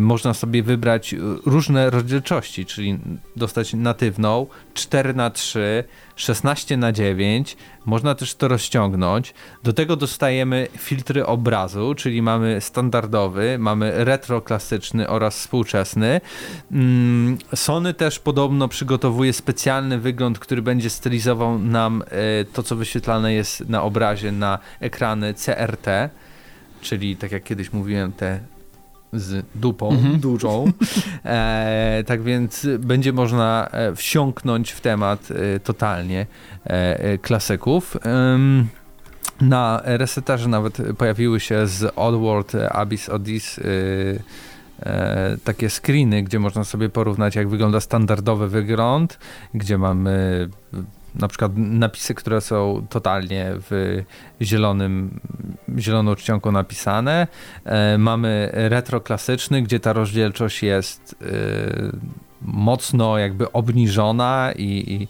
można 0.01 0.35
sobie 0.35 0.63
wybrać 0.63 1.15
różne 1.47 1.91
rozdzielczości, 1.91 2.67
czyli 2.67 2.99
dostać 3.37 3.75
natywną 3.75 4.47
4 4.75 5.15
na 5.15 5.31
3 5.31 5.85
16 6.17 6.77
na 6.77 6.93
9 6.93 7.57
można 7.87 8.15
też 8.15 8.35
to 8.35 8.49
rozciągnąć. 8.49 9.35
Do 9.63 9.73
tego 9.73 9.97
dostajemy 9.97 10.69
filtry 10.79 11.27
obrazu, 11.27 11.95
czyli 11.95 12.23
mamy 12.23 12.61
standardowy, 12.61 13.57
mamy 13.59 14.05
retro 14.05 14.41
klasyczny 14.41 15.09
oraz 15.09 15.39
współczesny. 15.39 16.21
Mm, 16.73 17.39
Sony 17.55 17.95
też 17.95 18.19
podobno 18.19 18.69
przygotowuje 18.69 19.33
specjalny 19.33 19.99
wygląd, 19.99 20.39
który 20.39 20.63
będzie 20.63 20.91
stylizował 20.91 21.59
nam 21.59 22.03
e, 22.03 22.45
to, 22.45 22.63
co 22.63 22.77
wyświetlane 22.77 23.35
jest 23.35 23.69
na 23.69 23.83
obrazie 23.85 24.33
na 24.33 24.59
ekrany 24.81 25.35
CRT, 25.35 26.11
czyli 26.81 27.17
tak 27.17 27.33
jak 27.33 27.43
kiedyś 27.43 27.73
mówiłem, 27.73 28.13
te 28.13 28.41
z 29.15 29.47
dupą 29.55 29.91
mhm. 29.91 30.21
dużą. 30.21 30.65
E, 31.25 32.05
tak 32.07 32.23
więc 32.23 32.67
będzie 32.79 33.13
można 33.13 33.69
e, 33.73 33.95
wsiąknąć 33.95 34.71
w 34.71 34.81
temat 34.81 35.29
e, 35.31 35.61
totalnie 35.61 36.27
e, 36.67 37.01
e 37.01 37.19
klasyków. 37.19 37.97
na 39.41 39.83
resetarze 39.85 40.49
nawet 40.49 40.79
pojawiły 40.99 41.41
się 41.41 41.67
z 41.67 41.93
Oddworld 41.97 42.53
Abyss 42.71 43.09
Odyssey 43.09 43.65
e, 44.83 45.37
takie 45.45 45.71
screeny, 45.71 46.23
gdzie 46.23 46.39
można 46.39 46.65
sobie 46.65 46.89
porównać 46.89 47.37
jak 47.37 47.49
wygląda 47.49 47.81
standardowy 47.81 48.49
wygląd, 48.49 49.19
gdzie 49.55 49.79
mamy 49.79 50.49
na 51.15 51.29
przykład 51.29 51.53
napisy, 51.57 52.15
które 52.15 52.41
są 52.41 52.87
totalnie 52.91 53.47
w 53.71 54.03
zielonym, 54.43 55.21
zieloną 55.79 56.15
czcionką 56.15 56.53
napisane. 56.53 57.27
E, 57.65 57.99
mamy 57.99 58.51
retro 58.53 59.01
klasyczny, 59.01 59.63
gdzie 59.63 59.81
ta 59.81 59.93
rozdzielczość 59.93 60.63
jest 60.63 61.17
e, 61.23 61.27
mocno 62.43 63.19
jakby 63.19 63.53
obniżona 63.53 64.53
i, 64.57 64.85
i, 64.93 65.09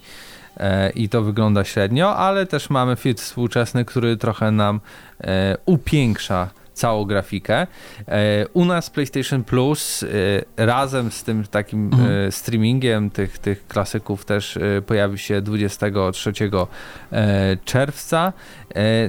e, 0.57 0.90
i 0.90 1.09
to 1.09 1.22
wygląda 1.22 1.64
średnio, 1.64 2.16
ale 2.16 2.46
też 2.46 2.70
mamy 2.70 2.96
filtr 2.96 3.22
współczesny, 3.22 3.84
który 3.84 4.16
trochę 4.16 4.50
nam 4.50 4.80
upiększa 5.66 6.50
całą 6.75 7.05
grafikę. 7.05 7.66
E, 8.09 8.49
u 8.53 8.64
nas 8.64 8.91
PlayStation 8.91 9.45
Plus 9.45 10.03
e, 10.03 10.66
razem 10.66 11.11
z 11.11 11.22
tym 11.22 11.45
takim 11.45 11.91
e, 11.93 11.97
mhm. 11.97 12.33
streamingiem 12.33 13.11
tych, 13.11 13.39
tych 13.39 13.66
klasyków 13.66 14.25
też 14.25 14.59
pojawi 14.87 15.18
się 15.18 15.43
23 15.43 16.33
czerwca. 17.64 18.33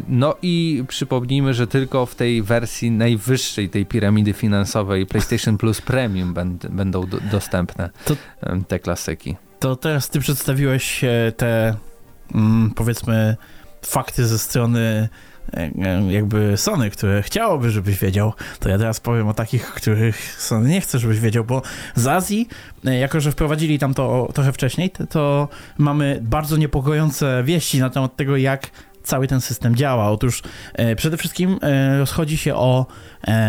No 0.08 0.36
i 0.42 0.84
przypomnijmy, 0.88 1.54
że 1.54 1.68
tylko 1.68 2.06
w 2.06 2.16
tej 2.16 2.44
wersji 2.44 2.92
najwyższej 2.92 3.70
tej 3.70 3.86
piramidy 3.86 4.34
finansowej 4.34 5.06
PlayStation 5.06 5.58
Plus 5.58 5.82
Premium 5.82 6.34
będą 6.70 7.06
dostępne 7.32 7.90
to, 8.06 8.16
te 8.68 8.80
klasyki. 8.80 9.36
To 9.60 9.76
teraz 9.76 10.10
ty 10.10 10.20
przedstawiłeś 10.20 11.02
te 11.38 11.76
mm, 12.36 12.72
powiedzmy 12.76 13.36
fakty 13.82 14.28
ze 14.28 14.40
strony 14.40 15.10
jakby 16.10 16.58
Sony, 16.58 16.90
które 16.90 17.22
chciałoby, 17.22 17.72
żebyś 17.72 18.00
wiedział, 18.00 18.34
to 18.60 18.70
ja 18.70 18.78
teraz 18.78 19.00
powiem 19.00 19.28
o 19.28 19.34
takich, 19.34 19.66
których 19.66 20.42
Sony 20.42 20.70
nie 20.70 20.82
chce, 20.82 21.00
żebyś 21.00 21.20
wiedział, 21.20 21.44
bo 21.44 21.62
z 21.96 22.08
Azji, 22.08 22.48
e, 22.86 22.98
jako 22.98 23.20
że 23.20 23.32
wprowadzili 23.32 23.80
tam 23.80 23.94
to 23.94 24.30
trochę 24.34 24.54
wcześniej, 24.54 24.92
to 25.10 25.50
mamy 25.78 26.20
bardzo 26.22 26.58
niepokojące 26.58 27.44
wieści 27.44 27.80
na 27.80 27.90
temat 27.90 28.16
tego, 28.16 28.38
jak 28.38 28.70
cały 29.04 29.28
ten 29.28 29.42
system 29.42 29.76
działa. 29.76 30.10
Otóż 30.12 30.44
e, 30.74 30.96
przede 30.96 31.18
wszystkim 31.18 31.60
e, 31.62 32.00
rozchodzi 32.00 32.38
się 32.38 32.56
o 32.56 32.86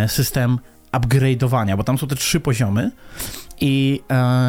system 0.07 0.59
upgrade'owania, 0.93 1.77
bo 1.77 1.85
tam 1.85 1.99
są 1.99 2.07
te 2.07 2.17
trzy 2.17 2.41
poziomy 2.41 2.91
i 3.61 4.01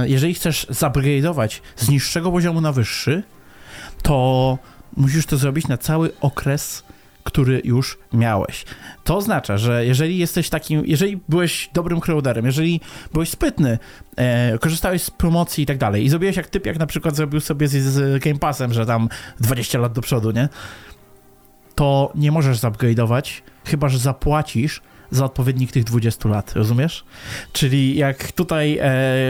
jeżeli 0.06 0.34
chcesz 0.34 0.68
zupgrade'ować 0.70 1.62
z 1.76 1.90
niższego 1.90 2.32
poziomu 2.32 2.62
na 2.62 2.72
wyższy, 2.72 3.24
to 4.02 4.58
musisz 4.98 5.26
to 5.26 5.38
zrobić 5.38 5.68
na 5.68 5.78
cały 5.78 6.12
okres 6.22 6.84
który 7.28 7.62
już 7.64 7.98
miałeś. 8.14 8.66
To 9.04 9.18
oznacza, 9.18 9.58
że 9.58 9.86
jeżeli 9.86 10.18
jesteś 10.18 10.50
takim, 10.50 10.86
jeżeli 10.86 11.20
byłeś 11.30 11.70
dobrym 11.74 12.00
crowderem, 12.00 12.46
jeżeli 12.46 12.82
byłeś 13.14 13.30
sprytny, 13.30 13.80
e, 14.16 14.58
korzystałeś 14.58 15.04
z 15.04 15.12
promocji 15.12 15.64
i 15.64 15.68
tak 15.68 15.78
dalej 15.78 16.06
i 16.06 16.10
zrobiłeś 16.10 16.36
jak 16.38 16.48
typ, 16.48 16.66
jak 16.66 16.80
na 16.80 16.86
przykład 16.86 17.16
zrobił 17.16 17.40
sobie 17.40 17.68
z, 17.68 17.74
z 17.74 18.24
Game 18.24 18.40
Passem, 18.40 18.74
że 18.74 18.86
tam 18.86 19.10
20 19.40 19.80
lat 19.80 19.94
do 19.94 20.02
przodu, 20.02 20.32
nie? 20.32 20.50
To 21.76 22.12
nie 22.16 22.32
możesz 22.32 22.60
zupgrade'ować, 22.60 23.42
chyba 23.66 23.90
że 23.90 23.98
zapłacisz 23.98 24.82
za 25.12 25.26
odpowiednik 25.26 25.72
tych 25.72 25.84
20 25.84 26.30
lat, 26.30 26.54
rozumiesz? 26.54 27.06
Czyli 27.54 27.96
jak 27.96 28.32
tutaj 28.32 28.78
e, 28.78 28.84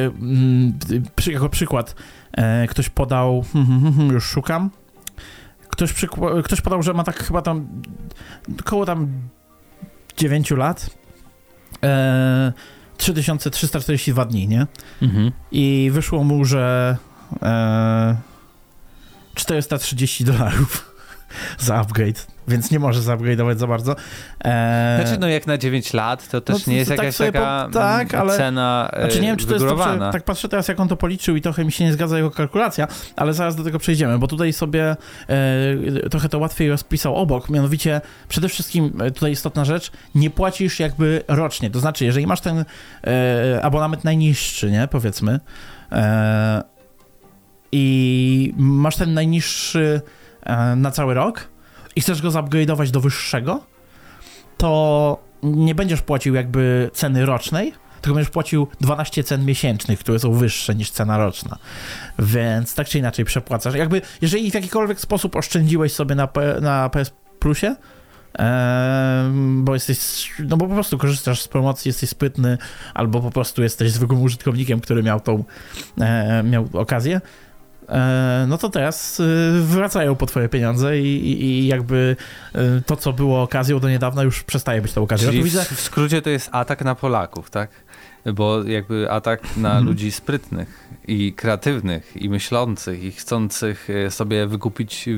m, 0.06 0.74
przy, 1.16 1.32
jako 1.32 1.50
przykład 1.50 1.96
e, 2.34 2.68
ktoś 2.68 2.90
podał, 2.90 3.46
już 4.14 4.26
szukam, 4.26 4.70
Ktoś, 5.78 5.94
ktoś 6.44 6.62
podał, 6.62 6.84
że 6.84 6.94
ma 6.94 7.04
tak 7.04 7.24
chyba 7.24 7.42
tam 7.42 7.68
około 8.60 8.86
tam 8.86 9.08
9 10.18 10.52
lat. 10.52 10.90
E, 11.84 12.54
3342 12.98 14.26
dni, 14.26 14.48
nie? 14.48 14.68
Mhm. 15.02 15.32
I 15.52 15.90
wyszło 15.94 16.24
mu, 16.24 16.46
że 16.46 16.98
e, 17.42 18.16
430 19.36 20.24
dolarów 20.26 20.97
za 21.58 21.76
upgrade 21.76 22.38
więc 22.48 22.72
nie 22.72 22.80
może 22.80 23.00
zupgrade'ować 23.00 23.58
za 23.58 23.68
bardzo. 23.68 23.96
E... 24.44 25.00
Znaczy, 25.04 25.20
no 25.20 25.28
jak 25.28 25.48
na 25.48 25.58
9 25.58 25.94
lat, 25.94 26.30
to 26.30 26.42
też 26.42 26.68
no, 26.68 26.72
nie 26.72 26.78
jest 26.78 26.90
tak 26.90 26.98
jakaś 26.98 27.18
taka 27.18 27.66
po... 27.66 27.74
tak, 27.74 28.14
ale... 28.14 28.38
cena 28.38 28.90
e, 28.94 29.02
Znaczy 29.02 29.22
nie 29.22 29.28
wiem, 29.28 29.38
czy 29.38 29.48
to 29.48 29.54
jest 29.54 29.66
to, 29.66 30.12
tak 30.12 30.24
patrzę 30.24 30.50
teraz, 30.50 30.68
jak 30.68 30.80
on 30.80 30.88
to 30.88 30.98
policzył 30.98 31.36
i 31.36 31.42
trochę 31.42 31.66
mi 31.66 31.72
się 31.72 31.84
nie 31.84 31.94
zgadza 31.94 32.18
jego 32.18 32.32
kalkulacja, 32.32 32.88
ale 33.16 33.34
zaraz 33.34 33.56
do 33.56 33.64
tego 33.64 33.80
przejdziemy, 33.80 34.20
bo 34.20 34.28
tutaj 34.28 34.54
sobie 34.54 34.96
e, 35.30 36.10
trochę 36.10 36.30
to 36.30 36.40
łatwiej 36.40 36.70
rozpisał 36.70 37.16
obok, 37.16 37.50
mianowicie 37.50 38.02
przede 38.28 38.50
wszystkim 38.50 39.02
e, 39.02 39.12
tutaj 39.12 39.32
istotna 39.32 39.66
rzecz, 39.66 39.92
nie 40.16 40.30
płacisz 40.30 40.80
jakby 40.80 41.24
rocznie, 41.28 41.70
to 41.70 41.80
znaczy, 41.80 42.06
jeżeli 42.06 42.28
masz 42.28 42.42
ten 42.42 42.66
e, 43.08 43.60
abonament 43.64 44.04
najniższy, 44.04 44.72
nie, 44.72 44.88
powiedzmy, 44.92 45.40
e, 45.92 46.64
i 47.72 48.54
masz 48.58 48.96
ten 48.96 49.14
najniższy 49.14 50.02
na 50.76 50.92
cały 50.92 51.14
rok, 51.14 51.48
i 51.96 52.02
chcesz 52.02 52.22
go 52.22 52.30
zupgrade'ować 52.30 52.92
do 52.92 53.02
wyższego, 53.02 53.64
to 54.58 55.24
nie 55.44 55.76
będziesz 55.76 56.02
płacił 56.02 56.36
jakby 56.36 56.90
ceny 56.94 57.26
rocznej, 57.26 57.74
tylko 58.02 58.16
będziesz 58.16 58.32
płacił 58.32 58.68
12 58.82 59.24
cen 59.24 59.46
miesięcznych, 59.46 60.00
które 60.00 60.20
są 60.20 60.34
wyższe 60.34 60.76
niż 60.76 60.92
cena 60.92 61.18
roczna. 61.18 61.58
Więc 62.20 62.76
tak 62.76 62.88
czy 62.88 63.00
inaczej 63.00 63.26
przepłacasz. 63.26 63.76
Jakby, 63.76 64.02
jeżeli 64.22 64.52
w 64.52 64.54
jakikolwiek 64.54 65.00
sposób 65.00 65.36
oszczędziłeś 65.36 65.94
sobie 65.94 66.16
na, 66.16 66.28
na 66.62 66.90
PS 66.90 67.12
Plusie, 67.40 67.76
bo 69.38 69.74
jesteś, 69.74 70.32
no 70.40 70.58
bo 70.58 70.68
po 70.68 70.74
prostu 70.74 70.98
korzystasz 70.98 71.42
z 71.42 71.48
promocji, 71.48 71.90
jesteś 71.90 72.10
sprytny, 72.10 72.58
albo 72.94 73.22
po 73.22 73.32
prostu 73.32 73.64
jesteś 73.64 73.92
zwykłym 73.92 74.22
użytkownikiem, 74.22 74.80
który 74.80 75.04
miał 75.04 75.20
tą, 75.20 75.44
e, 76.02 76.44
miał 76.44 76.70
okazję, 76.74 77.22
E, 77.22 77.47
no 78.48 78.58
to 78.58 78.70
teraz 78.70 79.20
e, 79.20 79.24
wracają 79.62 80.16
po 80.16 80.26
twoje 80.26 80.50
pieniądze 80.50 81.00
i, 81.00 81.32
i, 81.32 81.44
i, 81.44 81.68
jakby 81.68 82.16
e, 82.54 82.82
to, 82.86 82.96
co 82.96 83.14
było 83.14 83.42
okazją 83.42 83.80
do 83.80 83.90
niedawna, 83.90 84.24
już 84.24 84.44
przestaje 84.44 84.82
być 84.82 84.94
tą 84.94 85.04
okazją. 85.04 85.30
Czyli 85.30 85.44
widzę... 85.44 85.66
w 85.66 85.82
skrócie 85.82 86.22
to 86.22 86.30
jest 86.30 86.50
atak 86.52 86.84
na 86.84 86.96
Polaków, 86.96 87.50
tak? 87.50 87.70
Bo 88.34 88.64
jakby 88.64 89.12
atak 89.12 89.58
na 89.58 89.70
mhm. 89.70 89.86
ludzi 89.86 90.12
sprytnych 90.12 90.88
i 91.08 91.34
kreatywnych 91.34 92.12
i 92.16 92.30
myślących 92.30 93.04
i 93.04 93.12
chcących 93.12 93.88
sobie 94.10 94.48
wykupić 94.48 95.10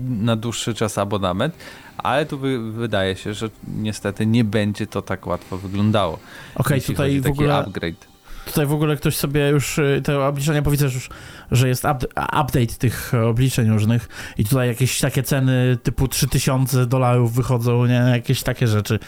na 0.00 0.36
dłuższy 0.36 0.74
czas 0.74 0.98
abonament, 0.98 1.54
ale 1.98 2.26
tu 2.26 2.38
wydaje 2.72 3.16
się, 3.16 3.34
że 3.34 3.50
niestety 3.76 4.26
nie 4.26 4.44
będzie 4.44 4.86
to 4.86 5.02
tak 5.02 5.26
łatwo 5.26 5.58
wyglądało. 5.58 6.18
Okej, 6.54 6.78
okay, 6.78 6.80
tutaj 6.80 7.20
w 7.20 7.26
ogóle 7.26 7.54
upgrade 7.54 8.11
Tutaj 8.46 8.66
w 8.66 8.72
ogóle 8.72 8.96
ktoś 8.96 9.16
sobie 9.16 9.48
już 9.48 9.78
y, 9.78 10.00
te 10.04 10.20
obliczenia 10.20 10.62
powiedzą, 10.62 10.84
już, 10.84 11.10
że 11.50 11.68
jest 11.68 11.84
update 12.14 12.66
tych 12.78 13.12
obliczeń 13.14 13.70
różnych 13.70 14.08
i 14.38 14.44
tutaj 14.44 14.68
jakieś 14.68 15.00
takie 15.00 15.22
ceny 15.22 15.78
typu 15.82 16.08
3000 16.08 16.86
dolarów 16.86 17.34
wychodzą, 17.34 17.86
nie? 17.86 18.04
Jakieś 18.12 18.42
takie 18.42 18.66
rzeczy 18.66 18.98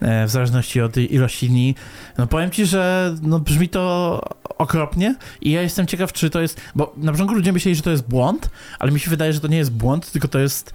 e, 0.00 0.26
w 0.26 0.30
zależności 0.30 0.80
od 0.80 0.96
ilości 0.96 1.48
dni. 1.48 1.74
No 2.18 2.26
powiem 2.26 2.50
ci, 2.50 2.66
że 2.66 3.14
no 3.22 3.40
brzmi 3.40 3.68
to 3.68 4.20
okropnie 4.58 5.14
i 5.40 5.50
ja 5.50 5.62
jestem 5.62 5.86
ciekaw, 5.86 6.12
czy 6.12 6.30
to 6.30 6.40
jest, 6.40 6.60
bo 6.74 6.94
na 6.96 7.12
początku 7.12 7.34
ludzie 7.34 7.52
myśleli, 7.52 7.76
że 7.76 7.82
to 7.82 7.90
jest 7.90 8.08
błąd, 8.08 8.50
ale 8.78 8.92
mi 8.92 9.00
się 9.00 9.10
wydaje, 9.10 9.32
że 9.32 9.40
to 9.40 9.48
nie 9.48 9.56
jest 9.56 9.72
błąd, 9.72 10.12
tylko 10.12 10.28
to 10.28 10.38
jest 10.38 10.74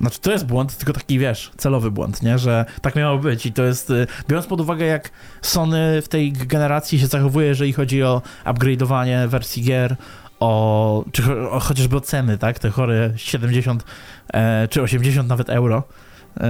znaczy, 0.00 0.20
to 0.20 0.32
jest 0.32 0.46
błąd, 0.46 0.76
tylko 0.76 0.92
taki, 0.92 1.18
wiesz, 1.18 1.52
celowy 1.56 1.90
błąd, 1.90 2.22
nie? 2.22 2.38
Że 2.38 2.64
tak 2.82 2.96
miało 2.96 3.18
być 3.18 3.46
i 3.46 3.52
to 3.52 3.62
jest, 3.62 3.90
y, 3.90 4.06
biorąc 4.28 4.46
pod 4.46 4.60
uwagę, 4.60 4.86
jak 4.86 5.10
Sony 5.42 6.02
w 6.02 6.08
tej 6.08 6.32
generacji 6.32 6.98
się 6.98 7.06
zachowuje, 7.06 7.46
jeżeli 7.46 7.72
chodzi 7.72 8.02
o 8.02 8.22
upgrade'owanie 8.44 9.28
wersji 9.28 9.62
gier, 9.62 9.96
o, 10.40 11.04
czy 11.12 11.50
o, 11.50 11.60
chociażby 11.60 11.96
o 11.96 12.00
ceny, 12.00 12.38
tak? 12.38 12.58
Te 12.58 12.70
chore 12.70 13.12
70 13.16 13.84
e, 14.32 14.68
czy 14.68 14.82
80 14.82 15.28
nawet 15.28 15.50
euro 15.50 15.82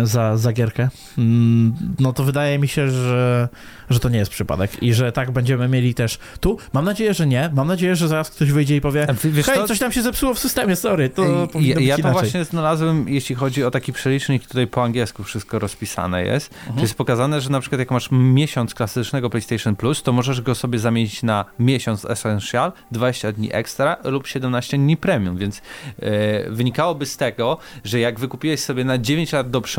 za, 0.03 0.37
za 0.37 0.53
gierkę, 0.53 0.89
mm, 1.19 1.75
no 2.01 2.13
to 2.13 2.25
wydaje 2.25 2.59
mi 2.59 2.69
się, 2.69 2.91
że, 2.91 3.49
że 3.91 4.01
to 4.01 4.09
nie 4.09 4.19
jest 4.19 4.31
przypadek 4.31 4.83
i 4.83 4.95
że 4.95 5.13
tak 5.13 5.31
będziemy 5.31 5.69
mieli 5.69 5.95
też 5.95 6.19
tu. 6.41 6.59
Mam 6.73 6.85
nadzieję, 6.85 7.15
że 7.15 7.27
nie. 7.27 7.51
Mam 7.55 7.69
nadzieję, 7.69 7.97
że 7.97 8.09
zaraz 8.09 8.31
ktoś 8.31 8.53
wyjdzie 8.53 8.77
i 8.77 8.81
powie, 8.81 9.07
Wiesz 9.25 9.47
hej, 9.47 9.57
co? 9.57 9.69
coś 9.69 9.79
tam 9.79 9.93
się 9.93 10.03
zepsuło 10.03 10.35
w 10.35 10.39
systemie, 10.39 10.77
sorry, 10.77 11.09
to 11.09 11.49
ja, 11.61 11.81
ja 11.81 11.99
to 11.99 12.13
właśnie 12.13 12.45
znalazłem, 12.45 13.09
jeśli 13.09 13.35
chodzi 13.35 13.65
o 13.65 13.71
taki 13.71 13.93
przelicznik, 13.93 14.47
tutaj 14.47 14.67
po 14.67 14.83
angielsku 14.83 15.25
wszystko 15.25 15.59
rozpisane 15.59 16.25
jest. 16.25 16.55
Mhm. 16.55 16.75
To 16.77 16.83
jest 16.83 16.95
pokazane, 16.95 17.41
że 17.41 17.51
na 17.51 17.61
przykład 17.61 17.79
jak 17.79 17.91
masz 17.91 18.09
miesiąc 18.13 18.75
klasycznego 18.75 19.31
PlayStation 19.31 19.77
Plus, 19.77 20.03
to 20.03 20.13
możesz 20.13 20.41
go 20.41 20.55
sobie 20.55 20.79
zamienić 20.79 21.23
na 21.23 21.45
miesiąc 21.59 22.05
Essential, 22.05 22.73
20 22.91 23.33
dni 23.33 23.49
extra 23.53 23.97
lub 24.05 24.27
17 24.27 24.79
dni 24.79 24.97
premium, 24.97 25.37
więc 25.37 25.63
e, 25.99 26.51
wynikałoby 26.51 27.07
z 27.07 27.17
tego, 27.17 27.59
że 27.85 28.01
jak 28.01 28.21
wykupiłeś 28.21 28.61
sobie 28.61 28.85
na 28.85 28.99
9 28.99 29.33
lat 29.33 29.51
do 29.51 29.61
przodu, 29.61 29.74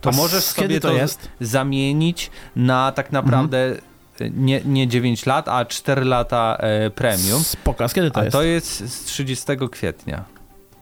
to 0.00 0.10
A 0.10 0.12
możesz 0.12 0.44
sobie 0.44 0.80
to 0.80 0.92
to, 0.92 1.28
zamienić 1.40 2.30
na 2.56 2.92
tak 2.92 3.12
naprawdę 3.12 3.76
e, 4.20 4.30
nie, 4.30 4.60
nie 4.64 4.88
9 4.88 5.26
lat, 5.26 5.48
a 5.48 5.64
4 5.64 6.04
lata 6.04 6.56
e, 6.60 6.90
premium. 6.90 7.44
Spoko, 7.44 7.88
kiedy 7.88 8.10
to 8.10 8.20
A 8.20 8.24
jest? 8.24 8.32
to 8.32 8.42
jest 8.42 8.88
z 8.92 9.04
30 9.04 9.46
kwietnia 9.70 10.35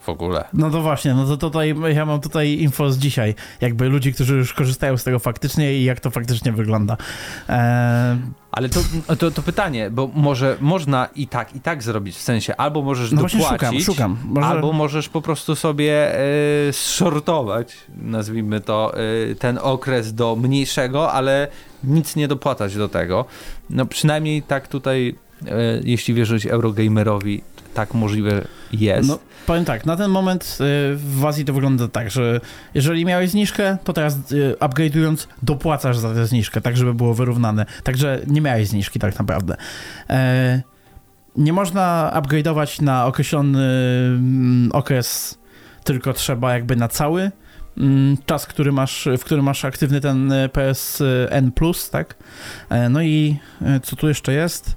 w 0.05 0.09
ogóle. 0.09 0.45
No 0.53 0.71
to 0.71 0.81
właśnie, 0.81 1.15
no 1.15 1.27
to 1.27 1.37
tutaj 1.37 1.75
ja 1.95 2.07
mam 2.07 2.21
tutaj 2.21 2.53
info 2.53 2.93
z 2.93 2.99
dzisiaj, 2.99 3.35
jakby 3.61 3.89
ludzi, 3.89 4.13
którzy 4.13 4.35
już 4.35 4.53
korzystają 4.53 4.97
z 4.97 5.05
tego 5.05 5.19
faktycznie 5.19 5.75
i 5.75 5.85
jak 5.85 6.01
to 6.01 6.11
faktycznie 6.11 6.53
wygląda. 6.53 6.97
Eee, 7.49 8.19
Ale 8.53 8.69
to, 8.69 8.81
to, 9.19 9.31
to 9.31 9.43
pytanie, 9.43 9.91
bo 9.91 10.11
może 10.15 10.57
można 10.61 11.09
i 11.15 11.27
tak, 11.27 11.57
i 11.57 11.61
tak 11.61 11.83
zrobić, 11.83 12.17
w 12.17 12.23
sensie 12.23 12.57
albo 12.57 12.83
możesz 12.83 13.13
no 13.13 13.23
dopłacić, 13.23 13.49
szukam, 13.49 13.81
szukam. 13.81 14.17
Może... 14.25 14.47
albo 14.47 14.73
możesz 14.73 15.09
po 15.09 15.23
prostu 15.23 15.57
sobie 15.57 16.19
e, 16.69 16.73
shortować, 16.73 17.77
nazwijmy 17.97 18.61
to, 18.61 18.95
e, 18.97 19.35
ten 19.35 19.59
okres 19.63 20.15
do 20.15 20.37
mniejszego, 20.37 21.13
ale 21.13 21.49
nic 21.85 22.17
nie 22.17 22.29
dopłatać 22.29 22.77
do 22.77 22.89
tego. 22.89 23.25
No 23.71 23.87
przynajmniej 23.87 24.43
tak 24.43 24.69
tutaj, 24.69 25.15
e, 25.47 25.51
jeśli 25.85 26.15
wierzyć 26.15 26.47
Eurogamerowi, 26.47 27.43
tak 27.75 27.95
możliwe 27.95 28.45
jest. 28.81 29.09
No, 29.09 29.19
powiem 29.47 29.65
tak, 29.65 29.87
na 29.87 29.97
ten 29.97 30.11
moment 30.11 30.45
y, 30.45 30.97
w 30.97 31.25
Azji 31.27 31.45
to 31.45 31.53
wygląda 31.53 31.89
tak, 31.89 32.11
że 32.11 32.41
jeżeli 32.75 33.05
miałeś 33.05 33.31
zniżkę, 33.31 33.79
to 33.85 33.93
teraz 33.93 34.33
y, 34.33 34.55
upgrade'ując 34.61 35.27
dopłacasz 35.43 35.99
za 35.99 36.15
tę 36.15 36.27
zniżkę, 36.27 36.61
tak 36.61 36.77
żeby 36.77 36.95
było 36.95 37.15
wyrównane. 37.15 37.67
Także 37.83 38.21
nie 38.27 38.41
miałeś 38.41 38.69
zniżki 38.69 38.99
tak 38.99 39.19
naprawdę. 39.19 39.57
E, 40.11 40.63
nie 41.37 41.53
można 41.53 42.13
upgrade'ować 42.15 42.83
na 42.83 43.07
określony 43.07 43.59
mm, 43.59 44.71
okres, 44.73 45.39
tylko 45.85 46.13
trzeba 46.13 46.55
jakby 46.55 46.77
na 46.77 46.89
cały 46.89 47.31
mm, 47.79 48.17
czas, 48.27 48.47
który 48.47 48.73
masz, 48.73 49.09
w 49.19 49.25
którym 49.25 49.45
masz 49.45 49.65
aktywny 49.65 50.01
ten 50.01 50.33
y, 50.33 50.49
PSN+, 50.49 51.53
tak? 51.91 52.15
E, 52.71 52.89
no 52.89 53.03
i 53.03 53.39
co 53.83 53.97
tu 53.97 54.09
jeszcze 54.09 54.33
jest? 54.33 54.77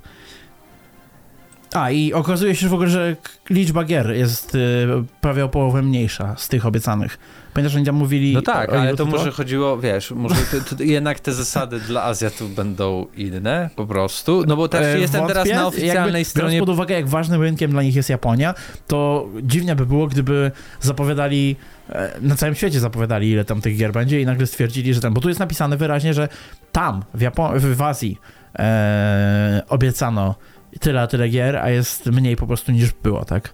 A, 1.74 1.92
i 1.92 2.14
okazuje 2.14 2.56
się 2.56 2.70
w 2.70 2.74
ogóle, 2.74 2.90
że 2.90 3.16
liczba 3.50 3.84
gier 3.84 4.12
jest 4.16 4.56
y, 4.56 4.88
prawie 5.22 5.46
o 5.46 5.50
połowę 5.50 5.82
mniejsza 5.82 6.36
z 6.38 6.48
tych 6.48 6.66
obiecanych. 6.66 7.18
Pamiętasz, 7.54 7.86
że 7.86 7.92
mówili... 7.92 8.34
No 8.34 8.42
tak, 8.42 8.74
o 8.74 8.80
ale 8.80 8.96
to 8.96 9.06
może 9.06 9.32
chodziło, 9.32 9.78
wiesz, 9.78 10.12
może 10.12 10.36
to, 10.36 10.76
to 10.76 10.84
jednak 10.84 11.20
te 11.20 11.34
zasady 11.34 11.80
dla 11.80 12.04
Azjatów 12.04 12.56
będą 12.56 13.06
inne 13.16 13.70
po 13.76 13.88
prostu, 13.88 14.44
no 14.48 14.56
bo 14.58 14.68
też 14.68 14.86
E, 14.96 15.00
jestem 15.00 15.28
teraz 15.28 15.38
wątpię. 15.44 15.56
na 15.56 15.68
oficjalnej 15.68 16.14
Jakby, 16.14 16.26
stronie 16.26 16.52
Biorąc 16.52 16.68
pod 16.68 16.74
uwagę, 16.76 16.96
jak 16.96 17.08
ważnym 17.08 17.42
rynkiem 17.42 17.72
dla 17.72 17.84
nich 17.84 17.96
jest 17.96 18.10
Japonia, 18.10 18.54
to 18.88 19.28
dziwnie 19.44 19.76
by 19.76 19.86
było, 19.86 20.08
gdyby 20.08 20.52
zapowiadali, 20.82 21.56
e, 21.90 22.12
na 22.22 22.36
całym 22.36 22.56
świecie 22.56 22.80
zapowiadali, 22.80 23.30
ile 23.32 23.46
tam 23.46 23.62
tych 23.62 23.78
gier 23.78 23.92
będzie 23.92 24.22
i 24.22 24.26
nagle 24.26 24.48
stwierdzili, 24.48 24.94
że 24.94 25.02
tam, 25.02 25.14
bo 25.14 25.22
tu 25.22 25.28
jest 25.28 25.40
napisane 25.40 25.78
wyraźnie, 25.78 26.14
że 26.14 26.28
tam, 26.72 27.04
w, 27.14 27.22
Japo- 27.22 27.60
w 27.60 27.82
Azji 27.82 28.18
e, 28.60 29.62
obiecano 29.70 30.36
tyle, 30.80 31.02
a 31.02 31.08
tyle 31.08 31.30
gier, 31.30 31.56
a 31.58 31.70
jest 31.70 32.06
mniej 32.06 32.36
po 32.36 32.48
prostu 32.48 32.72
niż 32.72 32.92
było, 33.04 33.26
tak? 33.26 33.54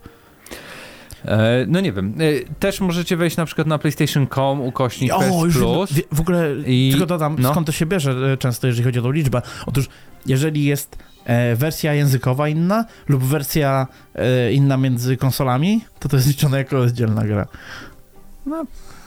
E, 1.26 1.66
No 1.68 1.80
nie 1.80 1.94
wiem. 1.94 2.16
E, 2.20 2.54
Też 2.60 2.82
możecie 2.82 3.18
wejść 3.18 3.38
na 3.38 3.46
przykład 3.46 3.68
na 3.68 3.78
PlayStation.com, 3.78 4.62
ukośnik 4.62 5.12
PS 5.20 5.44
już 5.44 5.58
Plus. 5.58 5.94
wie- 5.94 6.04
w 6.12 6.20
ogóle 6.20 6.50
I- 6.66 6.90
tylko 6.92 7.06
dodam, 7.06 7.36
no. 7.40 7.52
skąd 7.52 7.68
to 7.68 7.72
się 7.74 7.86
bierze 7.86 8.12
e, 8.34 8.38
często, 8.38 8.68
jeżeli 8.68 8.84
chodzi 8.86 9.00
o 9.00 9.02
tą 9.02 9.12
liczbę. 9.12 9.42
Otóż, 9.66 9.90
jeżeli 10.26 10.66
jest 10.66 10.98
e, 11.26 11.56
wersja 11.56 11.94
językowa 11.94 12.48
inna 12.48 12.86
lub 13.10 13.24
wersja 13.24 13.88
e, 14.16 14.54
inna 14.54 14.78
między 14.78 15.18
konsolami, 15.18 15.86
to 16.00 16.10
to 16.10 16.16
jest 16.16 16.28
liczone 16.28 16.58
jako 16.58 16.80
oddzielna 16.80 17.24
gra. 17.26 17.48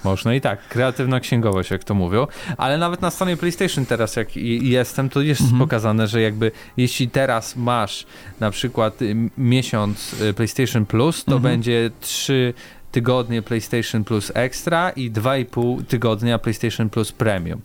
Można 0.06 0.34
i 0.34 0.40
tak. 0.40 0.68
Kreatywna 0.68 1.20
księgowość, 1.20 1.70
jak 1.70 1.84
to 1.84 1.94
mówią. 1.94 2.26
Ale 2.56 2.78
nawet 2.78 3.02
na 3.02 3.10
stronie 3.10 3.36
PlayStation 3.36 3.86
teraz, 3.86 4.16
jak 4.16 4.36
jestem, 4.62 5.08
to 5.08 5.20
jest 5.20 5.40
Mhm. 5.40 5.58
pokazane, 5.60 6.06
że 6.08 6.20
jakby 6.22 6.52
jeśli 6.76 7.08
teraz 7.08 7.56
masz 7.56 8.06
na 8.40 8.50
przykład 8.50 9.02
y, 9.02 9.16
miesiąc 9.38 10.20
y, 10.22 10.34
PlayStation 10.34 10.86
Plus, 10.86 11.24
to 11.24 11.32
Mhm. 11.36 11.42
będzie 11.42 11.90
3 12.00 12.54
tygodnie 12.92 13.42
PlayStation 13.42 14.04
Plus 14.04 14.32
Extra 14.34 14.90
i 14.90 15.10
2,5 15.12 15.84
tygodnia 15.84 16.38
PlayStation 16.38 16.90
Plus 16.90 17.12
Premium. 17.12 17.60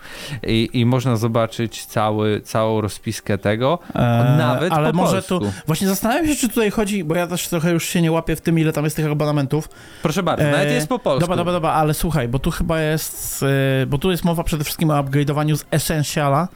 I, 0.47 0.69
i 0.73 0.85
można 0.85 1.15
zobaczyć 1.15 1.85
cały, 1.85 2.41
całą 2.41 2.81
rozpiskę 2.81 3.37
tego, 3.37 3.79
E, 3.95 3.99
nawet 4.37 4.73
ale 4.73 4.91
po 4.91 4.97
może 4.97 5.11
polsku. 5.21 5.39
tu. 5.39 5.51
Właśnie 5.67 5.87
zastanawiam 5.87 6.27
się, 6.27 6.35
czy 6.35 6.49
tutaj 6.49 6.71
chodzi, 6.71 7.03
bo 7.03 7.15
ja 7.15 7.27
też 7.27 7.47
trochę 7.47 7.71
już 7.71 7.85
się 7.85 8.01
nie 8.01 8.11
łapię 8.11 8.35
w 8.35 8.41
tym, 8.41 8.59
ile 8.59 8.73
tam 8.73 8.83
jest 8.83 8.95
tych 8.95 9.11
abonamentów. 9.11 9.69
Proszę 10.01 10.23
bardzo, 10.23 10.43
E, 10.45 10.51
nawet 10.51 10.71
jest 10.71 10.87
po 10.87 10.99
polsku. 10.99 11.21
Dobra, 11.21 11.35
dobra, 11.35 11.53
dobra, 11.53 11.71
ale 11.71 11.93
słuchaj, 11.93 12.27
bo 12.27 12.39
tu 12.39 12.51
chyba 12.51 12.81
jest. 12.81 13.43
e, 13.83 13.85
bo 13.85 13.97
tu 13.97 14.11
jest 14.11 14.23
mowa 14.23 14.43
przede 14.43 14.63
wszystkim 14.63 14.89
o 14.89 15.03
upgrade'owaniu 15.03 15.55
z 15.55 15.65
Essentiala 15.71 16.47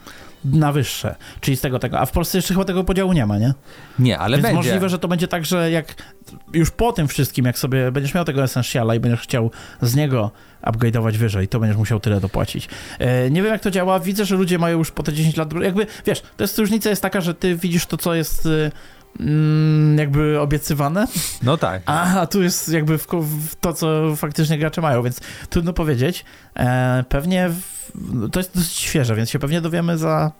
na 0.44 0.72
wyższe, 0.72 1.14
czyli 1.40 1.56
z 1.56 1.60
tego 1.60 1.78
tego. 1.78 2.00
A 2.00 2.06
w 2.06 2.12
Polsce 2.12 2.38
jeszcze 2.38 2.54
chyba 2.54 2.64
tego 2.64 2.84
podziału 2.84 3.12
nie 3.12 3.26
ma, 3.26 3.38
nie? 3.38 3.54
Nie, 3.98 4.18
ale 4.18 4.36
Więc 4.36 4.42
będzie. 4.42 4.56
możliwe, 4.56 4.88
że 4.88 4.98
to 4.98 5.08
będzie 5.08 5.28
tak, 5.28 5.44
że 5.46 5.70
jak 5.70 5.94
już 6.52 6.70
po 6.70 6.92
tym 6.92 7.08
wszystkim, 7.08 7.44
jak 7.44 7.58
sobie 7.58 7.92
będziesz 7.92 8.14
miał 8.14 8.24
tego 8.24 8.42
Essentiala 8.42 8.94
i 8.94 9.00
będziesz 9.00 9.20
chciał 9.20 9.50
z 9.82 9.94
niego 9.94 10.30
upgrade'ować 10.62 11.16
wyżej, 11.16 11.48
to 11.48 11.60
będziesz 11.60 11.76
musiał 11.78 12.00
tyle 12.00 12.20
dopłacić. 12.20 12.68
E, 12.98 13.30
nie 13.30 13.42
wiem, 13.42 13.52
jak 13.52 13.62
to 13.62 13.70
działa. 13.70 14.00
Widzę, 14.00 14.24
że 14.24 14.36
ludzie 14.36 14.58
mają 14.58 14.78
już 14.78 14.90
po 14.90 15.02
te 15.02 15.12
10 15.12 15.36
lat. 15.36 15.52
Jakby, 15.62 15.86
wiesz, 16.06 16.22
to 16.36 16.44
jest 16.44 16.58
różnica 16.58 16.90
jest 16.90 17.02
taka, 17.02 17.20
że 17.20 17.34
ty 17.34 17.56
widzisz 17.56 17.86
to, 17.86 17.96
co 17.96 18.14
jest 18.14 18.46
y, 18.46 18.70
mm, 19.20 19.98
jakby 19.98 20.40
obiecywane, 20.40 21.06
No 21.42 21.56
tak. 21.56 21.82
a 21.86 22.26
tu 22.26 22.42
jest 22.42 22.68
jakby 22.68 22.98
w, 22.98 23.06
w 23.22 23.54
to, 23.56 23.72
co 23.72 24.16
faktycznie 24.16 24.58
gracze 24.58 24.80
mają, 24.80 25.02
więc 25.02 25.20
trudno 25.50 25.72
powiedzieć. 25.72 26.24
E, 26.56 27.04
pewnie 27.08 27.48
w, 27.48 27.75
to 28.32 28.40
jest 28.40 28.54
dosyć 28.54 28.72
świeże, 28.72 29.14
więc 29.14 29.30
się 29.30 29.38
pewnie 29.38 29.60
dowiemy 29.60 29.98
za 29.98 30.32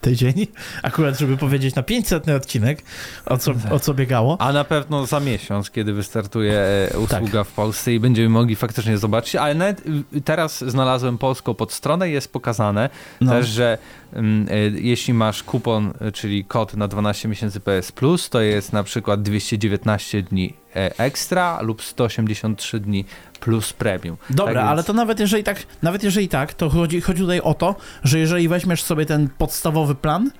tydzień, 0.00 0.34
akurat 0.82 1.18
żeby 1.18 1.36
powiedzieć 1.36 1.74
na 1.74 1.82
500 1.82 2.28
odcinek, 2.28 2.82
o 3.26 3.38
co, 3.38 3.52
o 3.70 3.78
co 3.80 3.94
biegało. 3.94 4.36
A 4.40 4.52
na 4.52 4.64
pewno 4.64 5.06
za 5.06 5.20
miesiąc, 5.20 5.70
kiedy 5.70 5.92
wystartuje 5.92 6.52
e, 6.94 6.98
usługa 6.98 7.38
Tak. 7.44 7.48
w 7.48 7.52
Polsce 7.52 7.92
i 7.92 8.00
będziemy 8.00 8.28
mogli 8.28 8.56
faktycznie 8.56 8.98
zobaczyć, 8.98 9.36
ale 9.36 9.74
y, 10.16 10.20
teraz 10.20 10.64
znalazłem 10.64 11.18
polską 11.18 11.54
podstronę 11.54 12.08
i 12.10 12.12
jest 12.12 12.32
pokazane 12.32 12.90
No. 13.20 13.32
też, 13.32 13.48
że 13.48 13.78
jeśli 14.74 15.14
masz 15.14 15.42
kupon, 15.42 15.92
e, 16.00 16.12
czyli 16.12 16.44
kod 16.44 16.76
na 16.76 16.88
12 16.88 17.28
miesięcy 17.28 17.60
PS 17.60 17.92
Plus, 17.92 18.30
to 18.30 18.40
jest 18.40 18.72
na 18.72 18.82
przykład 18.82 19.22
219 19.22 20.22
dni 20.22 20.54
e, 20.76 20.98
ekstra 20.98 21.58
lub 21.62 21.82
183 21.82 22.80
dni 22.80 23.04
plus 23.40 23.72
premium. 23.72 24.16
Dobra, 24.30 24.44
Tak 24.54 24.54
więc- 24.62 24.70
ale 24.70 24.84
to 24.84 24.92
nawet 24.92 25.20
jeżeli 25.20 25.44
tak, 25.44 25.62
nawet 25.82 26.02
jeżeli 26.02 26.28
tak, 26.28 26.54
to 26.54 26.70
chodzi, 26.70 27.00
chodzi 27.00 27.20
tutaj 27.22 27.40
o 27.40 27.54
to, 27.54 27.76
że 28.04 28.18
jeżeli 28.18 28.48
weźmiesz 28.48 28.82
sobie 28.82 29.06
ten 29.06 29.28
podstawowy 29.38 29.94
plan, 29.94 30.30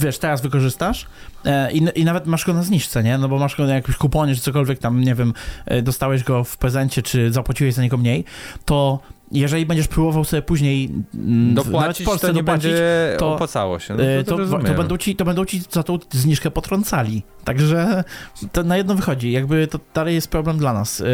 wiesz, 0.00 0.18
teraz 0.18 0.40
wykorzystasz 0.42 1.06
e, 1.44 1.72
i, 1.72 1.82
i 1.94 2.04
nawet 2.04 2.26
masz 2.26 2.44
go 2.44 2.54
na 2.54 2.62
zniżce, 2.62 3.02
nie? 3.02 3.18
No 3.18 3.28
bo 3.28 3.38
masz 3.38 3.56
go 3.56 3.66
na 3.66 3.74
jakimś 3.74 3.96
kuponie, 3.96 4.34
czy 4.34 4.40
cokolwiek 4.40 4.78
tam, 4.78 5.00
nie 5.00 5.14
wiem, 5.14 5.32
e, 5.66 5.82
dostałeś 5.82 6.24
go 6.24 6.44
w 6.44 6.56
prezencie, 6.56 7.02
czy 7.02 7.32
zapłaciłeś 7.32 7.74
za 7.74 7.82
niego 7.82 7.96
mniej, 7.96 8.24
to 8.64 8.98
jeżeli 9.32 9.66
będziesz 9.66 9.88
próbował 9.88 10.24
sobie 10.24 10.42
później 10.42 10.90
mm, 11.14 11.54
Dopłacić 11.54 12.06
w 12.06 12.08
Polsce 12.08 12.26
to 12.26 12.32
nie 12.32 12.42
dopłacić, 12.42 12.64
będzie 12.64 13.16
to- 13.18 13.34
opłacało 13.34 13.78
się. 13.78 13.94
No, 13.94 14.02
e, 14.02 14.24
to, 14.24 14.36
to, 14.36 14.58
to, 14.58 14.74
będą 14.74 14.96
ci, 14.96 15.16
to 15.16 15.24
będą 15.24 15.44
ci 15.44 15.62
za 15.70 15.82
tą 15.82 15.98
zniżkę 16.10 16.50
potrącali. 16.50 17.22
Także 17.44 18.04
to 18.52 18.62
na 18.62 18.76
jedno 18.76 18.94
wychodzi. 18.94 19.32
Jakby 19.32 19.66
to 19.66 19.80
dalej 19.94 20.14
jest 20.14 20.28
problem 20.28 20.58
dla 20.58 20.72
nas. 20.72 21.00
E, 21.00 21.04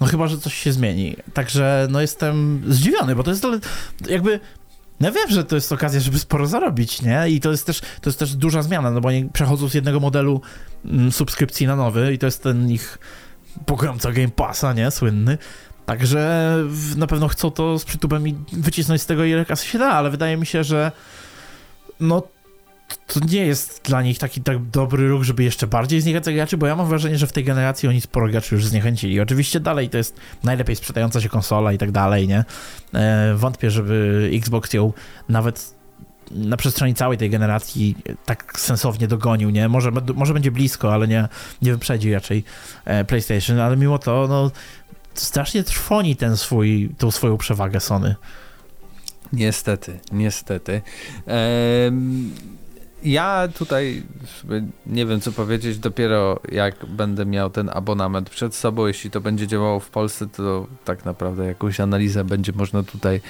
No 0.00 0.06
chyba, 0.06 0.26
że 0.26 0.38
coś 0.38 0.54
się 0.54 0.72
zmieni. 0.72 1.16
Także 1.34 1.86
no 1.90 2.00
jestem 2.00 2.62
zdziwiony, 2.68 3.14
bo 3.16 3.22
to 3.22 3.30
jest 3.30 3.46
jakby 4.08 4.40
no 5.00 5.08
ja 5.08 5.12
wiem, 5.12 5.30
że 5.30 5.44
to 5.44 5.54
jest 5.54 5.72
okazja, 5.72 6.00
żeby 6.00 6.18
sporo 6.18 6.46
zarobić, 6.46 7.02
nie? 7.02 7.28
I 7.28 7.40
to 7.40 7.50
jest 7.50 7.66
też, 7.66 7.80
to 7.80 8.10
jest 8.10 8.18
też 8.18 8.36
duża 8.36 8.62
zmiana, 8.62 8.90
no 8.90 9.00
bo 9.00 9.08
oni 9.08 9.28
przechodzą 9.32 9.68
z 9.68 9.74
jednego 9.74 10.00
modelu 10.00 10.40
mm, 10.84 11.12
subskrypcji 11.12 11.66
na 11.66 11.76
nowy 11.76 12.14
i 12.14 12.18
to 12.18 12.26
jest 12.26 12.42
ten 12.42 12.70
ich 12.70 12.98
pogromca 13.66 14.12
Game 14.12 14.28
Passa, 14.28 14.72
nie? 14.72 14.90
Słynny. 14.90 15.38
Także 15.86 16.56
na 16.96 17.06
pewno 17.06 17.28
chcą 17.28 17.50
to 17.50 17.78
z 17.78 17.84
przytupem 17.84 18.28
i 18.28 18.34
wycisnąć 18.52 19.02
z 19.02 19.06
tego 19.06 19.24
ile 19.24 19.44
kasy 19.44 19.66
się 19.66 19.78
da, 19.78 19.90
ale 19.90 20.10
wydaje 20.10 20.36
mi 20.36 20.46
się, 20.46 20.64
że 20.64 20.92
no 22.00 22.22
to 23.06 23.20
nie 23.28 23.46
jest 23.46 23.80
dla 23.84 24.02
nich 24.02 24.18
taki 24.18 24.40
tak 24.40 24.64
dobry 24.64 25.08
ruch, 25.08 25.22
żeby 25.22 25.44
jeszcze 25.44 25.66
bardziej 25.66 26.00
zniechęcać 26.00 26.34
graczy, 26.34 26.56
bo 26.56 26.66
ja 26.66 26.76
mam 26.76 26.88
wrażenie, 26.88 27.18
że 27.18 27.26
w 27.26 27.32
tej 27.32 27.44
generacji 27.44 27.88
oni 27.88 28.00
sporo 28.00 28.28
graczy 28.28 28.54
już 28.54 28.66
zniechęcili. 28.66 29.20
Oczywiście 29.20 29.60
dalej 29.60 29.88
to 29.88 29.96
jest 29.98 30.20
najlepiej 30.44 30.76
sprzedająca 30.76 31.20
się 31.20 31.28
konsola 31.28 31.72
i 31.72 31.78
tak 31.78 31.90
dalej, 31.90 32.28
nie? 32.28 32.44
E, 32.94 33.34
wątpię, 33.34 33.70
żeby 33.70 34.30
Xbox 34.34 34.72
ją 34.72 34.92
nawet 35.28 35.74
na 36.30 36.56
przestrzeni 36.56 36.94
całej 36.94 37.18
tej 37.18 37.30
generacji 37.30 37.96
tak 38.26 38.52
sensownie 38.58 39.08
dogonił, 39.08 39.50
nie? 39.50 39.68
Może, 39.68 39.90
może 40.14 40.32
będzie 40.32 40.50
blisko, 40.50 40.94
ale 40.94 41.08
nie, 41.08 41.28
nie 41.62 41.72
wyprzedzi 41.72 42.12
raczej 42.12 42.44
e, 42.84 43.04
PlayStation, 43.04 43.60
ale 43.60 43.76
mimo 43.76 43.98
to, 43.98 44.26
no, 44.28 44.50
strasznie 45.14 45.64
trwoni 45.64 46.16
ten 46.16 46.36
swój, 46.36 46.94
tą 46.98 47.10
swoją 47.10 47.38
przewagę 47.38 47.80
Sony. 47.80 48.14
Niestety, 49.32 49.98
niestety. 50.12 50.82
Ehm, 51.26 52.30
ja 53.04 53.48
tutaj 53.58 54.02
nie 54.86 55.06
wiem 55.06 55.20
co 55.20 55.32
powiedzieć, 55.32 55.78
dopiero 55.78 56.40
jak 56.52 56.86
będę 56.86 57.26
miał 57.26 57.50
ten 57.50 57.70
abonament 57.72 58.30
przed 58.30 58.54
sobą, 58.54 58.86
jeśli 58.86 59.10
to 59.10 59.20
będzie 59.20 59.46
działało 59.46 59.80
w 59.80 59.90
Polsce, 59.90 60.26
to 60.26 60.66
tak 60.84 61.04
naprawdę 61.04 61.46
jakąś 61.46 61.80
analizę 61.80 62.24
będzie 62.24 62.52
można 62.52 62.82
tutaj 62.82 63.20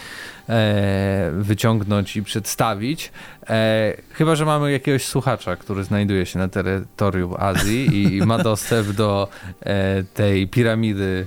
e, 0.49 1.31
wyciągnąć 1.35 2.17
i 2.17 2.23
przedstawić. 2.23 3.13
E, 3.49 3.97
chyba, 4.11 4.37
że 4.37 4.45
mamy 4.45 4.73
jakiegoś 4.73 5.05
słuchacza, 5.05 5.57
który 5.57 5.85
znajduje 5.85 6.27
się 6.27 6.39
na 6.39 6.49
terytorium 6.49 7.35
Azji 7.39 8.17
i, 8.17 8.27
ma 8.27 8.39
dostęp 8.39 8.89
do 8.93 9.29
e, 9.61 10.05
tej 10.05 10.49
piramidy 10.49 11.27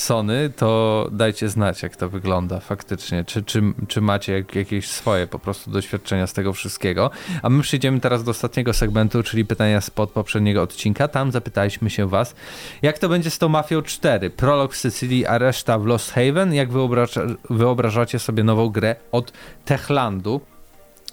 Sony, 0.00 0.50
to 0.56 1.08
dajcie 1.12 1.48
znać, 1.48 1.82
jak 1.82 1.96
to 1.96 2.08
wygląda 2.08 2.60
faktycznie. 2.60 3.24
Czy, 3.24 3.42
czy, 3.42 3.62
czy 3.88 4.00
macie 4.00 4.44
jakieś 4.54 4.88
swoje 4.88 5.26
po 5.26 5.38
prostu 5.38 5.70
doświadczenia 5.70 6.26
z 6.26 6.32
tego 6.32 6.52
wszystkiego. 6.52 7.10
A 7.42 7.48
my 7.50 7.62
przejdziemy 7.62 8.00
teraz 8.00 8.24
do 8.24 8.30
ostatniego 8.30 8.72
segmentu, 8.72 9.22
czyli 9.22 9.44
pytania 9.44 9.80
spod 9.80 10.10
poprzedniego 10.10 10.62
odcinka. 10.62 11.08
Tam 11.08 11.32
zapytaliśmy 11.32 11.90
się 11.90 12.08
was, 12.08 12.34
jak 12.82 12.98
to 12.98 13.08
będzie 13.08 13.30
z 13.30 13.38
tą 13.38 13.48
Mafią 13.48 13.82
4? 13.82 14.30
Prolog 14.30 14.72
w 14.72 14.76
Sycylii, 14.76 15.26
a 15.26 15.38
reszta 15.38 15.78
w 15.78 15.86
Lost 15.86 16.12
Haven? 16.12 16.54
Jak 16.54 16.72
wyobraża, 16.72 17.20
wyobrażacie 17.50 18.18
sobie 18.18 18.44
nową 18.44 18.68
grę 18.68 18.96
od 19.12 19.32
Techlandu? 19.64 20.40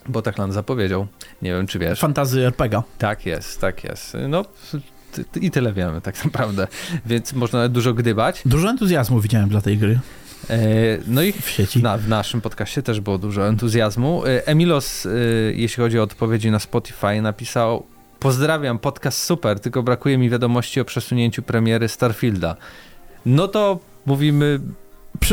Bo 0.10 0.22
Techland 0.22 0.54
zapowiedział. 0.54 1.08
Nie 1.42 1.52
wiem, 1.54 1.68
czy 1.68 1.80
wiesz. 1.80 2.00
Fantazy 2.00 2.46
RPG. 2.46 2.82
Tak 2.98 3.26
jest, 3.26 3.62
tak 3.62 3.84
jest. 3.84 4.18
No, 4.28 4.46
i 5.42 5.52
tyle 5.52 5.74
wiemy 5.74 6.02
tak 6.02 6.26
naprawdę, 6.26 6.68
więc 7.06 7.34
można 7.34 7.70
dużo 7.70 7.94
gdybać. 7.94 8.42
Dużo 8.46 8.70
entuzjazmu 8.70 9.22
widziałem 9.22 9.50
dla 9.50 9.62
tej 9.62 9.78
gry. 9.78 10.00
E, 10.50 10.58
no 11.08 11.22
i 11.22 11.32
w 11.32 11.50
sieci. 11.50 11.84
Na, 11.84 11.98
w 11.98 12.08
naszym 12.08 12.42
podcaście 12.42 12.84
też 12.84 13.00
było 13.00 13.18
dużo 13.18 13.48
entuzjazmu. 13.48 14.26
E, 14.26 14.48
Emilos, 14.48 15.06
e, 15.06 15.10
jeśli 15.54 15.84
chodzi 15.84 16.00
o 16.00 16.04
odpowiedzi 16.04 16.52
na 16.52 16.60
Spotify, 16.60 17.22
napisał 17.22 17.86
Pozdrawiam, 18.20 18.80
podcast 18.80 19.24
super, 19.24 19.60
tylko 19.60 19.84
brakuje 19.84 20.18
mi 20.18 20.30
wiadomości 20.30 20.82
o 20.82 20.86
przesunięciu 20.86 21.42
premiery 21.42 21.88
Starfielda. 21.88 22.56
No 23.26 23.48
to 23.48 23.80
mówimy 24.06 24.60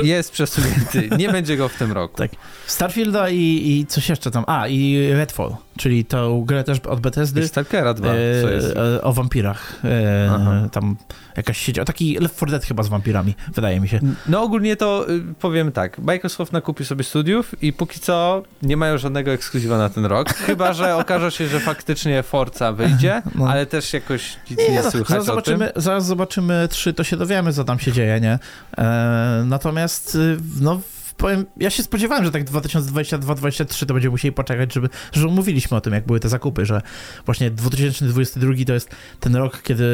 jest 0.03 0.33
przesunięty. 0.33 1.09
Nie 1.19 1.33
będzie 1.33 1.57
go 1.57 1.69
w 1.69 1.75
tym 1.75 1.93
roku. 1.93 2.17
Tak. 2.17 2.31
Starfielda 2.67 3.29
i, 3.29 3.63
i 3.67 3.87
coś 3.87 4.09
jeszcze 4.09 4.31
tam. 4.31 4.45
A, 4.47 4.69
i 4.69 5.09
Redfall, 5.13 5.57
czyli 5.77 6.05
tą 6.05 6.45
grę 6.45 6.65
też 6.65 6.79
od 6.79 7.01
Bethesdy. 7.01 7.41
I 7.41 7.49
Stalkera 7.49 7.95
2, 7.95 8.09
co 8.43 8.51
jest? 8.51 8.77
E, 8.77 9.03
o 9.03 9.13
wampirach. 9.13 9.81
E, 9.85 10.69
tam 10.73 10.97
jakaś 11.37 11.59
sieć, 11.59 11.79
o 11.79 11.85
taki 11.85 12.19
Left 12.19 12.37
4 12.37 12.51
Dead 12.51 12.65
chyba 12.65 12.83
z 12.83 12.89
wampirami, 12.89 13.35
wydaje 13.55 13.81
mi 13.81 13.89
się. 13.89 14.01
No 14.29 14.43
ogólnie 14.43 14.77
to 14.77 15.11
y, 15.11 15.35
powiem 15.41 15.73
tak, 15.73 15.99
Microsoft 15.99 16.53
nakupił 16.53 16.87
sobie 16.87 17.05
studiów 17.05 17.63
i 17.63 17.73
póki 17.73 18.01
co 18.01 18.43
nie 18.63 18.77
mają 18.77 18.99
żadnego 18.99 19.31
ekskluzywa 19.31 19.79
na 19.79 19.89
ten 19.89 20.07
rok, 20.07 20.35
chyba, 20.35 20.73
że 20.73 20.97
okaże 21.05 21.31
się, 21.31 21.49
że 21.49 21.61
faktycznie 21.61 22.23
Forza 22.23 22.73
wyjdzie, 22.73 23.23
no. 23.35 23.49
ale 23.49 23.67
też 23.67 23.93
jakoś 23.93 24.37
nic 24.51 24.59
nie, 24.59 24.69
nie 24.69 24.83
no, 24.83 24.91
słychać 24.91 25.09
zaraz 25.09 25.27
zobaczymy, 25.27 25.73
Zaraz 25.77 26.07
zobaczymy 26.07 26.69
trzy, 26.71 26.95
to 26.95 27.05
się 27.05 27.17
dowiemy, 27.17 27.53
co 27.53 27.65
tam 27.65 27.79
się 27.79 27.93
dzieje, 27.93 28.21
nie? 28.21 28.39
E, 28.79 29.43
natomiast 29.47 29.74
y, 30.15 30.37
no 30.61 30.81
powiem, 31.17 31.47
ja 31.57 31.71
się 31.71 31.83
spodziewałem, 31.83 32.25
że 32.25 32.31
tak 32.31 32.45
2022-2023 32.45 33.87
to 33.87 33.95
będziemy 33.95 34.11
musieli 34.11 34.33
poczekać, 34.33 34.75
żeby, 34.75 34.89
że 35.13 35.27
mówiliśmy 35.27 35.77
o 35.77 35.81
tym, 35.81 35.93
jak 35.93 36.07
były 36.07 36.21
te 36.21 36.29
zakupy, 36.29 36.67
że 36.67 36.83
właśnie 37.27 37.51
2022 37.51 38.53
to 38.67 38.73
jest 38.73 38.91
ten 39.21 39.37
rok, 39.37 39.63
kiedy 39.63 39.85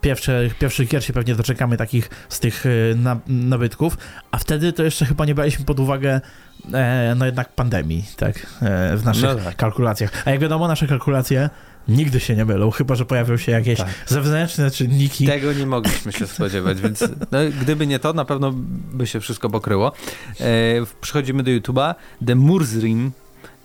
pierwsze, 0.00 0.50
pierwszych 0.58 0.88
gier 0.88 1.04
się 1.04 1.12
pewnie 1.12 1.34
doczekamy 1.34 1.76
takich 1.76 2.10
z 2.28 2.40
tych 2.40 2.66
y, 2.66 2.96
nabytków, 3.26 3.98
a 4.30 4.38
wtedy 4.38 4.72
to 4.72 4.82
jeszcze 4.82 5.06
chyba 5.06 5.24
nie 5.24 5.34
braliśmy 5.34 5.64
pod 5.64 5.80
uwagę 5.80 6.20
e, 6.72 7.14
no 7.16 7.26
jednak 7.26 7.54
pandemii, 7.54 8.04
tak, 8.16 8.36
e, 8.62 8.96
w 8.96 9.04
naszych 9.04 9.22
no 9.22 9.34
tak. 9.34 9.56
kalkulacjach. 9.56 10.22
A 10.24 10.30
jak 10.30 10.40
wiadomo, 10.40 10.68
nasze 10.68 10.86
kalkulacje 10.86 11.50
nigdy 11.88 12.20
się 12.20 12.36
nie 12.36 12.44
mylą, 12.44 12.70
chyba 12.70 12.94
że 12.94 13.04
pojawią 13.04 13.36
się 13.36 13.52
jakieś 13.52 13.78
tak. 13.78 13.88
zewnętrzne 14.06 14.70
czynniki. 14.70 15.26
Tego 15.26 15.52
nie 15.52 15.66
mogliśmy 15.66 16.12
się 16.12 16.26
spodziewać, 16.26 16.80
więc 16.80 17.00
no, 17.32 17.38
gdyby 17.60 17.86
nie 17.86 17.98
to, 17.98 18.12
na 18.12 18.24
pewno 18.24 18.52
by 18.92 19.06
się 19.06 19.20
wszystko 19.20 19.50
pokryło. 19.50 19.92
E, 20.40 20.44
przechodzimy 21.00 21.42
do 21.42 21.50
YouTube'a. 21.50 21.94
The 22.26 22.34
Murzrim 22.34 23.12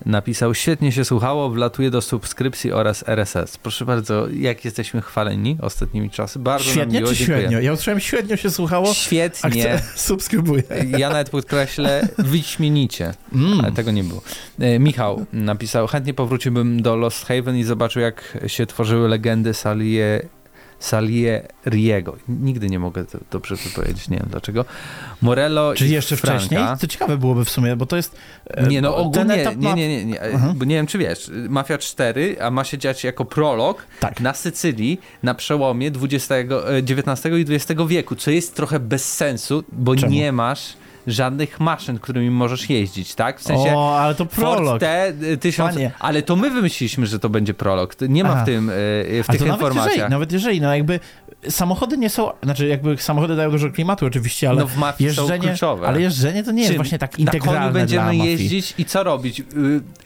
napisał, 0.06 0.54
świetnie 0.54 0.92
się 0.92 1.04
słuchało, 1.04 1.50
wlatuje 1.50 1.90
do 1.90 2.02
subskrypcji 2.02 2.72
oraz 2.72 3.08
RSS. 3.08 3.58
Proszę 3.58 3.84
bardzo, 3.84 4.28
jak 4.28 4.64
jesteśmy 4.64 5.02
chwaleni 5.02 5.56
ostatnimi 5.60 6.10
czasy. 6.10 6.38
Bardzo 6.38 6.70
świetnie 6.70 6.98
miło, 7.00 7.10
czy 7.10 7.16
średnio? 7.16 7.60
Ja 7.60 7.72
usłyszałem, 7.72 8.00
świetnie 8.00 8.36
się 8.36 8.50
słuchało, 8.50 8.94
Świetnie. 8.94 9.82
subskrybuję. 9.96 10.62
Ja 10.98 11.08
nawet 11.08 11.30
podkreślę, 11.30 12.08
wyśmienicie. 12.18 13.14
Mm. 13.32 13.60
Ale 13.60 13.72
tego 13.72 13.90
nie 13.90 14.04
było. 14.04 14.22
E, 14.60 14.78
Michał 14.78 15.26
napisał, 15.32 15.86
chętnie 15.86 16.14
powróciłbym 16.14 16.82
do 16.82 16.96
Lost 16.96 17.26
Haven 17.26 17.56
i 17.56 17.64
zobaczył, 17.64 18.02
jak 18.02 18.38
się 18.46 18.66
tworzyły 18.66 19.08
legendy 19.08 19.54
Salie 19.54 20.28
Salieriego. 20.78 22.16
Nigdy 22.28 22.68
nie 22.68 22.78
mogę 22.78 23.04
to 23.04 23.18
dobrze 23.30 23.56
wypowiedzieć, 23.56 24.08
nie 24.08 24.16
wiem 24.16 24.26
dlaczego. 24.30 24.64
Morello 25.22 25.74
Czyli 25.74 25.90
jeszcze 25.90 26.16
Franka. 26.16 26.38
wcześniej? 26.38 26.64
To 26.80 26.86
ciekawe 26.86 27.16
byłoby 27.16 27.44
w 27.44 27.50
sumie, 27.50 27.76
bo 27.76 27.86
to 27.86 27.96
jest... 27.96 28.16
E, 28.46 28.66
nie, 28.66 28.80
no 28.82 28.96
ogólnie, 28.96 29.34
etap 29.34 29.56
nie, 29.56 29.74
nie, 29.74 29.88
nie, 29.88 30.04
nie, 30.04 30.20
bo 30.54 30.64
nie 30.64 30.74
wiem, 30.74 30.86
czy 30.86 30.98
wiesz, 30.98 31.30
Mafia 31.48 31.78
4, 31.78 32.36
a 32.40 32.50
ma 32.50 32.64
się 32.64 32.78
dziać 32.78 33.04
jako 33.04 33.24
prolog 33.24 33.86
tak. 34.00 34.20
na 34.20 34.34
Sycylii 34.34 35.00
na 35.22 35.34
przełomie 35.34 35.88
XIX 35.88 36.30
e, 37.30 37.40
i 37.40 37.44
XX 37.54 37.80
wieku, 37.88 38.16
co 38.16 38.30
jest 38.30 38.54
trochę 38.54 38.80
bez 38.80 39.14
sensu, 39.14 39.64
bo 39.72 39.96
Czemu? 39.96 40.12
nie 40.12 40.32
masz 40.32 40.76
żadnych 41.06 41.60
maszyn, 41.60 41.98
którymi 41.98 42.30
możesz 42.30 42.70
jeździć, 42.70 43.14
tak? 43.14 43.40
W 43.40 43.42
sensie. 43.42 43.76
O, 43.76 43.98
ale 43.98 44.14
to 44.14 44.26
prolog. 44.26 44.80
T 44.80 45.12
y, 45.22 45.36
tysiąc, 45.36 45.76
ale 45.98 46.22
to 46.22 46.36
my 46.36 46.50
wymyśliliśmy, 46.50 47.06
że 47.06 47.18
to 47.18 47.28
będzie 47.28 47.54
prolog. 47.54 47.96
Nie 48.08 48.24
ma 48.24 48.30
Aha. 48.30 48.42
w 48.42 48.46
tym, 48.46 48.70
y, 48.70 49.22
w 49.22 49.26
tych 49.26 49.40
informacjach. 49.40 49.74
Nawet 49.74 49.92
jeżeli, 49.92 50.10
nawet 50.10 50.32
jeżeli, 50.32 50.60
no 50.60 50.74
jakby 50.74 51.00
samochody 51.48 51.98
nie 51.98 52.10
są, 52.10 52.30
znaczy 52.42 52.66
jakby 52.66 52.96
samochody 52.96 53.36
dają 53.36 53.50
dużo 53.50 53.70
klimatu 53.70 54.06
oczywiście, 54.06 54.48
ale 54.48 54.60
no 54.60 54.66
w 54.66 54.76
mafii 54.76 55.06
jeżdżenie, 55.06 55.42
są 55.42 55.48
kluczowe. 55.48 55.86
Ale 55.86 56.00
jeżdżenie 56.00 56.44
to 56.44 56.52
nie 56.52 56.62
jest 56.62 56.76
właśnie 56.76 56.98
tak 56.98 57.18
integralne 57.18 57.60
na 57.60 57.66
koniu 57.66 57.74
będziemy 57.74 58.16
jeździć 58.16 58.74
i 58.78 58.84
co 58.84 59.02
robić? 59.02 59.40
Y, 59.40 59.44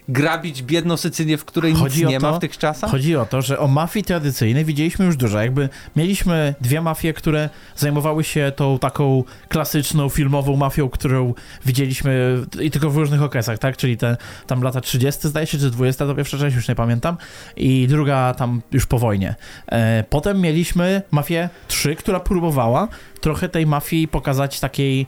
grabić 0.09 0.63
biedną 0.63 0.97
Sycylię, 0.97 1.39
w 1.39 1.45
której 1.45 1.75
Chodzi 1.75 2.01
nic 2.01 2.11
nie 2.11 2.21
to, 2.21 2.31
ma 2.31 2.37
w 2.37 2.41
tych 2.41 2.59
czasach? 2.59 2.91
Chodzi 2.91 3.17
o 3.17 3.27
to, 3.27 3.43
że 3.43 3.59
o 3.59 3.69
mafii 3.69 4.05
tradycyjnej 4.05 4.65
widzieliśmy 4.65 5.05
już 5.05 5.17
dużo. 5.17 5.41
Jakby 5.41 5.69
mieliśmy 5.97 6.55
dwie 6.61 6.81
mafie, 6.81 7.13
które 7.13 7.51
zajmowały 7.77 8.25
się 8.25 8.53
tą 8.57 8.79
taką 8.79 9.25
klasyczną 9.49 10.09
filmową 10.09 10.57
mafią, 10.57 10.88
którą 10.91 11.35
widzieliśmy 11.67 12.43
i 12.61 12.71
tylko 12.71 12.91
w 12.91 12.97
różnych 12.97 13.23
okresach, 13.23 13.59
tak? 13.59 13.77
Czyli 13.77 13.97
te 13.97 14.17
tam 14.47 14.63
lata 14.63 14.81
30 14.81 15.29
zdaje 15.29 15.47
się, 15.47 15.59
czy 15.59 15.71
20 15.71 16.07
to 16.07 16.15
pierwsza 16.15 16.39
część, 16.39 16.57
już 16.57 16.69
nie 16.69 16.75
pamiętam. 16.75 17.17
I 17.57 17.87
druga 17.89 18.35
tam 18.35 18.63
już 18.73 18.87
po 18.87 18.99
wojnie. 18.99 19.35
E, 19.67 20.05
potem 20.11 20.41
mieliśmy 20.41 21.03
mafię 21.11 21.49
3, 21.69 21.97
która 21.97 22.21
próbowała 22.21 22.89
trochę 23.21 23.49
tej 23.49 23.67
mafii 23.67 24.09
pokazać 24.09 24.61
takiej 24.61 25.07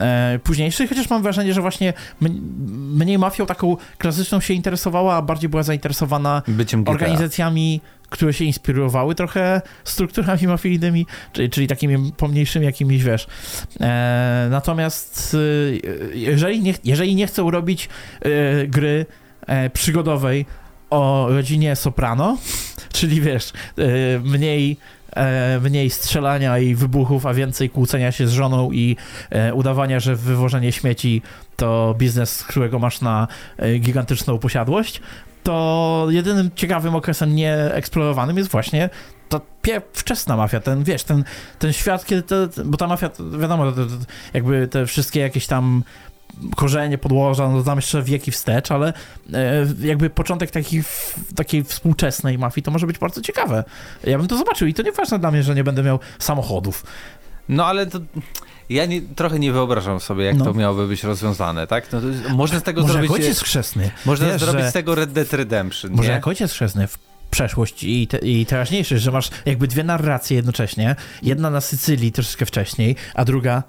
e, 0.00 0.38
późniejszej, 0.44 0.88
chociaż 0.88 1.10
mam 1.10 1.22
wrażenie, 1.22 1.54
że 1.54 1.60
właśnie 1.60 1.92
mniej 2.70 3.18
mafią 3.18 3.46
taką 3.46 3.76
klasyczną 3.98 4.40
się 4.40 4.54
interesowała, 4.54 5.16
a 5.16 5.22
bardziej 5.22 5.50
była 5.50 5.62
zainteresowana 5.62 6.42
organizacjami, 6.86 7.80
które 8.10 8.32
się 8.32 8.44
inspirowały 8.44 9.14
trochę 9.14 9.62
strukturami 9.84 10.46
mafijnymi, 10.46 11.06
czyli, 11.32 11.50
czyli 11.50 11.66
takimi 11.66 12.12
pomniejszymi 12.12 12.66
jakimiś, 12.66 13.04
wiesz. 13.04 13.26
E, 13.80 14.48
natomiast 14.50 15.36
e, 16.12 16.18
jeżeli, 16.18 16.62
nie, 16.62 16.74
jeżeli 16.84 17.14
nie 17.14 17.26
chcą 17.26 17.50
robić 17.50 17.88
e, 18.20 18.66
gry 18.66 19.06
e, 19.46 19.70
przygodowej 19.70 20.46
o 20.90 21.26
rodzinie 21.30 21.76
Soprano, 21.76 22.38
czyli 22.92 23.20
wiesz, 23.20 23.52
e, 23.78 24.18
mniej 24.18 24.76
E, 25.16 25.60
mniej 25.60 25.90
strzelania 25.90 26.58
i 26.58 26.74
wybuchów, 26.74 27.26
a 27.26 27.34
więcej 27.34 27.70
kłócenia 27.70 28.12
się 28.12 28.28
z 28.28 28.32
żoną 28.32 28.72
i 28.72 28.96
udawania, 29.54 30.00
że 30.00 30.16
wywożenie 30.16 30.72
śmieci 30.72 31.22
to 31.56 31.94
biznes, 31.98 32.42
którego 32.42 32.78
masz 32.78 33.00
na 33.00 33.28
gigantyczną 33.80 34.38
posiadłość, 34.38 35.00
to 35.48 36.06
jedynym 36.10 36.50
ciekawym 36.54 36.94
okresem 36.94 37.34
nieeksplorowanym 37.34 38.36
jest 38.36 38.50
właśnie 38.50 38.90
ta 39.28 39.40
wczesna 39.92 40.36
mafia, 40.36 40.60
ten, 40.60 40.84
wiesz, 40.84 41.04
ten, 41.04 41.24
ten 41.58 41.72
świat, 41.72 42.06
kiedy 42.06 42.22
to, 42.22 42.36
bo 42.64 42.76
ta 42.76 42.86
mafia, 42.86 43.10
wiadomo, 43.40 43.64
jakby 44.34 44.68
te 44.68 44.86
wszystkie 44.86 45.20
jakieś 45.20 45.46
tam 45.46 45.82
korzenie, 46.56 46.98
podłoża, 46.98 47.48
no 47.48 47.62
tam 47.62 47.78
jeszcze 47.78 48.02
wieki 48.02 48.30
wstecz, 48.30 48.70
ale 48.70 48.92
e, 49.32 49.66
jakby 49.80 50.10
początek 50.10 50.50
taki, 50.50 50.82
takiej 51.36 51.64
współczesnej 51.64 52.38
mafii 52.38 52.62
to 52.62 52.70
może 52.70 52.86
być 52.86 52.98
bardzo 52.98 53.20
ciekawe. 53.20 53.64
Ja 54.04 54.18
bym 54.18 54.28
to 54.28 54.36
zobaczył 54.36 54.68
i 54.68 54.74
to 54.74 54.82
nie 54.82 54.92
ważne 54.92 55.18
dla 55.18 55.30
mnie, 55.30 55.42
że 55.42 55.54
nie 55.54 55.64
będę 55.64 55.82
miał 55.82 55.98
samochodów. 56.18 56.86
No 57.48 57.66
ale 57.66 57.86
to 57.86 57.98
ja 58.70 58.86
nie, 58.86 59.02
trochę 59.02 59.38
nie 59.38 59.52
wyobrażam 59.52 60.00
sobie, 60.00 60.24
jak 60.24 60.36
no. 60.36 60.44
to 60.44 60.54
miałoby 60.54 60.86
być 60.86 61.04
rozwiązane, 61.04 61.66
tak? 61.66 61.92
No, 61.92 62.00
można 62.34 62.60
z 62.60 62.62
tego 62.62 62.80
może 62.80 62.92
zrobić... 62.92 63.10
Może 63.10 63.22
ojciec 63.22 63.40
chrzestny. 63.40 63.90
Można 64.04 64.26
Wiesz, 64.26 64.40
zrobić 64.40 64.66
z 64.66 64.72
tego 64.72 64.94
Red 64.94 65.12
Dead 65.12 65.32
Redemption, 65.32 65.90
Może 65.90 66.08
nie? 66.08 66.14
jak 66.14 66.26
ojciec 66.26 66.52
chrzestny 66.52 66.86
w 66.86 66.98
przeszłość 67.30 67.84
i, 67.84 68.06
te, 68.06 68.18
i 68.18 68.46
teraźniejszość, 68.46 69.02
że 69.02 69.10
masz 69.10 69.30
jakby 69.46 69.66
dwie 69.66 69.84
narracje 69.84 70.36
jednocześnie. 70.36 70.96
Jedna 71.22 71.50
na 71.50 71.60
Sycylii 71.60 72.12
troszeczkę 72.12 72.46
wcześniej, 72.46 72.96
a 73.14 73.24
druga 73.24 73.56
e, 73.56 73.62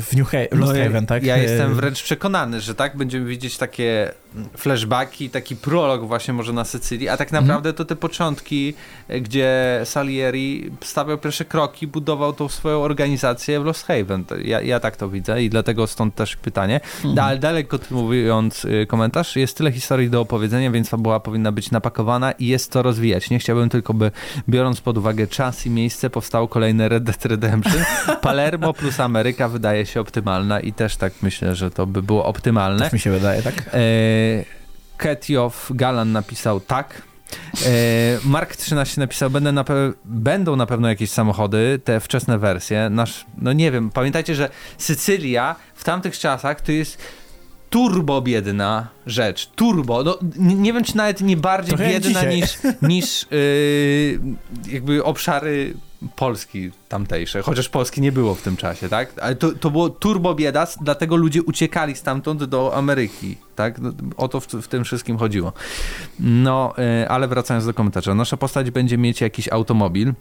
w 0.00 0.08
New 0.16 0.26
Haven, 0.26 0.58
no, 0.58 0.66
Haven, 0.66 1.06
tak? 1.06 1.24
Ja 1.24 1.36
jestem 1.36 1.74
wręcz 1.74 2.02
przekonany, 2.02 2.60
że 2.60 2.74
tak 2.74 2.96
będziemy 2.96 3.26
widzieć 3.26 3.56
takie 3.58 4.12
flashbacki, 4.56 5.30
taki 5.30 5.56
prolog 5.56 6.06
właśnie 6.06 6.34
może 6.34 6.52
na 6.52 6.64
Sycylii, 6.64 7.08
a 7.08 7.16
tak 7.16 7.28
mhm. 7.28 7.44
naprawdę 7.44 7.72
to 7.72 7.84
te 7.84 7.96
początki, 7.96 8.74
e, 9.08 9.20
gdzie 9.20 9.80
Salieri 9.84 10.70
stawiał 10.80 11.18
pierwsze 11.18 11.44
kroki, 11.44 11.86
budował 11.86 12.32
tą 12.32 12.48
swoją 12.48 12.82
organizację 12.82 13.60
w 13.60 13.64
Lost 13.64 13.86
Haven. 13.86 14.24
Ja, 14.44 14.60
ja 14.60 14.80
tak 14.80 14.96
to 14.96 15.08
widzę 15.08 15.42
i 15.42 15.50
dlatego 15.50 15.86
stąd 15.86 16.14
też 16.14 16.36
pytanie. 16.36 16.80
Mhm. 17.04 17.26
Ale 17.26 17.38
dalej 17.38 17.64
kontynuując 17.64 18.64
y, 18.64 18.86
komentarz, 18.88 19.36
jest 19.36 19.56
tyle 19.56 19.72
historii 19.72 20.10
do 20.10 20.20
opowiedzenia, 20.20 20.70
więc 20.70 20.88
fabuła 20.88 21.20
powinna 21.20 21.52
być 21.52 21.70
napakowana 21.70 22.32
i 22.32 22.46
jest 22.46 22.72
to 22.72 22.82
rozwijać. 22.82 23.30
Nie 23.30 23.38
chciałbym 23.38 23.68
tylko, 23.68 23.94
by 23.94 24.10
biorąc 24.48 24.80
pod 24.80 24.98
uwagę 24.98 25.26
czas 25.26 25.66
i 25.66 25.70
miejsce, 25.70 26.10
powstało 26.10 26.48
kolejne 26.48 26.88
Red 26.88 27.04
Dead 27.04 27.24
Redemption. 27.24 27.84
Palermo 28.22 28.72
plus 28.72 29.00
Ameryka 29.00 29.48
wydaje 29.48 29.86
się 29.86 30.00
optymalna 30.00 30.60
i 30.60 30.72
też 30.72 30.96
tak 30.96 31.12
myślę, 31.22 31.54
że 31.54 31.70
to 31.70 31.86
by 31.86 32.02
było 32.02 32.24
optymalne. 32.24 32.84
Tak 32.84 32.92
mi 32.92 33.00
się 33.00 33.10
wydaje, 33.10 33.42
tak? 33.42 33.70
E 33.72 34.25
Ketiow 34.96 35.70
Galan 35.74 36.12
napisał 36.12 36.60
tak. 36.60 37.02
E, 37.66 37.68
Mark 38.24 38.56
13 38.56 39.00
napisał, 39.00 39.30
będę 39.30 39.52
na 39.52 39.64
będą 40.04 40.56
na 40.56 40.66
pewno 40.66 40.88
jakieś 40.88 41.10
samochody, 41.10 41.80
te 41.84 42.00
wczesne 42.00 42.38
wersje. 42.38 42.90
Nasz, 42.90 43.24
no 43.38 43.52
nie 43.52 43.72
wiem, 43.72 43.90
pamiętajcie, 43.90 44.34
że 44.34 44.48
Sycylia 44.78 45.56
w 45.74 45.84
tamtych 45.84 46.18
czasach 46.18 46.60
to 46.60 46.72
jest 46.72 46.98
turbo 47.70 48.22
biedna 48.22 48.88
rzecz. 49.06 49.50
Turbo. 49.56 50.02
No, 50.02 50.18
nie 50.38 50.72
wiem, 50.72 50.84
czy 50.84 50.96
nawet 50.96 51.20
nie 51.20 51.36
bardziej 51.36 51.76
Trochę 51.76 51.92
biedna 51.92 52.22
niż, 52.22 52.58
niż 52.82 53.26
yy, 53.30 54.20
jakby 54.72 55.04
obszary 55.04 55.74
Polski 56.16 56.70
tamtejsze, 56.88 57.42
chociaż 57.42 57.68
Polski 57.68 58.00
nie 58.00 58.12
było 58.12 58.34
w 58.34 58.42
tym 58.42 58.56
czasie, 58.56 58.88
tak? 58.88 59.12
Ale 59.20 59.34
to, 59.34 59.52
to 59.52 59.70
było 59.70 59.90
turbo 59.90 60.34
bieda, 60.34 60.66
dlatego 60.80 61.16
ludzie 61.16 61.42
uciekali 61.42 61.96
stamtąd 61.96 62.44
do 62.44 62.74
Ameryki, 62.74 63.36
tak? 63.56 63.78
No, 63.78 63.92
o 64.16 64.28
to 64.28 64.40
w, 64.40 64.46
w 64.46 64.68
tym 64.68 64.84
wszystkim 64.84 65.18
chodziło. 65.18 65.52
No, 66.20 66.74
yy, 66.78 67.08
ale 67.08 67.28
wracając 67.28 67.66
do 67.66 67.74
komentarza. 67.74 68.14
Nasza 68.14 68.36
postać 68.36 68.70
będzie 68.70 68.98
mieć 68.98 69.20
jakiś 69.20 69.48
automobil, 69.48 70.12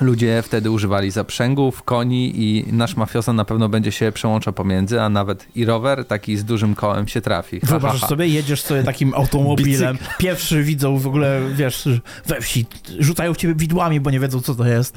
Ludzie 0.00 0.42
wtedy 0.42 0.70
używali 0.70 1.10
zaprzęgów, 1.10 1.82
koni 1.82 2.32
i 2.42 2.72
nasz 2.72 2.96
mafioza 2.96 3.32
na 3.32 3.44
pewno 3.44 3.68
będzie 3.68 3.92
się 3.92 4.12
przełączał 4.12 4.52
pomiędzy, 4.52 5.00
a 5.00 5.08
nawet 5.08 5.46
i 5.54 5.64
rower 5.64 6.04
taki 6.04 6.36
z 6.36 6.44
dużym 6.44 6.74
kołem 6.74 7.08
się 7.08 7.20
trafi. 7.20 7.60
Wyobrażasz 7.62 8.08
sobie, 8.08 8.28
jedziesz 8.28 8.62
sobie 8.62 8.82
takim 8.82 9.14
automobilem, 9.14 9.98
pierwszy 10.18 10.62
widzą 10.62 10.98
w 10.98 11.06
ogóle, 11.06 11.40
wiesz, 11.54 11.88
we 12.26 12.40
wsi, 12.40 12.66
rzucają 12.98 13.34
w 13.34 13.36
ciebie 13.36 13.54
widłami, 13.54 14.00
bo 14.00 14.10
nie 14.10 14.20
wiedzą, 14.20 14.40
co 14.40 14.54
to 14.54 14.66
jest. 14.66 14.94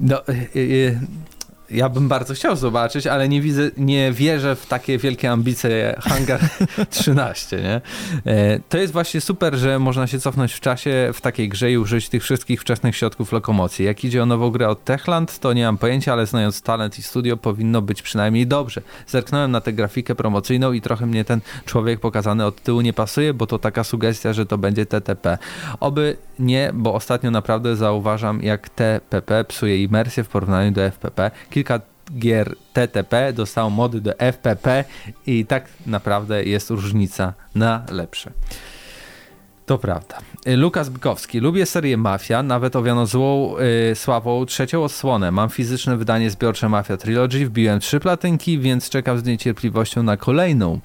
No, 0.00 0.28
y, 0.28 0.48
y, 0.56 1.00
ja 1.70 1.88
bym 1.88 2.08
bardzo 2.08 2.34
chciał 2.34 2.56
zobaczyć, 2.56 3.06
ale 3.06 3.28
nie 3.28 3.40
widzę, 3.40 3.70
nie 3.76 4.12
wierzę 4.12 4.56
w 4.56 4.66
takie 4.66 4.98
wielkie 4.98 5.30
ambicje 5.30 5.96
Hangar 6.00 6.40
13, 6.90 7.56
nie? 7.56 7.80
E, 8.32 8.60
to 8.68 8.78
jest 8.78 8.92
właśnie 8.92 9.20
super, 9.20 9.54
że 9.54 9.78
można 9.78 10.06
się 10.06 10.20
cofnąć 10.20 10.52
w 10.52 10.60
czasie 10.60 11.10
w 11.14 11.20
takiej 11.20 11.48
grze 11.48 11.72
i 11.72 11.78
użyć 11.78 12.08
tych 12.08 12.22
wszystkich 12.22 12.60
wczesnych 12.60 12.96
środków 12.96 13.32
lokomocji. 13.32 13.84
Jak 13.84 14.04
idzie 14.04 14.22
o 14.22 14.26
nową 14.26 14.50
grę 14.50 14.68
od 14.68 14.84
Techland, 14.84 15.38
to 15.38 15.52
nie 15.52 15.64
mam 15.64 15.78
pojęcia, 15.78 16.12
ale 16.12 16.26
znając 16.26 16.62
talent 16.62 16.98
i 16.98 17.02
studio 17.02 17.36
powinno 17.36 17.82
być 17.82 18.02
przynajmniej 18.02 18.46
dobrze. 18.46 18.82
Zerknąłem 19.06 19.50
na 19.50 19.60
tę 19.60 19.72
grafikę 19.72 20.14
promocyjną 20.14 20.72
i 20.72 20.80
trochę 20.80 21.06
mnie 21.06 21.24
ten 21.24 21.40
człowiek 21.66 22.00
pokazany 22.00 22.46
od 22.46 22.62
tyłu 22.62 22.80
nie 22.80 22.92
pasuje, 22.92 23.34
bo 23.34 23.46
to 23.46 23.58
taka 23.58 23.84
sugestia, 23.84 24.32
że 24.32 24.46
to 24.46 24.58
będzie 24.58 24.86
TTP. 24.86 25.38
Oby 25.80 26.16
nie, 26.38 26.70
bo 26.74 26.94
ostatnio 26.94 27.30
naprawdę 27.30 27.76
zauważam, 27.76 28.42
jak 28.42 28.68
TPP 28.68 29.44
psuje 29.44 29.82
imersję 29.82 30.24
w 30.24 30.28
porównaniu 30.28 30.72
do 30.72 30.80
FPP 30.80 31.30
kilka 31.64 31.80
gier 32.18 32.54
TTP 32.72 33.32
dostało 33.32 33.70
mody 33.70 34.00
do 34.00 34.12
FPP 34.18 34.84
i 35.26 35.46
tak 35.46 35.68
naprawdę 35.86 36.44
jest 36.44 36.70
różnica 36.70 37.34
na 37.54 37.84
lepsze. 37.90 38.30
To 39.66 39.78
prawda. 39.78 40.18
Lukas 40.46 40.88
Bykowski. 40.88 41.40
Lubię 41.40 41.66
serię 41.66 41.96
Mafia, 41.96 42.42
nawet 42.42 42.76
owiano 42.76 43.06
złą 43.06 43.54
yy, 43.88 43.94
sławą 43.94 44.46
trzecią 44.46 44.84
odsłonę. 44.84 45.30
Mam 45.30 45.50
fizyczne 45.50 45.96
wydanie 45.96 46.30
zbiorcze 46.30 46.68
Mafia 46.68 46.96
Trilogy, 46.96 47.46
wbiłem 47.46 47.80
trzy 47.80 48.00
platynki, 48.00 48.58
więc 48.58 48.90
czekam 48.90 49.18
z 49.18 49.24
niecierpliwością 49.24 50.02
na 50.02 50.16
kolejną 50.16 50.80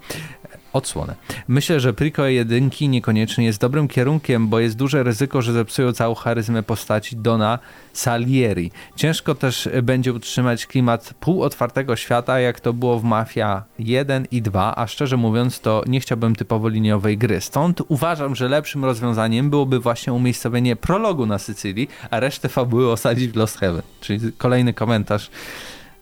odsłonę. 0.75 1.15
Myślę, 1.47 1.79
że 1.79 1.93
prequel 1.93 2.33
jedynki 2.33 2.89
niekoniecznie 2.89 3.45
jest 3.45 3.61
dobrym 3.61 3.87
kierunkiem, 3.87 4.47
bo 4.47 4.59
jest 4.59 4.75
duże 4.75 5.03
ryzyko, 5.03 5.41
że 5.41 5.53
zepsują 5.53 5.93
całą 5.93 6.15
charyzmę 6.15 6.63
postaci 6.63 7.15
Dona 7.15 7.59
Salieri. 7.93 8.71
Ciężko 8.95 9.35
też 9.35 9.69
będzie 9.83 10.13
utrzymać 10.13 10.65
klimat 10.65 11.13
półotwartego 11.19 11.95
świata, 11.95 12.39
jak 12.39 12.59
to 12.59 12.73
było 12.73 12.99
w 12.99 13.03
Mafia 13.03 13.63
1 13.79 14.27
i 14.31 14.41
2, 14.41 14.75
a 14.75 14.87
szczerze 14.87 15.17
mówiąc 15.17 15.59
to 15.59 15.83
nie 15.87 15.99
chciałbym 15.99 16.35
typowo 16.35 16.69
liniowej 16.69 17.17
gry. 17.17 17.41
Stąd 17.41 17.81
uważam, 17.87 18.35
że 18.35 18.49
lepszym 18.49 18.85
rozwiązaniem 18.85 19.49
byłoby 19.49 19.79
właśnie 19.79 20.13
umiejscowienie 20.13 20.75
prologu 20.75 21.25
na 21.25 21.39
Sycylii, 21.39 21.89
a 22.11 22.19
resztę 22.19 22.49
fabuły 22.49 22.91
osadzić 22.91 23.31
w 23.31 23.35
Lost 23.35 23.57
Heaven. 23.57 23.81
Czyli 24.01 24.31
kolejny 24.37 24.73
komentarz 24.73 25.29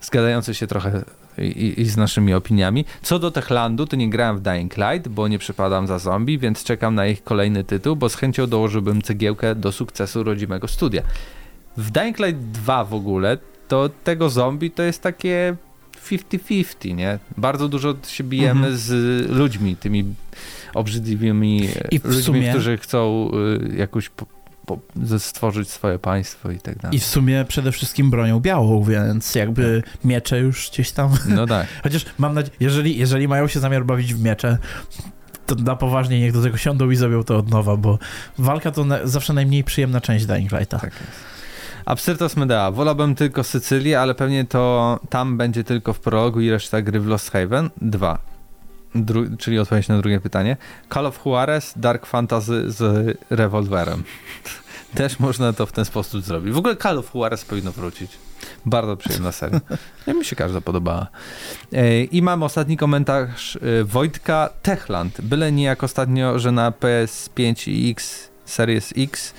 zgadzający 0.01 0.53
się 0.53 0.67
trochę 0.67 1.03
i, 1.37 1.73
i, 1.81 1.85
z 1.85 1.97
naszymi 1.97 2.33
opiniami. 2.33 2.85
Co 3.01 3.19
do 3.19 3.31
Techlandu, 3.31 3.85
to 3.85 3.95
nie 3.95 4.09
grałem 4.09 4.37
w 4.37 4.41
Dying 4.41 4.77
Light, 4.77 5.07
bo 5.07 5.27
nie 5.27 5.39
przypadam 5.39 5.87
za 5.87 5.99
zombie, 5.99 6.39
więc 6.39 6.63
czekam 6.63 6.95
na 6.95 7.07
ich 7.07 7.23
kolejny 7.23 7.63
tytuł, 7.63 7.95
bo 7.95 8.09
z 8.09 8.15
chęcią 8.15 8.47
dołożyłbym 8.47 9.01
cegiełkę 9.01 9.55
do 9.55 9.71
sukcesu 9.71 10.23
rodzimego 10.23 10.67
studia. 10.67 11.01
W 11.77 11.91
Dying 11.91 12.19
Light 12.19 12.41
2 12.41 12.85
w 12.85 12.93
ogóle, 12.93 13.37
to 13.67 13.89
tego 14.03 14.29
zombie 14.29 14.71
to 14.71 14.83
jest 14.83 15.01
takie 15.01 15.55
50-50, 16.03 16.95
nie? 16.95 17.19
Bardzo 17.37 17.69
dużo 17.69 17.95
się 18.07 18.23
bijemy 18.23 18.67
mhm. 18.67 18.77
z 18.77 18.91
ludźmi, 19.29 19.75
tymi 19.75 20.03
obrzydliwymi 20.73 21.69
ludźmi, 22.03 22.23
sumie... 22.23 22.49
którzy 22.49 22.77
chcą 22.77 23.31
y, 23.73 23.77
jakoś 23.77 24.09
stworzyć 25.17 25.69
swoje 25.69 25.99
państwo 25.99 26.51
i 26.51 26.59
tak 26.59 26.77
dalej. 26.77 26.97
I 26.97 26.99
w 26.99 27.05
sumie 27.05 27.45
przede 27.47 27.71
wszystkim 27.71 28.09
bronią 28.09 28.39
białą, 28.39 28.83
więc 28.83 29.35
jakby 29.35 29.83
miecze 30.03 30.39
już 30.39 30.69
gdzieś 30.71 30.91
tam. 30.91 31.11
No 31.27 31.47
tak. 31.55 31.67
Chociaż 31.83 32.05
mam 32.17 32.33
nadzieję, 32.33 32.57
jeżeli, 32.59 32.97
jeżeli 32.97 33.27
mają 33.27 33.47
się 33.47 33.59
zamiar 33.59 33.85
bawić 33.85 34.13
w 34.13 34.23
miecze, 34.23 34.57
to 35.45 35.55
na 35.55 35.75
poważnie 35.75 36.19
niech 36.19 36.33
do 36.33 36.41
tego 36.41 36.57
siądą 36.57 36.89
i 36.89 36.95
zrobią 36.95 37.23
to 37.23 37.37
od 37.37 37.49
nowa, 37.49 37.77
bo 37.77 37.99
walka 38.37 38.71
to 38.71 38.85
na, 38.85 39.07
zawsze 39.07 39.33
najmniej 39.33 39.63
przyjemna 39.63 40.01
część 40.01 40.25
Dying 40.25 40.51
Lighta. 40.51 40.79
Tak 40.79 40.93
jest. 40.93 41.33
Absyrtos 41.85 42.37
Medea. 42.37 42.71
Wolałbym 42.71 43.15
tylko 43.15 43.43
Sycylię, 43.43 43.99
ale 43.99 44.15
pewnie 44.15 44.45
to 44.45 44.99
tam 45.09 45.37
będzie 45.37 45.63
tylko 45.63 45.93
w 45.93 45.99
prologu 45.99 46.41
i 46.41 46.49
reszta 46.49 46.81
gry 46.81 46.99
w 46.99 47.07
Lost 47.07 47.31
Haven. 47.31 47.69
Dwa. 47.81 48.19
Dru 48.95 49.37
czyli 49.37 49.59
odpowiedź 49.59 49.87
na 49.87 49.97
drugie 49.97 50.19
pytanie. 50.19 50.57
Call 50.93 51.05
of 51.05 51.19
Juarez, 51.25 51.73
Dark 51.75 52.05
Fantasy 52.05 52.71
z 52.71 53.17
rewolwerem. 53.29 54.03
Też 54.95 55.19
można 55.19 55.53
to 55.53 55.65
w 55.65 55.71
ten 55.71 55.85
sposób 55.85 56.21
zrobić. 56.21 56.53
W 56.53 56.57
ogóle 56.57 56.75
Call 56.75 56.97
of 56.97 57.13
Juarez 57.15 57.45
powinno 57.45 57.71
wrócić. 57.71 58.11
Bardzo 58.65 58.97
przyjemna 58.97 59.31
seria. 59.31 59.61
Ja 60.07 60.13
mi 60.13 60.25
się 60.25 60.35
każda 60.35 60.61
podobała. 60.61 61.07
E, 61.73 62.03
I 62.03 62.21
mam 62.21 62.43
ostatni 62.43 62.77
komentarz 62.77 63.55
e, 63.55 63.83
Wojtka 63.83 64.49
Techland. 64.61 65.21
Byle 65.21 65.51
nie 65.51 65.63
jak 65.63 65.83
ostatnio, 65.83 66.39
że 66.39 66.51
na 66.51 66.71
PS5 66.71 67.71
i 67.71 67.91
X 67.91 68.29
Series 68.45 68.93
X 68.97 69.33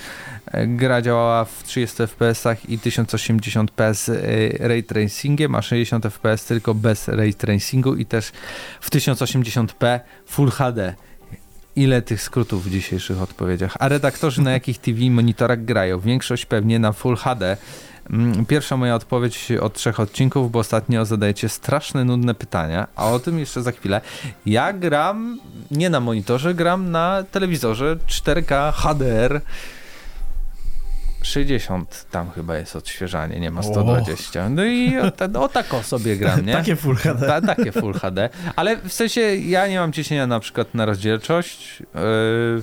e, 0.47 0.67
gra 0.67 1.03
działała 1.03 1.45
w 1.45 1.63
30 1.63 1.97
fps 2.07 2.45
i 2.69 2.79
1080p 2.79 3.95
z 3.95 4.09
ray 4.61 4.83
tracingiem, 4.83 5.55
a 5.55 5.63
60 5.63 6.05
fps 6.07 6.45
tylko 6.45 6.75
bez 6.75 7.09
ray 7.09 7.35
tracingu 7.35 7.95
i 7.95 8.07
też 8.07 8.33
w 8.81 8.91
1080p 8.91 10.01
Full 10.27 10.51
HD 10.51 10.95
ile 11.77 12.03
tych 12.03 12.23
skrótów 12.23 12.65
w 12.65 12.71
dzisiejszych 12.71 13.23
odpowiedziach. 13.23 13.77
A 13.79 13.89
redaktorzy 13.89 14.43
na 14.43 14.53
jakich 14.53 14.79
TV 14.79 15.11
monitorach 15.11 15.65
grają? 15.65 16.01
Większość 16.01 16.47
pewnie 16.47 16.79
na 16.79 16.93
Full 16.93 17.17
HD. 17.17 17.57
Mm, 18.11 18.47
pierwsza 18.47 18.77
moja 18.77 18.95
odpowiedź 18.95 19.53
od 19.61 19.75
trzech 19.75 20.01
odcinków, 20.01 20.51
bo 20.51 20.59
ostatnio 20.59 21.05
zadajecie 21.05 21.49
straszne, 21.49 22.05
nudne 22.05 22.35
pytania, 22.35 22.87
a 22.97 23.11
o 23.11 23.19
tym 23.19 23.39
jeszcze 23.39 23.63
za 23.63 23.73
chwilę. 23.73 24.01
Ja 24.47 24.73
gram 24.73 25.41
nie 25.71 25.91
na 25.91 26.01
monitorze, 26.01 26.55
gram 26.55 26.91
na 26.91 27.25
telewizorze 27.31 27.97
4K 27.97 28.73
HDR 28.73 29.41
60 31.25 32.07
tam 32.11 32.31
chyba 32.31 32.57
jest 32.57 32.77
odświeżanie, 32.77 33.41
nie 33.41 33.51
ma 33.51 33.63
120. 33.63 34.49
No 34.49 34.65
i 34.65 34.99
o, 34.99 35.11
ta, 35.29 35.41
o 35.41 35.49
tak 35.49 35.75
o 35.75 35.83
sobie 35.83 36.17
gram, 36.17 36.47
nie? 36.47 36.53
takie 36.53 36.77
Full 36.77 36.97
HD. 36.97 37.27
Ta, 37.27 37.41
takie 37.41 37.73
Full 37.73 37.95
HD. 37.95 38.29
Ale 38.57 38.77
w 38.77 38.93
sensie 38.93 39.21
ja 39.21 39.67
nie 39.67 39.79
mam 39.79 39.93
ciśnienia 39.93 40.27
na 40.27 40.41
przykład 40.41 40.75
na 40.75 40.87
rozdzielczość. 40.87 41.81
Yy... 41.95 42.63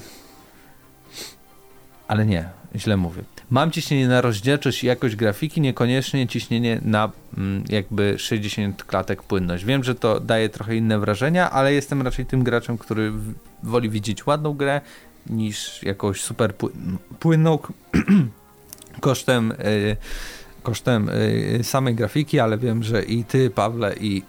Ale 2.07 2.26
nie, 2.26 2.49
źle 2.76 2.97
mówię. 2.97 3.24
Mam 3.49 3.72
ciśnienie 3.72 4.07
na 4.07 4.22
rozdzielczość 4.22 4.84
i 4.84 4.88
jakość 4.88 5.16
grafiki, 5.16 5.62
niekoniecznie 5.62 6.28
ciśnienie 6.28 6.82
na 6.86 7.12
mm, 7.38 7.64
jakby 7.70 8.20
60 8.20 8.84
klatek 8.84 9.24
płynność. 9.24 9.66
Wiem, 9.66 9.84
że 9.84 9.95
to 9.95 10.20
daje 10.20 10.49
trochę 10.49 10.76
inne 10.76 10.99
wrażenia, 10.99 11.51
ale 11.51 11.74
jestem 11.74 12.01
raczej 12.01 12.26
tym 12.26 12.43
graczem, 12.43 12.78
który 12.78 13.12
woli 13.64 13.89
widzieć 13.89 14.28
ładną 14.28 14.53
grę 14.53 14.82
niż 15.30 15.84
jakąś 15.84 16.22
super 16.22 16.53
płynną 17.20 17.59
kosztem, 19.00 19.52
y, 19.52 19.98
kosztem 20.64 21.10
y, 21.10 21.60
samej 21.64 21.96
grafiki, 21.96 22.39
ale 22.39 22.58
wiem, 22.58 22.84
że 22.84 23.04
i 23.04 23.24
ty, 23.24 23.50
Pawle, 23.50 23.96
i, 23.96 24.24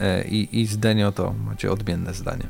y, 0.00 0.24
i, 0.36 0.60
i 0.60 0.66
Zdenio 0.66 1.12
to 1.12 1.34
macie 1.46 1.72
odmienne 1.72 2.14
zdanie. 2.14 2.48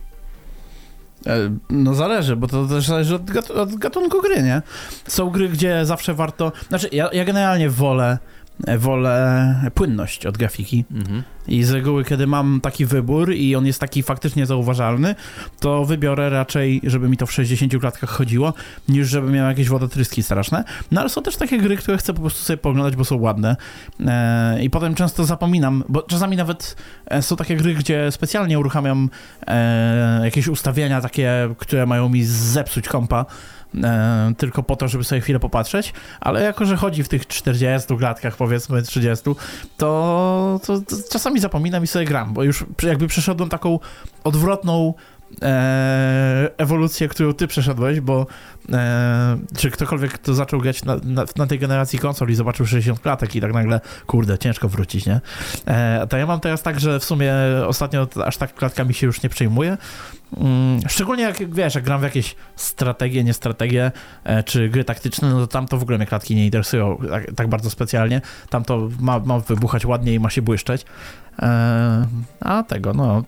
E, 1.27 1.51
no 1.71 1.95
zależy, 1.95 2.37
bo 2.37 2.47
to 2.47 2.67
też 2.67 2.87
zależy 2.87 3.15
od 3.55 3.75
gatunku 3.75 4.23
gry, 4.23 4.43
nie? 4.43 4.63
Są 5.09 5.31
gry, 5.31 5.49
gdzie 5.49 5.87
zawsze 5.87 6.15
warto... 6.15 6.53
Znaczy, 6.69 6.89
ja, 6.93 7.11
ja 7.13 7.25
generalnie 7.25 7.71
wolę 7.71 8.19
wolę 8.79 9.55
płynność 9.75 10.27
od 10.27 10.39
grafiki. 10.39 10.85
Mhm. 10.91 11.23
I 11.49 11.65
z 11.65 11.71
reguły, 11.71 12.05
kiedy 12.05 12.27
mam 12.27 12.61
taki 12.61 12.87
wybór 12.87 13.33
i 13.33 13.57
on 13.57 13.67
jest 13.67 13.81
taki 13.81 14.03
faktycznie 14.03 14.47
zauważalny, 14.47 15.15
to 15.61 15.85
wybiorę 15.85 16.31
raczej, 16.31 16.81
żeby 16.85 17.09
mi 17.09 17.17
to 17.17 17.27
w 17.27 17.33
60 17.33 17.79
klatkach 17.81 18.11
chodziło, 18.11 18.55
niż 18.89 19.09
żeby 19.09 19.31
miał 19.31 19.49
jakieś 19.49 19.69
wodotryski 19.69 20.23
straszne. 20.23 20.65
No 20.91 21.01
ale 21.01 21.11
są 21.11 21.23
też 21.23 21.37
takie 21.37 21.59
gry, 21.59 21.77
które 21.77 21.99
chcę 21.99 22.15
po 22.15 22.21
prostu 22.21 22.45
sobie 22.45 22.57
poglądać, 22.57 22.97
bo 22.97 23.05
są 23.05 23.17
ładne. 23.17 23.57
E, 24.07 24.63
I 24.63 24.71
potem 24.71 24.95
często 24.95 25.25
zapominam, 25.25 25.85
bo 25.89 26.03
czasami 26.03 26.37
nawet 26.37 26.77
e, 27.07 27.23
są 27.23 27.37
takie 27.37 27.57
gry, 27.57 27.75
gdzie 27.75 28.13
specjalnie 28.13 28.59
uruchamiam 28.59 29.11
e, 29.47 30.21
jakieś 30.25 30.49
ustawienia 30.49 31.01
takie, 31.01 31.55
które 31.59 31.87
mają 31.87 32.09
mi 32.09 32.25
zepsuć 32.25 32.89
kompa 32.89 33.27
e, 33.75 34.33
tylko 34.39 34.63
po 34.63 34.77
to, 34.77 34.89
żeby 34.89 35.05
sobie 35.05 35.21
chwilę 35.21 35.41
popatrzeć, 35.41 35.93
ale 36.21 36.43
jako, 36.43 36.65
że 36.65 36.77
chodzi 36.77 37.03
w 37.03 37.09
tych 37.09 37.27
40 37.27 37.97
klatkach, 37.97 38.37
powiedzmy 38.37 38.83
30, 38.83 39.25
to, 39.77 40.61
to, 40.67 40.81
to 40.81 40.97
czasami 41.11 41.41
zapominam 41.41 41.85
i 41.85 41.87
sobie 41.87 42.05
gram, 42.05 42.33
bo 42.33 42.43
już 42.43 42.65
jakby 42.83 43.07
przeszedłem 43.07 43.49
taką 43.49 43.79
odwrotną 44.25 44.95
e, 45.43 46.51
ewolucję, 46.57 47.09
którą 47.09 47.33
ty 47.33 47.47
przeszedłeś, 47.47 48.01
bo 48.01 48.27
e, 48.73 49.39
czy 49.57 49.71
ktokolwiek, 49.71 50.13
kto 50.13 50.35
zaczął 50.35 50.61
grać 50.61 50.85
na, 50.85 50.97
na, 51.05 51.25
na, 51.37 51.47
tej 51.47 51.59
generacji 51.59 51.99
konsol 51.99 52.29
i 52.29 52.35
zobaczył 52.35 52.67
60 52.67 53.01
klatek 53.01 53.37
i 53.37 53.41
tak 53.41 53.53
nagle, 53.53 53.81
kurde, 54.07 54.39
ciężko 54.39 54.69
wrócić, 54.69 55.07
nie? 55.07 55.21
E, 55.67 56.07
to 56.07 56.17
ja 56.17 56.27
mam 56.27 56.41
teraz 56.41 56.63
tak, 56.63 56.81
że 56.81 57.01
w 57.01 57.05
sumie 57.05 57.35
ostatnio 57.67 58.09
aż 58.25 58.37
tak 58.37 58.55
klatkami 58.55 58.95
się 58.95 59.07
już 59.07 59.23
nie 59.23 59.29
przejmuję. 59.29 59.77
Mm, 60.37 60.81
szczególnie 60.89 61.23
jak, 61.23 61.55
wiesz, 61.55 61.75
jak 61.75 61.85
gram 61.85 62.01
w 62.01 62.03
jakieś 62.03 62.37
strategie, 62.57 63.25
nie 63.25 63.35
strategie, 63.35 63.93
e, 64.25 64.43
czy 64.43 64.69
gry 64.69 64.85
taktyczne, 64.85 65.31
no 65.31 65.41
to 65.41 65.47
tam 65.47 65.67
to 65.67 65.79
w 65.79 65.83
ogóle 65.83 65.99
mnie 65.99 66.07
klatki 66.07 66.37
nie 66.37 66.45
interesują 66.45 66.99
tak, 67.11 67.35
tak 67.37 67.49
bardzo 67.49 67.71
specjalnie. 67.71 68.21
Tam 68.51 68.65
to 68.65 68.89
ma, 69.01 69.19
ma 69.19 69.39
wybuchać 69.39 69.87
ładnie 69.87 70.15
i 70.15 70.21
ma 70.21 70.31
się 70.31 70.43
błyszczeć. 70.43 70.85
E, 71.43 72.07
a 72.41 72.63
tego, 72.63 72.95
no 72.95 73.25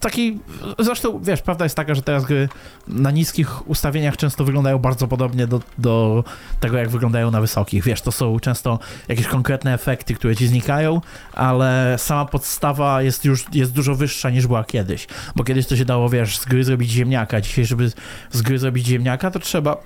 taki, 0.00 0.38
zresztą 0.78 1.20
wiesz, 1.22 1.42
prawda 1.42 1.64
jest 1.64 1.76
taka, 1.76 1.94
że 1.94 2.02
teraz 2.02 2.24
gry 2.24 2.48
na 2.88 3.10
niskich 3.10 3.68
ustawieniach 3.68 4.16
często 4.16 4.44
wyglądają 4.44 4.78
bardzo 4.78 5.08
podobnie 5.08 5.46
do, 5.46 5.60
do 5.78 6.24
tego, 6.60 6.76
jak 6.76 6.88
wyglądają 6.88 7.30
na 7.30 7.40
wysokich. 7.40 7.84
Wiesz, 7.84 8.02
to 8.02 8.12
są 8.12 8.40
często 8.40 8.78
jakieś 9.08 9.26
konkretne 9.26 9.74
efekty, 9.74 10.14
które 10.14 10.36
ci 10.36 10.46
znikają, 10.46 11.00
ale 11.32 11.94
sama 11.98 12.24
podstawa 12.24 13.02
jest 13.02 13.24
już 13.24 13.44
jest 13.52 13.72
dużo 13.72 13.94
wyższa 13.94 14.30
niż 14.30 14.46
była 14.46 14.64
kiedyś. 14.64 15.06
Bo 15.36 15.44
kiedyś 15.44 15.66
to 15.66 15.76
się 15.76 15.84
dało, 15.84 16.08
wiesz, 16.08 16.38
z 16.38 16.44
gry 16.44 16.64
zrobić 16.64 16.90
ziemniaka. 16.90 17.40
Dzisiaj, 17.40 17.64
żeby 17.64 17.92
z 18.30 18.42
gry 18.42 18.58
zrobić 18.58 18.86
ziemniaka, 18.86 19.30
to 19.30 19.38
trzeba 19.38 19.76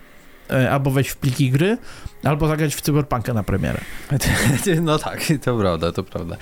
e, 0.51 0.71
albo 0.71 0.91
wejść 0.91 1.11
w 1.11 1.17
pliki 1.17 1.51
gry, 1.51 1.79
albo 2.25 2.49
zagrać 2.49 2.75
w 2.75 2.81
Cyberpunka 2.81 3.35
na 3.35 3.43
premierę. 3.43 3.81
No 4.81 4.99
tak, 4.99 5.21
to 5.45 5.59
prawda, 5.59 5.93
to 5.93 6.03
prawda. 6.05 6.37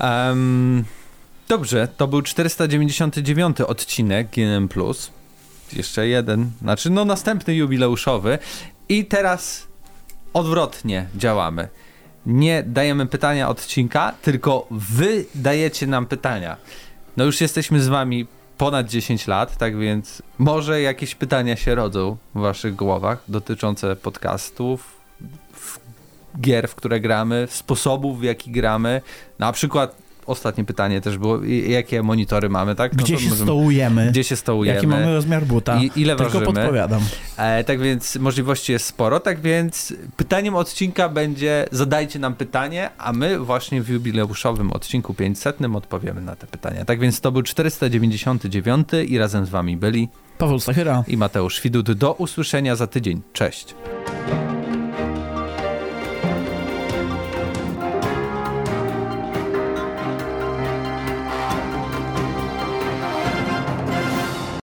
Um... 0.00 0.84
Dobrze, 1.50 1.88
to 1.96 2.08
był 2.08 2.22
499 2.22 3.60
odcinek 3.60 4.28
GNM+. 4.30 4.68
Jeszcze 5.72 6.08
jeden, 6.08 6.50
znaczy 6.62 6.90
no 6.90 7.04
następny 7.04 7.54
jubileuszowy. 7.54 8.38
I 8.88 9.04
teraz 9.04 9.66
odwrotnie 10.32 11.06
działamy. 11.16 11.68
Nie 12.26 12.62
dajemy 12.62 13.06
pytania 13.06 13.48
odcinka, 13.48 14.14
tylko 14.22 14.66
wy 14.70 15.24
dajecie 15.34 15.86
nam 15.86 16.06
pytania. 16.06 16.56
No 17.16 17.24
już 17.24 17.40
jesteśmy 17.40 17.80
z 17.80 17.88
wami 17.88 18.26
ponad 18.58 18.88
10 18.88 19.26
lat, 19.26 19.56
tak 19.56 19.78
więc 19.78 20.22
może 20.38 20.80
jakieś 20.80 21.14
pytania 21.14 21.56
się 21.56 21.74
rodzą 21.74 22.16
w 22.34 22.40
waszych 22.40 22.76
głowach 22.76 23.22
dotyczące 23.28 23.96
podcastów, 23.96 24.96
gier, 26.40 26.68
w 26.68 26.74
które 26.74 27.00
gramy, 27.00 27.48
sposobów, 27.50 28.20
w 28.20 28.22
jaki 28.22 28.50
gramy. 28.50 29.02
Na 29.38 29.52
przykład 29.52 30.09
ostatnie 30.30 30.64
pytanie 30.64 31.00
też 31.00 31.18
było, 31.18 31.44
jakie 31.68 32.02
monitory 32.02 32.48
mamy, 32.48 32.74
tak? 32.74 32.96
No 32.96 33.02
gdzie 33.04 33.18
się 33.18 33.28
możemy, 33.28 33.42
stołujemy? 33.42 34.08
Gdzie 34.10 34.24
się 34.24 34.36
stołujemy? 34.36 34.76
Jaki 34.76 34.86
mamy 34.86 35.14
rozmiar 35.14 35.44
buta? 35.44 35.80
I, 35.80 35.90
ile 35.96 36.16
Tylko 36.16 36.32
ważymy? 36.40 36.54
podpowiadam. 36.54 37.00
E, 37.36 37.64
tak 37.64 37.80
więc 37.80 38.16
możliwości 38.16 38.72
jest 38.72 38.86
sporo, 38.86 39.20
tak 39.20 39.40
więc 39.40 39.94
pytaniem 40.16 40.54
odcinka 40.54 41.08
będzie 41.08 41.66
zadajcie 41.72 42.18
nam 42.18 42.34
pytanie, 42.34 42.90
a 42.98 43.12
my 43.12 43.38
właśnie 43.38 43.82
w 43.82 43.88
jubileuszowym 43.88 44.72
odcinku 44.72 45.14
500 45.14 45.56
odpowiemy 45.74 46.20
na 46.20 46.36
te 46.36 46.46
pytania. 46.46 46.84
Tak 46.84 47.00
więc 47.00 47.20
to 47.20 47.32
był 47.32 47.42
499 47.42 48.88
i 49.06 49.18
razem 49.18 49.46
z 49.46 49.48
wami 49.48 49.76
byli 49.76 50.08
Paweł 50.38 50.60
Stachyra 50.60 51.04
i 51.08 51.16
Mateusz 51.16 51.60
Widut. 51.60 51.92
Do 51.92 52.12
usłyszenia 52.12 52.76
za 52.76 52.86
tydzień. 52.86 53.22
Cześć. 53.32 53.74